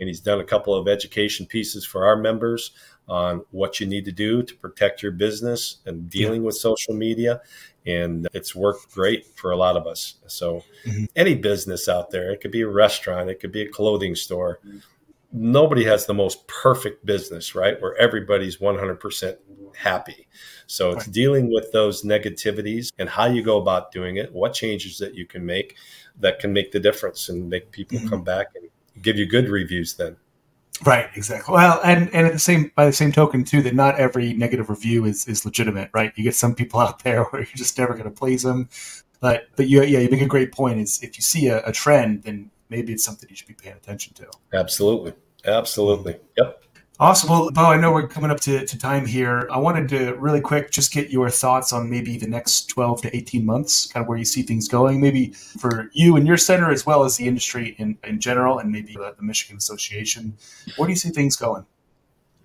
and 0.00 0.08
he's 0.08 0.20
done 0.20 0.40
a 0.40 0.44
couple 0.44 0.74
of 0.74 0.88
education 0.88 1.46
pieces 1.46 1.84
for 1.84 2.06
our 2.06 2.16
members 2.16 2.72
on 3.08 3.44
what 3.50 3.80
you 3.80 3.86
need 3.86 4.04
to 4.06 4.12
do 4.12 4.42
to 4.42 4.54
protect 4.56 5.02
your 5.02 5.12
business 5.12 5.78
and 5.86 6.08
dealing 6.08 6.42
with 6.42 6.56
social 6.56 6.94
media. 6.94 7.40
And 7.86 8.26
it's 8.32 8.54
worked 8.54 8.92
great 8.92 9.26
for 9.36 9.50
a 9.50 9.56
lot 9.56 9.76
of 9.76 9.86
us. 9.86 10.14
So, 10.26 10.64
mm-hmm. 10.86 11.04
any 11.16 11.34
business 11.34 11.88
out 11.88 12.10
there, 12.10 12.32
it 12.32 12.40
could 12.40 12.50
be 12.50 12.62
a 12.62 12.68
restaurant, 12.68 13.28
it 13.28 13.40
could 13.40 13.52
be 13.52 13.62
a 13.62 13.68
clothing 13.68 14.14
store. 14.14 14.60
Nobody 15.32 15.84
has 15.84 16.06
the 16.06 16.14
most 16.14 16.46
perfect 16.46 17.04
business, 17.04 17.54
right? 17.54 17.80
Where 17.82 17.96
everybody's 17.98 18.56
100% 18.56 19.36
happy. 19.76 20.28
So, 20.66 20.92
it's 20.92 21.06
dealing 21.06 21.52
with 21.52 21.72
those 21.72 22.04
negativities 22.04 22.90
and 22.98 23.06
how 23.06 23.26
you 23.26 23.42
go 23.42 23.60
about 23.60 23.92
doing 23.92 24.16
it, 24.16 24.32
what 24.32 24.54
changes 24.54 24.96
that 24.98 25.14
you 25.14 25.26
can 25.26 25.44
make 25.44 25.76
that 26.20 26.38
can 26.38 26.52
make 26.52 26.72
the 26.72 26.80
difference 26.80 27.28
and 27.28 27.48
make 27.48 27.70
people 27.70 27.98
mm-hmm. 27.98 28.08
come 28.08 28.22
back 28.22 28.46
and 28.54 28.68
give 29.02 29.18
you 29.18 29.26
good 29.26 29.48
reviews 29.48 29.94
then. 29.94 30.16
Right, 30.82 31.08
exactly. 31.14 31.54
Well, 31.54 31.80
and 31.84 32.12
and 32.12 32.26
at 32.26 32.32
the 32.32 32.38
same 32.38 32.72
by 32.74 32.86
the 32.86 32.92
same 32.92 33.12
token 33.12 33.44
too, 33.44 33.62
that 33.62 33.74
not 33.74 33.98
every 33.98 34.32
negative 34.32 34.68
review 34.68 35.04
is 35.04 35.26
is 35.28 35.44
legitimate, 35.44 35.90
right? 35.94 36.12
You 36.16 36.24
get 36.24 36.34
some 36.34 36.54
people 36.54 36.80
out 36.86 37.04
there 37.04 37.24
where 37.24 37.42
you're 37.42 37.56
just 37.56 37.78
never 37.78 37.92
going 37.92 38.04
to 38.04 38.10
please 38.10 38.42
them. 38.42 38.68
But 39.20 39.48
but 39.56 39.68
you 39.68 39.82
yeah, 39.84 40.00
you 40.00 40.10
make 40.10 40.20
a 40.20 40.26
great 40.26 40.52
point. 40.52 40.80
Is 40.80 41.00
if 41.02 41.16
you 41.16 41.22
see 41.22 41.46
a, 41.46 41.64
a 41.64 41.72
trend, 41.72 42.24
then 42.24 42.50
maybe 42.70 42.92
it's 42.92 43.04
something 43.04 43.28
you 43.28 43.36
should 43.36 43.48
be 43.48 43.54
paying 43.54 43.76
attention 43.76 44.14
to. 44.14 44.26
Absolutely, 44.52 45.14
absolutely. 45.44 46.14
Mm-hmm. 46.14 46.44
Yep. 46.44 46.64
Awesome. 47.00 47.28
Well, 47.28 47.50
Bo, 47.50 47.64
I 47.64 47.76
know 47.76 47.92
we're 47.92 48.06
coming 48.06 48.30
up 48.30 48.38
to, 48.40 48.64
to 48.64 48.78
time 48.78 49.04
here. 49.04 49.48
I 49.50 49.58
wanted 49.58 49.88
to 49.88 50.14
really 50.14 50.40
quick 50.40 50.70
just 50.70 50.92
get 50.92 51.10
your 51.10 51.28
thoughts 51.28 51.72
on 51.72 51.90
maybe 51.90 52.16
the 52.16 52.28
next 52.28 52.66
12 52.66 53.02
to 53.02 53.16
18 53.16 53.44
months, 53.44 53.86
kind 53.86 54.04
of 54.04 54.08
where 54.08 54.16
you 54.16 54.24
see 54.24 54.42
things 54.42 54.68
going, 54.68 55.00
maybe 55.00 55.32
for 55.32 55.90
you 55.92 56.16
and 56.16 56.24
your 56.24 56.36
center, 56.36 56.70
as 56.70 56.86
well 56.86 57.02
as 57.02 57.16
the 57.16 57.26
industry 57.26 57.74
in, 57.78 57.98
in 58.04 58.20
general, 58.20 58.60
and 58.60 58.70
maybe 58.70 58.92
the, 58.92 59.12
the 59.16 59.24
Michigan 59.24 59.56
Association. 59.56 60.36
Where 60.76 60.86
do 60.86 60.92
you 60.92 60.96
see 60.96 61.08
things 61.08 61.34
going? 61.34 61.66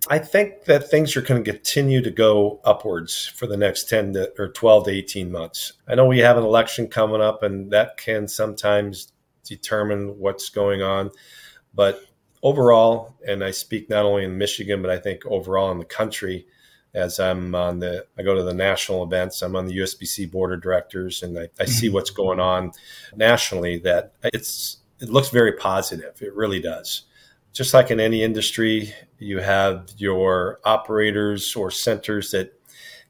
I 0.08 0.18
think 0.18 0.64
that 0.64 0.90
things 0.90 1.16
are 1.16 1.22
going 1.22 1.44
to 1.44 1.52
continue 1.52 2.02
to 2.02 2.10
go 2.10 2.60
upwards 2.64 3.26
for 3.36 3.46
the 3.46 3.56
next 3.56 3.88
10 3.88 4.14
to, 4.14 4.32
or 4.36 4.48
12 4.48 4.86
to 4.86 4.90
18 4.90 5.30
months. 5.30 5.74
I 5.86 5.94
know 5.94 6.06
we 6.06 6.18
have 6.20 6.36
an 6.36 6.42
election 6.42 6.88
coming 6.88 7.20
up, 7.20 7.44
and 7.44 7.70
that 7.70 7.98
can 7.98 8.26
sometimes 8.26 9.12
determine 9.44 10.18
what's 10.18 10.48
going 10.48 10.82
on. 10.82 11.12
But 11.72 12.04
overall, 12.42 13.16
and 13.26 13.44
I 13.44 13.50
speak 13.50 13.90
not 13.90 14.04
only 14.04 14.24
in 14.24 14.38
Michigan, 14.38 14.82
but 14.82 14.90
I 14.90 14.98
think 14.98 15.24
overall 15.26 15.70
in 15.70 15.78
the 15.78 15.84
country, 15.84 16.46
as 16.94 17.20
I'm 17.20 17.54
on 17.54 17.78
the, 17.78 18.06
I 18.18 18.22
go 18.22 18.34
to 18.34 18.42
the 18.42 18.54
national 18.54 19.04
events, 19.04 19.42
I'm 19.42 19.54
on 19.56 19.66
the 19.66 19.76
USBC 19.78 20.30
board 20.30 20.52
of 20.52 20.62
directors, 20.62 21.22
and 21.22 21.38
I, 21.38 21.48
I 21.58 21.64
see 21.64 21.86
mm-hmm. 21.86 21.94
what's 21.94 22.10
going 22.10 22.40
on 22.40 22.72
nationally. 23.14 23.78
That 23.78 24.14
it's 24.24 24.78
it 25.00 25.08
looks 25.08 25.28
very 25.30 25.52
positive. 25.52 26.20
It 26.20 26.34
really 26.34 26.60
does. 26.60 27.02
Just 27.52 27.74
like 27.74 27.90
in 27.90 28.00
any 28.00 28.22
industry, 28.22 28.94
you 29.18 29.38
have 29.38 29.88
your 29.96 30.60
operators 30.64 31.56
or 31.56 31.70
centers 31.70 32.30
that 32.30 32.52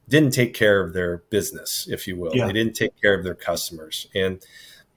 didn't 0.08 0.32
take 0.32 0.54
care 0.54 0.80
of 0.80 0.92
their 0.92 1.18
business, 1.30 1.86
if 1.88 2.06
you 2.06 2.16
will. 2.16 2.34
Yeah. 2.34 2.46
They 2.46 2.52
didn't 2.52 2.74
take 2.74 3.00
care 3.00 3.14
of 3.14 3.24
their 3.24 3.34
customers. 3.34 4.08
And 4.14 4.44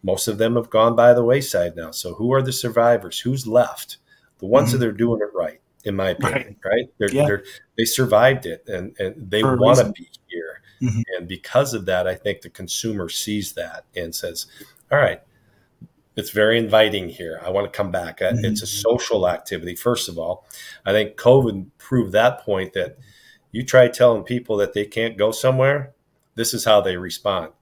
most 0.02 0.28
of 0.28 0.38
them 0.38 0.56
have 0.56 0.70
gone 0.70 0.96
by 0.96 1.14
the 1.14 1.24
wayside 1.24 1.76
now. 1.76 1.92
So 1.92 2.16
who 2.16 2.34
are 2.34 2.42
the 2.42 2.52
survivors? 2.52 3.20
Who's 3.20 3.48
left? 3.48 3.98
The 4.44 4.50
ones 4.50 4.72
mm-hmm. 4.72 4.80
that 4.80 4.88
are 4.90 4.92
doing 4.92 5.22
it 5.22 5.34
right, 5.34 5.62
in 5.86 5.96
my 5.96 6.10
opinion, 6.10 6.58
right? 6.66 6.72
right? 6.74 6.90
They're, 6.98 7.12
yeah. 7.12 7.26
they're, 7.26 7.44
they 7.78 7.86
survived 7.86 8.46
it 8.46 8.68
and, 8.68 8.94
and 9.00 9.32
they 9.32 9.42
want 9.42 9.80
to 9.80 9.90
be 9.94 10.10
here. 10.28 10.62
Mm-hmm. 10.82 11.02
And 11.18 11.30
because 11.30 11.74
of 11.74 11.86
that, 11.86 12.08
I 12.08 12.16
think 12.16 12.42
the 12.42 12.50
consumer 12.50 13.08
sees 13.08 13.54
that 13.54 13.86
and 13.96 14.14
says, 14.14 14.48
all 14.92 14.98
right, 14.98 15.22
it's 16.18 16.32
very 16.32 16.58
inviting 16.58 17.08
here. 17.08 17.40
I 17.42 17.52
want 17.52 17.72
to 17.72 17.78
come 17.78 17.90
back. 17.90 18.22
Uh, 18.22 18.34
mm-hmm. 18.34 18.44
It's 18.44 18.62
a 18.62 18.68
social 18.68 19.30
activity, 19.30 19.78
first 19.78 20.10
of 20.10 20.20
all. 20.20 20.46
I 20.86 20.92
think 20.92 21.16
COVID 21.16 21.68
proved 21.78 22.12
that 22.12 22.42
point 22.42 22.74
that 22.74 22.98
you 23.54 23.64
try 23.64 23.88
telling 23.88 24.24
people 24.24 24.58
that 24.58 24.74
they 24.74 24.86
can't 24.86 25.18
go 25.18 25.32
somewhere, 25.32 25.94
this 26.36 26.54
is 26.54 26.66
how 26.66 26.82
they 26.82 26.98
respond. 26.98 27.54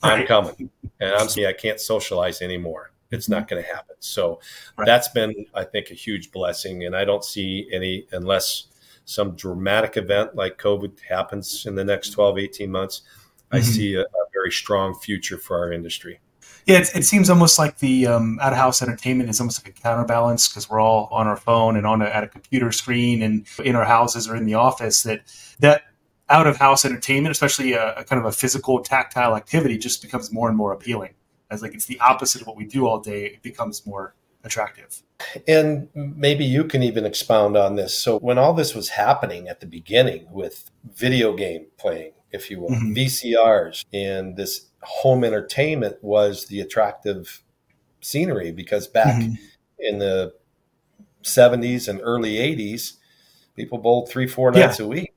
I'm 0.00 0.28
coming, 0.28 0.70
and 1.00 1.12
I'm 1.12 1.28
saying 1.28 1.48
I 1.48 1.54
can't 1.54 1.80
socialize 1.80 2.40
anymore. 2.40 2.92
It's 3.10 3.28
not 3.28 3.48
going 3.48 3.62
to 3.62 3.68
happen. 3.68 3.96
So 4.00 4.40
right. 4.76 4.86
that's 4.86 5.08
been, 5.08 5.46
I 5.54 5.64
think, 5.64 5.90
a 5.90 5.94
huge 5.94 6.30
blessing. 6.30 6.84
And 6.84 6.94
I 6.96 7.04
don't 7.04 7.24
see 7.24 7.68
any, 7.72 8.06
unless 8.12 8.68
some 9.04 9.34
dramatic 9.34 9.96
event 9.96 10.36
like 10.36 10.58
COVID 10.58 11.00
happens 11.08 11.66
in 11.66 11.74
the 11.74 11.84
next 11.84 12.10
12, 12.10 12.38
18 12.38 12.70
months, 12.70 13.00
mm-hmm. 13.00 13.56
I 13.56 13.60
see 13.60 13.94
a, 13.94 14.02
a 14.02 14.26
very 14.32 14.52
strong 14.52 14.94
future 14.94 15.38
for 15.38 15.58
our 15.58 15.72
industry. 15.72 16.20
Yeah, 16.66 16.78
it, 16.78 16.94
it 16.94 17.04
seems 17.04 17.30
almost 17.30 17.58
like 17.58 17.78
the 17.78 18.06
um, 18.06 18.38
out 18.40 18.52
of 18.52 18.58
house 18.58 18.82
entertainment 18.82 19.30
is 19.30 19.40
almost 19.40 19.64
like 19.64 19.76
a 19.76 19.80
counterbalance 19.80 20.48
because 20.48 20.68
we're 20.68 20.80
all 20.80 21.08
on 21.10 21.26
our 21.26 21.36
phone 21.36 21.76
and 21.76 21.86
on 21.86 22.02
a, 22.02 22.04
at 22.04 22.22
a 22.22 22.28
computer 22.28 22.70
screen 22.70 23.22
and 23.22 23.46
in 23.64 23.74
our 23.74 23.84
houses 23.84 24.28
or 24.28 24.36
in 24.36 24.44
the 24.44 24.54
office. 24.54 25.02
That 25.02 25.22
that 25.60 25.82
out 26.28 26.46
of 26.46 26.58
house 26.58 26.84
entertainment, 26.84 27.32
especially 27.32 27.72
a, 27.72 27.94
a, 27.96 28.04
kind 28.04 28.20
of 28.20 28.26
a 28.26 28.32
physical, 28.32 28.80
tactile 28.80 29.36
activity, 29.36 29.78
just 29.78 30.00
becomes 30.00 30.32
more 30.32 30.48
and 30.48 30.56
more 30.56 30.72
appealing. 30.72 31.14
As 31.50 31.62
like 31.62 31.74
it's 31.74 31.86
the 31.86 31.98
opposite 32.00 32.40
of 32.40 32.46
what 32.46 32.56
we 32.56 32.64
do 32.64 32.86
all 32.86 33.00
day, 33.00 33.26
it 33.26 33.42
becomes 33.42 33.86
more 33.86 34.14
attractive. 34.44 35.02
And 35.46 35.88
maybe 35.94 36.44
you 36.44 36.64
can 36.64 36.82
even 36.82 37.04
expound 37.04 37.56
on 37.56 37.76
this. 37.76 37.96
So 37.98 38.18
when 38.18 38.38
all 38.38 38.54
this 38.54 38.74
was 38.74 38.90
happening 38.90 39.48
at 39.48 39.60
the 39.60 39.66
beginning 39.66 40.26
with 40.30 40.70
video 40.94 41.34
game 41.34 41.66
playing, 41.76 42.12
if 42.32 42.50
you 42.50 42.60
will, 42.60 42.70
mm-hmm. 42.70 42.94
VCRs 42.94 43.84
and 43.92 44.36
this 44.36 44.66
home 44.82 45.24
entertainment 45.24 45.96
was 46.02 46.46
the 46.46 46.60
attractive 46.60 47.42
scenery 48.00 48.50
because 48.50 48.86
back 48.86 49.20
mm-hmm. 49.20 49.34
in 49.78 49.98
the 49.98 50.32
70s 51.22 51.88
and 51.88 52.00
early 52.02 52.34
80s, 52.34 52.94
people 53.56 53.78
bowled 53.78 54.08
three, 54.08 54.26
four 54.26 54.50
nights 54.50 54.78
yeah. 54.78 54.86
a 54.86 54.88
week. 54.88 55.14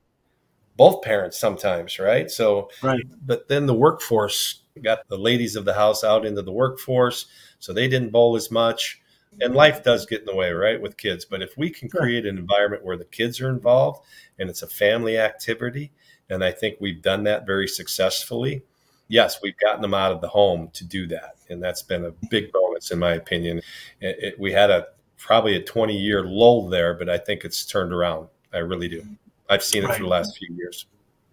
Both 0.76 1.02
parents 1.02 1.38
sometimes, 1.38 2.00
right? 2.00 2.28
So, 2.30 2.68
right. 2.82 3.04
but 3.24 3.48
then 3.48 3.66
the 3.66 3.74
workforce 3.74 4.63
got 4.82 5.06
the 5.08 5.18
ladies 5.18 5.56
of 5.56 5.64
the 5.64 5.74
house 5.74 6.04
out 6.04 6.26
into 6.26 6.42
the 6.42 6.52
workforce, 6.52 7.26
so 7.58 7.72
they 7.72 7.88
didn't 7.88 8.10
bowl 8.10 8.36
as 8.36 8.50
much. 8.50 9.00
And 9.40 9.50
mm-hmm. 9.50 9.56
life 9.56 9.82
does 9.82 10.06
get 10.06 10.20
in 10.20 10.26
the 10.26 10.34
way, 10.34 10.52
right, 10.52 10.80
with 10.80 10.96
kids. 10.96 11.24
But 11.24 11.42
if 11.42 11.56
we 11.56 11.70
can 11.70 11.88
create 11.88 12.26
an 12.26 12.38
environment 12.38 12.84
where 12.84 12.96
the 12.96 13.04
kids 13.04 13.40
are 13.40 13.48
involved 13.48 14.04
and 14.38 14.48
it's 14.48 14.62
a 14.62 14.68
family 14.68 15.18
activity, 15.18 15.92
and 16.30 16.44
I 16.44 16.52
think 16.52 16.76
we've 16.80 17.02
done 17.02 17.24
that 17.24 17.46
very 17.46 17.68
successfully, 17.68 18.62
yes, 19.08 19.40
we've 19.42 19.58
gotten 19.58 19.82
them 19.82 19.94
out 19.94 20.12
of 20.12 20.20
the 20.20 20.28
home 20.28 20.70
to 20.74 20.84
do 20.84 21.06
that, 21.08 21.36
and 21.48 21.62
that's 21.62 21.82
been 21.82 22.04
a 22.04 22.12
big 22.30 22.52
bonus 22.52 22.90
in 22.90 22.98
my 22.98 23.12
opinion. 23.12 23.60
It, 24.00 24.16
it, 24.20 24.40
we 24.40 24.52
had 24.52 24.70
a 24.70 24.86
probably 25.18 25.56
a 25.56 25.62
20 25.62 25.96
year 25.96 26.24
lull 26.24 26.68
there, 26.68 26.94
but 26.94 27.08
I 27.08 27.18
think 27.18 27.44
it's 27.44 27.64
turned 27.64 27.92
around. 27.92 28.28
I 28.52 28.58
really 28.58 28.88
do. 28.88 29.00
Mm-hmm. 29.00 29.14
I've 29.50 29.62
seen 29.62 29.84
it 29.84 29.86
right. 29.86 29.96
for 29.96 30.02
the 30.02 30.08
last 30.08 30.36
few 30.38 30.54
years. 30.54 30.86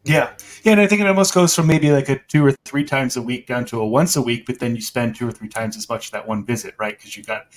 Yeah, 0.03 0.31
yeah, 0.63 0.71
and 0.71 0.81
I 0.81 0.87
think 0.87 1.01
it 1.01 1.07
almost 1.07 1.33
goes 1.33 1.55
from 1.55 1.67
maybe 1.67 1.91
like 1.91 2.09
a 2.09 2.17
two 2.27 2.43
or 2.45 2.53
three 2.65 2.83
times 2.83 3.17
a 3.17 3.21
week 3.21 3.45
down 3.45 3.65
to 3.65 3.79
a 3.79 3.87
once 3.87 4.15
a 4.15 4.21
week, 4.21 4.45
but 4.47 4.59
then 4.59 4.75
you 4.75 4.81
spend 4.81 5.15
two 5.15 5.27
or 5.27 5.31
three 5.31 5.49
times 5.49 5.77
as 5.77 5.87
much 5.87 6.09
that 6.11 6.27
one 6.27 6.43
visit, 6.43 6.73
right? 6.79 6.97
Because 6.97 7.15
you've 7.15 7.27
got 7.27 7.47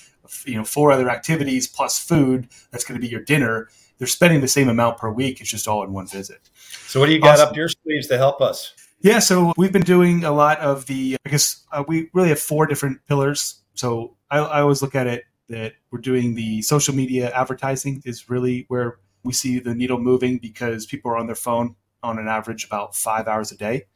you 0.45 0.57
know 0.57 0.65
four 0.65 0.93
other 0.93 1.09
activities 1.09 1.67
plus 1.67 1.99
food 1.99 2.49
that's 2.71 2.85
going 2.85 3.01
to 3.01 3.05
be 3.05 3.11
your 3.11 3.23
dinner. 3.23 3.69
They're 3.97 4.07
spending 4.07 4.41
the 4.41 4.49
same 4.49 4.69
amount 4.69 4.99
per 4.99 5.11
week. 5.11 5.41
It's 5.41 5.51
just 5.51 5.67
all 5.69 5.83
in 5.85 5.93
one 5.93 6.07
visit. 6.07 6.51
So, 6.87 7.01
what 7.01 7.07
do 7.07 7.13
you 7.13 7.21
got 7.21 7.39
awesome. 7.39 7.49
up 7.49 7.57
your 7.57 7.69
sleeves 7.69 8.09
to 8.09 8.19
help 8.19 8.43
us? 8.43 8.75
Yeah, 9.05 9.19
so 9.19 9.53
we've 9.59 9.71
been 9.71 9.83
doing 9.83 10.25
a 10.25 10.33
lot 10.33 10.59
of 10.61 10.87
the, 10.87 11.19
I 11.27 11.29
guess 11.29 11.63
uh, 11.73 11.85
we 11.87 12.09
really 12.15 12.31
have 12.31 12.41
four 12.41 12.67
different 12.67 13.07
pillars. 13.07 13.57
So 13.75 14.17
I, 14.31 14.39
I 14.39 14.61
always 14.63 14.81
look 14.81 14.95
at 14.95 15.07
it 15.07 15.25
that 15.51 15.75
we're 15.91 16.01
doing 16.01 16.35
the 16.35 16.63
social 16.63 16.95
media 16.95 17.31
advertising 17.33 18.01
is 18.07 18.31
really 18.31 18.65
where 18.69 18.99
we 19.23 19.35
see 19.35 19.59
the 19.59 19.75
needle 19.75 19.99
moving 19.99 20.39
because 20.39 20.87
people 20.87 21.11
are 21.11 21.19
on 21.19 21.27
their 21.27 21.35
phone 21.35 21.77
on 22.05 22.19
an 22.19 22.29
average 22.29 22.65
about 22.65 22.95
five 22.95 23.27
hours 23.27 23.51
a 23.51 23.57
day. 23.57 23.87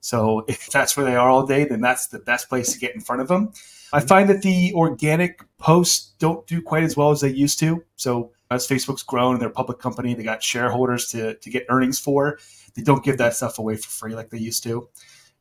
So 0.00 0.44
if 0.48 0.70
that's 0.70 0.96
where 0.96 1.06
they 1.06 1.16
are 1.16 1.28
all 1.28 1.46
day, 1.46 1.64
then 1.64 1.80
that's 1.80 2.06
the 2.06 2.20
best 2.20 2.48
place 2.48 2.72
to 2.72 2.78
get 2.78 2.94
in 2.94 3.00
front 3.00 3.22
of 3.22 3.28
them. 3.28 3.52
I 3.92 3.98
mm-hmm. 3.98 4.08
find 4.08 4.28
that 4.28 4.42
the 4.42 4.72
organic 4.74 5.40
posts 5.58 6.12
don't 6.18 6.46
do 6.46 6.62
quite 6.62 6.84
as 6.84 6.96
well 6.96 7.10
as 7.10 7.20
they 7.20 7.30
used 7.30 7.58
to. 7.60 7.82
So 7.96 8.32
as 8.50 8.66
Facebook's 8.66 9.02
grown 9.02 9.34
and 9.34 9.40
they're 9.40 9.48
a 9.48 9.52
public 9.52 9.78
company, 9.78 10.14
they 10.14 10.22
got 10.22 10.42
shareholders 10.42 11.08
to, 11.08 11.34
to 11.34 11.50
get 11.50 11.66
earnings 11.68 11.98
for. 11.98 12.38
They 12.74 12.82
don't 12.82 13.04
give 13.04 13.18
that 13.18 13.34
stuff 13.34 13.58
away 13.58 13.76
for 13.76 13.88
free 13.88 14.14
like 14.14 14.30
they 14.30 14.38
used 14.38 14.62
to. 14.64 14.88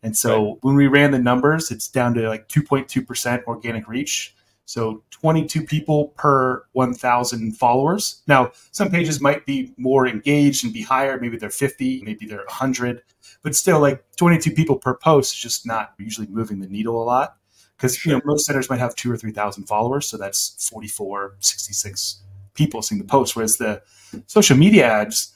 And 0.04 0.16
so 0.16 0.46
right. 0.46 0.58
when 0.62 0.76
we 0.76 0.88
ran 0.88 1.12
the 1.12 1.20
numbers, 1.20 1.72
it's 1.72 1.88
down 1.88 2.14
to 2.16 2.28
like 2.28 2.48
2.2% 2.48 3.44
organic 3.46 3.88
reach. 3.88 4.35
So 4.66 5.04
22 5.12 5.64
people 5.64 6.10
per 6.18 6.66
1,000 6.74 7.56
followers. 7.56 8.24
Now, 8.28 8.52
some 8.72 8.90
pages 8.90 9.22
might 9.22 9.46
be 9.46 9.74
more 9.78 10.08
engaged 10.08 10.64
and 10.64 10.74
be 10.74 10.82
higher. 10.82 11.20
Maybe 11.20 11.38
they're 11.38 11.50
50, 11.50 12.02
maybe 12.04 12.26
they're 12.26 12.40
100, 12.40 13.04
but 13.44 13.56
still, 13.56 13.80
like 13.80 14.04
22 14.18 14.52
people 14.52 14.78
per 14.78 14.96
post 14.96 15.34
is 15.36 15.40
just 15.40 15.68
not 15.68 15.94
usually 16.00 16.28
moving 16.28 16.60
the 16.60 16.68
needle 16.68 17.02
a 17.02 17.06
lot 17.06 17.38
because 17.78 18.06
you 18.06 18.12
know 18.12 18.22
most 18.26 18.46
centers 18.46 18.70
might 18.70 18.80
have 18.80 18.96
two 18.96 19.12
or 19.12 19.18
3,000 19.18 19.66
followers. 19.66 20.08
So 20.08 20.18
that's 20.18 20.70
44, 20.70 21.36
66 21.40 22.24
people 22.54 22.82
seeing 22.82 23.00
the 23.00 23.08
post. 23.08 23.36
Whereas 23.36 23.58
the 23.58 23.82
social 24.28 24.58
media 24.58 24.86
ads, 24.86 25.36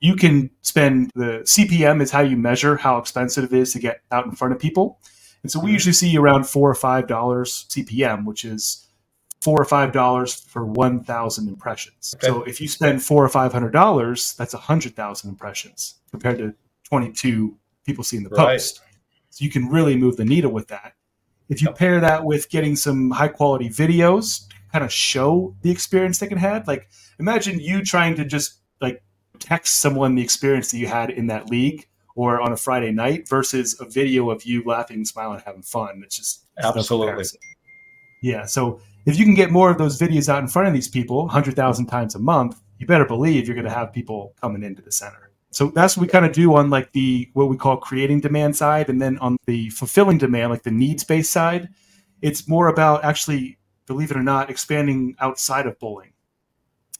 you 0.00 0.16
can 0.16 0.50
spend 0.62 1.10
the 1.14 1.40
CPM 1.44 2.02
is 2.02 2.10
how 2.10 2.20
you 2.20 2.36
measure 2.36 2.76
how 2.76 2.98
expensive 2.98 3.44
it 3.44 3.52
is 3.52 3.72
to 3.72 3.78
get 3.78 4.02
out 4.10 4.26
in 4.26 4.32
front 4.32 4.52
of 4.52 4.60
people. 4.60 4.98
And 5.46 5.50
so 5.52 5.60
we 5.60 5.66
mm-hmm. 5.66 5.74
usually 5.74 5.92
see 5.92 6.18
around 6.18 6.48
four 6.48 6.68
or 6.68 6.74
five 6.74 7.06
dollars 7.06 7.66
CPM, 7.68 8.24
which 8.24 8.44
is 8.44 8.84
four 9.40 9.60
or 9.60 9.64
five 9.64 9.92
dollars 9.92 10.34
for 10.34 10.66
one 10.66 11.04
thousand 11.04 11.46
impressions. 11.46 12.16
Okay. 12.16 12.26
So 12.26 12.42
if 12.42 12.60
you 12.60 12.66
spend 12.66 13.00
four 13.00 13.24
or 13.24 13.28
five 13.28 13.52
hundred 13.52 13.72
dollars, 13.72 14.34
that's 14.34 14.54
a 14.54 14.58
hundred 14.58 14.96
thousand 14.96 15.30
impressions 15.30 16.00
compared 16.10 16.38
to 16.38 16.52
twenty 16.82 17.12
two 17.12 17.56
people 17.84 18.02
seeing 18.02 18.24
the 18.24 18.30
right. 18.30 18.54
post. 18.54 18.80
So 19.30 19.44
you 19.44 19.50
can 19.52 19.68
really 19.68 19.94
move 19.96 20.16
the 20.16 20.24
needle 20.24 20.50
with 20.50 20.66
that. 20.66 20.94
If 21.48 21.62
you 21.62 21.70
pair 21.70 22.00
that 22.00 22.24
with 22.24 22.50
getting 22.50 22.74
some 22.74 23.12
high 23.12 23.28
quality 23.28 23.68
videos, 23.68 24.48
kind 24.72 24.84
of 24.84 24.92
show 24.92 25.54
the 25.62 25.70
experience 25.70 26.18
they 26.18 26.26
can 26.26 26.38
have. 26.38 26.66
Like 26.66 26.88
imagine 27.20 27.60
you 27.60 27.84
trying 27.84 28.16
to 28.16 28.24
just 28.24 28.54
like 28.80 29.00
text 29.38 29.80
someone 29.80 30.16
the 30.16 30.24
experience 30.24 30.72
that 30.72 30.78
you 30.78 30.88
had 30.88 31.10
in 31.10 31.28
that 31.28 31.50
league 31.50 31.86
or 32.16 32.40
on 32.40 32.52
a 32.52 32.56
Friday 32.56 32.90
night 32.90 33.28
versus 33.28 33.78
a 33.80 33.84
video 33.84 34.30
of 34.30 34.44
you 34.44 34.64
laughing, 34.64 35.04
smiling, 35.04 35.40
having 35.44 35.62
fun. 35.62 36.02
It's 36.04 36.16
just 36.16 36.46
absolutely. 36.62 37.24
yeah. 38.22 38.46
So 38.46 38.80
if 39.04 39.18
you 39.18 39.24
can 39.24 39.34
get 39.34 39.52
more 39.52 39.70
of 39.70 39.78
those 39.78 40.00
videos 40.00 40.28
out 40.28 40.40
in 40.42 40.48
front 40.48 40.66
of 40.66 40.74
these 40.74 40.88
people, 40.88 41.18
100,000 41.26 41.86
times 41.86 42.14
a 42.14 42.18
month, 42.18 42.60
you 42.78 42.86
better 42.86 43.04
believe 43.04 43.46
you're 43.46 43.54
going 43.54 43.66
to 43.66 43.70
have 43.70 43.92
people 43.92 44.34
coming 44.40 44.62
into 44.62 44.82
the 44.82 44.90
center. 44.90 45.30
So 45.50 45.68
that's 45.68 45.96
what 45.96 46.02
we 46.02 46.08
kind 46.08 46.26
of 46.26 46.32
do 46.32 46.54
on 46.54 46.70
like 46.70 46.92
the 46.92 47.30
what 47.34 47.48
we 47.48 47.56
call 47.56 47.76
creating 47.76 48.20
demand 48.20 48.56
side, 48.56 48.90
and 48.90 49.00
then 49.00 49.18
on 49.18 49.36
the 49.46 49.70
fulfilling 49.70 50.18
demand, 50.18 50.50
like 50.50 50.64
the 50.64 50.70
needs 50.70 51.04
based 51.04 51.30
side, 51.30 51.68
it's 52.22 52.48
more 52.48 52.68
about 52.68 53.04
actually, 53.04 53.58
believe 53.86 54.10
it 54.10 54.16
or 54.16 54.22
not, 54.22 54.50
expanding 54.50 55.14
outside 55.20 55.66
of 55.66 55.78
bowling. 55.78 56.12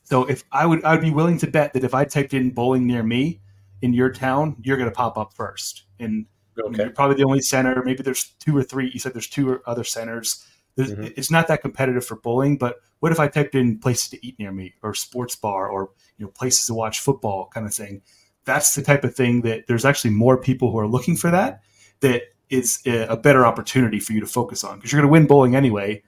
So 0.04 0.24
if 0.24 0.44
I 0.52 0.64
would, 0.66 0.84
I 0.84 0.92
would 0.92 1.00
be 1.00 1.10
willing 1.10 1.38
to 1.38 1.46
bet 1.46 1.72
that 1.72 1.84
if 1.84 1.94
I 1.94 2.04
typed 2.04 2.32
in 2.32 2.50
bowling 2.50 2.86
near 2.86 3.02
me 3.02 3.40
in 3.86 3.94
your 3.94 4.10
town, 4.10 4.56
you're 4.62 4.76
going 4.76 4.90
to 4.90 4.94
pop 4.94 5.16
up 5.16 5.32
first, 5.34 5.84
and 5.98 6.26
okay. 6.58 6.84
you're 6.84 6.90
probably 6.90 7.16
the 7.16 7.24
only 7.24 7.40
center. 7.40 7.82
Maybe 7.84 8.02
there's 8.02 8.34
two 8.38 8.56
or 8.56 8.62
three. 8.62 8.90
You 8.92 9.00
said 9.00 9.14
there's 9.14 9.28
two 9.28 9.60
other 9.66 9.84
centers. 9.84 10.44
Mm-hmm. 10.78 11.04
It's 11.16 11.30
not 11.30 11.48
that 11.48 11.62
competitive 11.62 12.04
for 12.04 12.16
bowling, 12.16 12.58
but 12.58 12.76
what 13.00 13.12
if 13.12 13.18
I 13.18 13.28
typed 13.28 13.54
in 13.54 13.78
places 13.78 14.10
to 14.10 14.26
eat 14.26 14.38
near 14.38 14.52
me, 14.52 14.74
or 14.82 14.92
sports 14.94 15.34
bar, 15.34 15.68
or 15.68 15.90
you 16.18 16.26
know 16.26 16.30
places 16.32 16.66
to 16.66 16.74
watch 16.74 17.00
football, 17.00 17.48
kind 17.52 17.66
of 17.66 17.74
thing? 17.74 18.02
that's 18.46 18.74
the 18.74 18.82
type 18.82 19.04
of 19.04 19.14
thing 19.14 19.42
that 19.42 19.66
there's 19.66 19.84
actually 19.84 20.10
more 20.10 20.38
people 20.38 20.70
who 20.70 20.78
are 20.78 20.86
looking 20.86 21.16
for 21.16 21.30
that 21.30 21.60
that 22.00 22.22
is 22.48 22.80
a 22.86 23.16
better 23.16 23.44
opportunity 23.44 24.00
for 24.00 24.12
you 24.12 24.20
to 24.20 24.26
focus 24.26 24.64
on 24.64 24.76
because 24.76 24.92
you're 24.92 25.02
going 25.02 25.08
to 25.08 25.12
win 25.12 25.26
bowling 25.26 25.54
anyway 25.54 26.00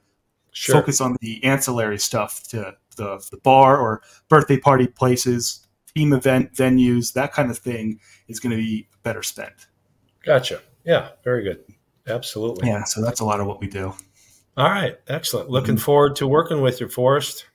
sure. 0.52 0.76
focus 0.76 1.00
on 1.00 1.16
the 1.20 1.42
ancillary 1.44 1.98
stuff 1.98 2.44
to 2.44 2.74
the, 2.96 3.22
the 3.30 3.36
bar 3.38 3.76
or 3.76 4.02
birthday 4.28 4.56
party 4.56 4.86
places 4.86 5.66
team 5.94 6.12
event 6.12 6.52
venues 6.54 7.12
that 7.12 7.32
kind 7.32 7.50
of 7.50 7.58
thing 7.58 7.98
is 8.28 8.40
going 8.40 8.50
to 8.50 8.56
be 8.56 8.88
better 9.02 9.22
spent 9.22 9.66
gotcha 10.24 10.60
yeah 10.84 11.10
very 11.24 11.42
good 11.42 11.62
absolutely 12.06 12.68
yeah 12.68 12.84
so 12.84 13.02
that's 13.02 13.20
a 13.20 13.24
lot 13.24 13.40
of 13.40 13.46
what 13.46 13.60
we 13.60 13.66
do 13.66 13.92
all 14.56 14.70
right 14.70 14.98
excellent 15.08 15.50
looking 15.50 15.74
mm-hmm. 15.74 15.84
forward 15.84 16.16
to 16.16 16.26
working 16.26 16.60
with 16.60 16.80
you 16.80 16.88
forrest 16.88 17.46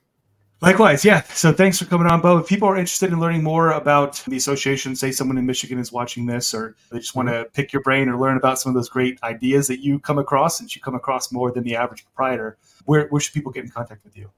Likewise, 0.64 1.04
yeah. 1.04 1.22
So 1.24 1.52
thanks 1.52 1.78
for 1.78 1.84
coming 1.84 2.06
on, 2.06 2.22
Bo. 2.22 2.38
If 2.38 2.48
people 2.48 2.66
are 2.68 2.76
interested 2.76 3.12
in 3.12 3.20
learning 3.20 3.42
more 3.42 3.72
about 3.72 4.22
the 4.26 4.38
association, 4.38 4.96
say 4.96 5.10
someone 5.10 5.36
in 5.36 5.44
Michigan 5.44 5.78
is 5.78 5.92
watching 5.92 6.24
this, 6.24 6.54
or 6.54 6.74
they 6.90 7.00
just 7.00 7.14
want 7.14 7.28
to 7.28 7.44
pick 7.52 7.70
your 7.70 7.82
brain 7.82 8.08
or 8.08 8.18
learn 8.18 8.38
about 8.38 8.58
some 8.58 8.70
of 8.70 8.74
those 8.74 8.88
great 8.88 9.22
ideas 9.22 9.66
that 9.66 9.80
you 9.80 9.98
come 9.98 10.18
across, 10.18 10.56
since 10.56 10.74
you 10.74 10.80
come 10.80 10.94
across 10.94 11.30
more 11.30 11.52
than 11.52 11.64
the 11.64 11.76
average 11.76 12.04
proprietor, 12.04 12.56
where, 12.86 13.08
where 13.08 13.20
should 13.20 13.34
people 13.34 13.52
get 13.52 13.64
in 13.64 13.70
contact 13.70 14.04
with 14.04 14.16
you? 14.16 14.30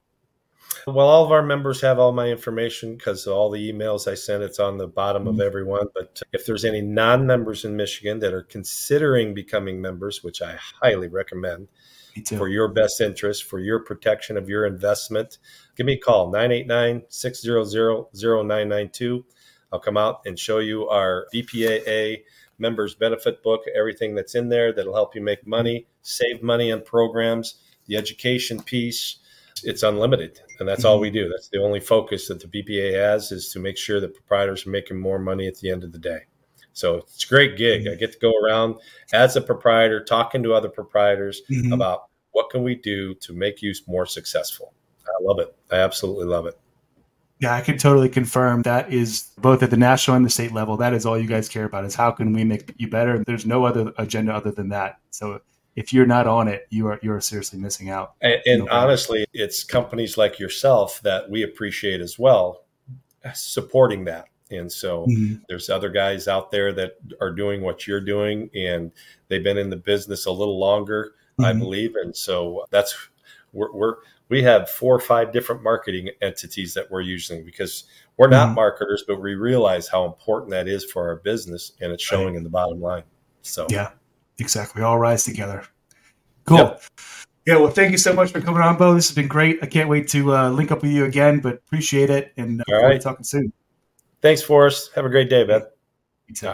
Well, 0.87 1.09
all 1.09 1.25
of 1.25 1.33
our 1.33 1.43
members 1.43 1.81
have 1.81 1.99
all 1.99 2.13
my 2.13 2.29
information 2.29 2.95
because 2.95 3.27
all 3.27 3.49
the 3.49 3.73
emails 3.73 4.09
I 4.09 4.15
send, 4.15 4.41
it's 4.41 4.57
on 4.57 4.77
the 4.77 4.87
bottom 4.87 5.23
mm-hmm. 5.23 5.31
of 5.31 5.41
everyone. 5.41 5.87
But 5.93 6.21
if 6.31 6.45
there's 6.45 6.63
any 6.63 6.79
non 6.81 7.27
members 7.27 7.65
in 7.65 7.75
Michigan 7.75 8.19
that 8.19 8.33
are 8.33 8.43
considering 8.43 9.33
becoming 9.33 9.81
members, 9.81 10.23
which 10.23 10.41
I 10.41 10.57
highly 10.81 11.09
recommend 11.09 11.67
for 12.37 12.47
your 12.47 12.69
best 12.69 13.01
interest, 13.01 13.43
for 13.43 13.59
your 13.59 13.81
protection 13.81 14.37
of 14.37 14.47
your 14.47 14.65
investment, 14.65 15.39
give 15.75 15.85
me 15.85 15.95
a 15.95 15.99
call 15.99 16.31
989 16.31 17.03
600 17.09 18.05
0992. 18.13 19.25
I'll 19.73 19.79
come 19.79 19.97
out 19.97 20.21
and 20.25 20.39
show 20.39 20.59
you 20.59 20.87
our 20.87 21.27
BPAA 21.35 22.23
members 22.59 22.95
benefit 22.95 23.43
book, 23.43 23.63
everything 23.75 24.15
that's 24.15 24.35
in 24.35 24.47
there 24.47 24.71
that'll 24.71 24.95
help 24.95 25.15
you 25.15 25.21
make 25.21 25.45
money, 25.45 25.85
save 26.01 26.41
money 26.41 26.71
on 26.71 26.81
programs, 26.81 27.55
the 27.87 27.97
education 27.97 28.63
piece 28.63 29.17
it's 29.63 29.83
unlimited 29.83 30.39
and 30.59 30.67
that's 30.67 30.81
mm-hmm. 30.81 30.89
all 30.89 30.99
we 30.99 31.09
do 31.09 31.29
that's 31.29 31.49
the 31.49 31.61
only 31.61 31.79
focus 31.79 32.27
that 32.27 32.39
the 32.39 32.47
bpa 32.47 32.93
has 32.93 33.31
is 33.31 33.51
to 33.51 33.59
make 33.59 33.77
sure 33.77 33.99
that 33.99 34.13
proprietors 34.13 34.65
are 34.65 34.71
making 34.71 34.99
more 34.99 35.19
money 35.19 35.47
at 35.47 35.55
the 35.57 35.69
end 35.69 35.83
of 35.83 35.91
the 35.91 35.99
day 35.99 36.19
so 36.73 36.95
it's 36.97 37.23
a 37.23 37.27
great 37.27 37.57
gig 37.57 37.83
mm-hmm. 37.83 37.93
i 37.93 37.95
get 37.95 38.11
to 38.11 38.19
go 38.19 38.33
around 38.43 38.75
as 39.13 39.35
a 39.35 39.41
proprietor 39.41 40.03
talking 40.03 40.43
to 40.43 40.53
other 40.53 40.69
proprietors 40.69 41.41
mm-hmm. 41.49 41.73
about 41.73 42.07
what 42.31 42.49
can 42.49 42.63
we 42.63 42.75
do 42.75 43.13
to 43.15 43.33
make 43.33 43.61
you 43.61 43.73
more 43.87 44.05
successful 44.05 44.73
i 45.05 45.23
love 45.23 45.39
it 45.39 45.55
i 45.71 45.75
absolutely 45.75 46.25
love 46.25 46.45
it 46.45 46.59
yeah, 47.39 47.53
I 47.53 47.61
can 47.61 47.77
totally 47.77 48.09
confirm 48.09 48.63
that 48.63 48.91
is 48.91 49.29
both 49.37 49.61
at 49.61 49.69
the 49.69 49.77
national 49.77 50.17
and 50.17 50.25
the 50.25 50.29
state 50.29 50.53
level. 50.53 50.75
That 50.75 50.93
is 50.93 51.05
all 51.05 51.19
you 51.19 51.27
guys 51.27 51.47
care 51.47 51.65
about 51.65 51.85
is 51.85 51.93
how 51.93 52.09
can 52.09 52.33
we 52.33 52.43
make 52.43 52.73
you 52.77 52.89
better. 52.89 53.23
There's 53.23 53.45
no 53.45 53.63
other 53.63 53.93
agenda 53.99 54.33
other 54.33 54.49
than 54.49 54.69
that. 54.69 54.97
So 55.11 55.41
if 55.77 55.93
you're 55.93 56.07
not 56.07 56.25
on 56.25 56.47
it, 56.47 56.65
you 56.71 56.87
are 56.87 56.99
you're 57.03 57.21
seriously 57.21 57.59
missing 57.59 57.89
out. 57.89 58.15
And, 58.19 58.41
and 58.47 58.69
honestly, 58.69 59.27
it's 59.31 59.63
companies 59.63 60.17
like 60.17 60.39
yourself 60.39 60.99
that 61.03 61.29
we 61.29 61.43
appreciate 61.43 62.01
as 62.01 62.17
well, 62.17 62.65
supporting 63.33 64.03
that. 64.05 64.25
And 64.49 64.71
so 64.71 65.05
mm-hmm. 65.05 65.35
there's 65.47 65.69
other 65.69 65.89
guys 65.89 66.27
out 66.27 66.49
there 66.49 66.73
that 66.73 66.93
are 67.21 67.31
doing 67.31 67.61
what 67.61 67.85
you're 67.85 68.01
doing, 68.01 68.49
and 68.55 68.91
they've 69.27 69.43
been 69.43 69.59
in 69.59 69.69
the 69.69 69.77
business 69.77 70.25
a 70.25 70.31
little 70.31 70.59
longer, 70.59 71.13
mm-hmm. 71.39 71.45
I 71.45 71.53
believe. 71.53 71.95
And 71.95 72.15
so 72.15 72.65
that's 72.71 72.97
we're, 73.53 73.71
we're 73.71 73.95
we 74.29 74.41
have 74.41 74.69
four 74.69 74.95
or 74.95 74.99
five 74.99 75.31
different 75.31 75.61
marketing 75.61 76.09
entities 76.23 76.73
that 76.73 76.89
we're 76.89 77.01
using 77.01 77.45
because 77.45 77.83
we're 78.17 78.29
not 78.29 78.47
mm-hmm. 78.47 78.55
marketers, 78.55 79.03
but 79.07 79.21
we 79.21 79.35
realize 79.35 79.87
how 79.87 80.05
important 80.05 80.49
that 80.51 80.67
is 80.67 80.83
for 80.83 81.07
our 81.07 81.17
business, 81.17 81.73
and 81.81 81.91
it's 81.91 82.03
showing 82.03 82.29
right. 82.29 82.37
in 82.37 82.43
the 82.43 82.49
bottom 82.49 82.81
line. 82.81 83.03
So 83.43 83.67
yeah, 83.69 83.91
Exactly. 84.39 84.81
All 84.81 84.99
rise 84.99 85.23
together. 85.25 85.63
Cool. 86.45 86.57
Yep. 86.57 86.81
Yeah, 87.45 87.57
well, 87.57 87.69
thank 87.69 87.91
you 87.91 87.97
so 87.97 88.11
much 88.11 88.31
for 88.31 88.41
coming 88.41 88.61
on, 88.61 88.77
Bo. 88.77 88.93
This 88.93 89.07
has 89.07 89.15
been 89.15 89.29
great. 89.29 89.59
I 89.61 89.67
can't 89.67 89.87
wait 89.87 90.09
to 90.09 90.35
uh, 90.35 90.49
link 90.49 90.69
up 90.71 90.81
with 90.81 90.91
you 90.91 91.05
again, 91.05 91.39
but 91.39 91.55
appreciate 91.55 92.09
it. 92.09 92.33
And 92.35 92.61
uh, 92.61 92.75
All 92.75 92.83
right. 92.83 92.99
talking 92.99 93.23
soon. 93.23 93.53
Thanks, 94.21 94.41
Forrest. 94.41 94.91
Have 94.95 95.05
a 95.05 95.09
great 95.09 95.29
day, 95.29 95.45
man. 95.45 95.63
You 96.27 96.35
too. 96.35 96.53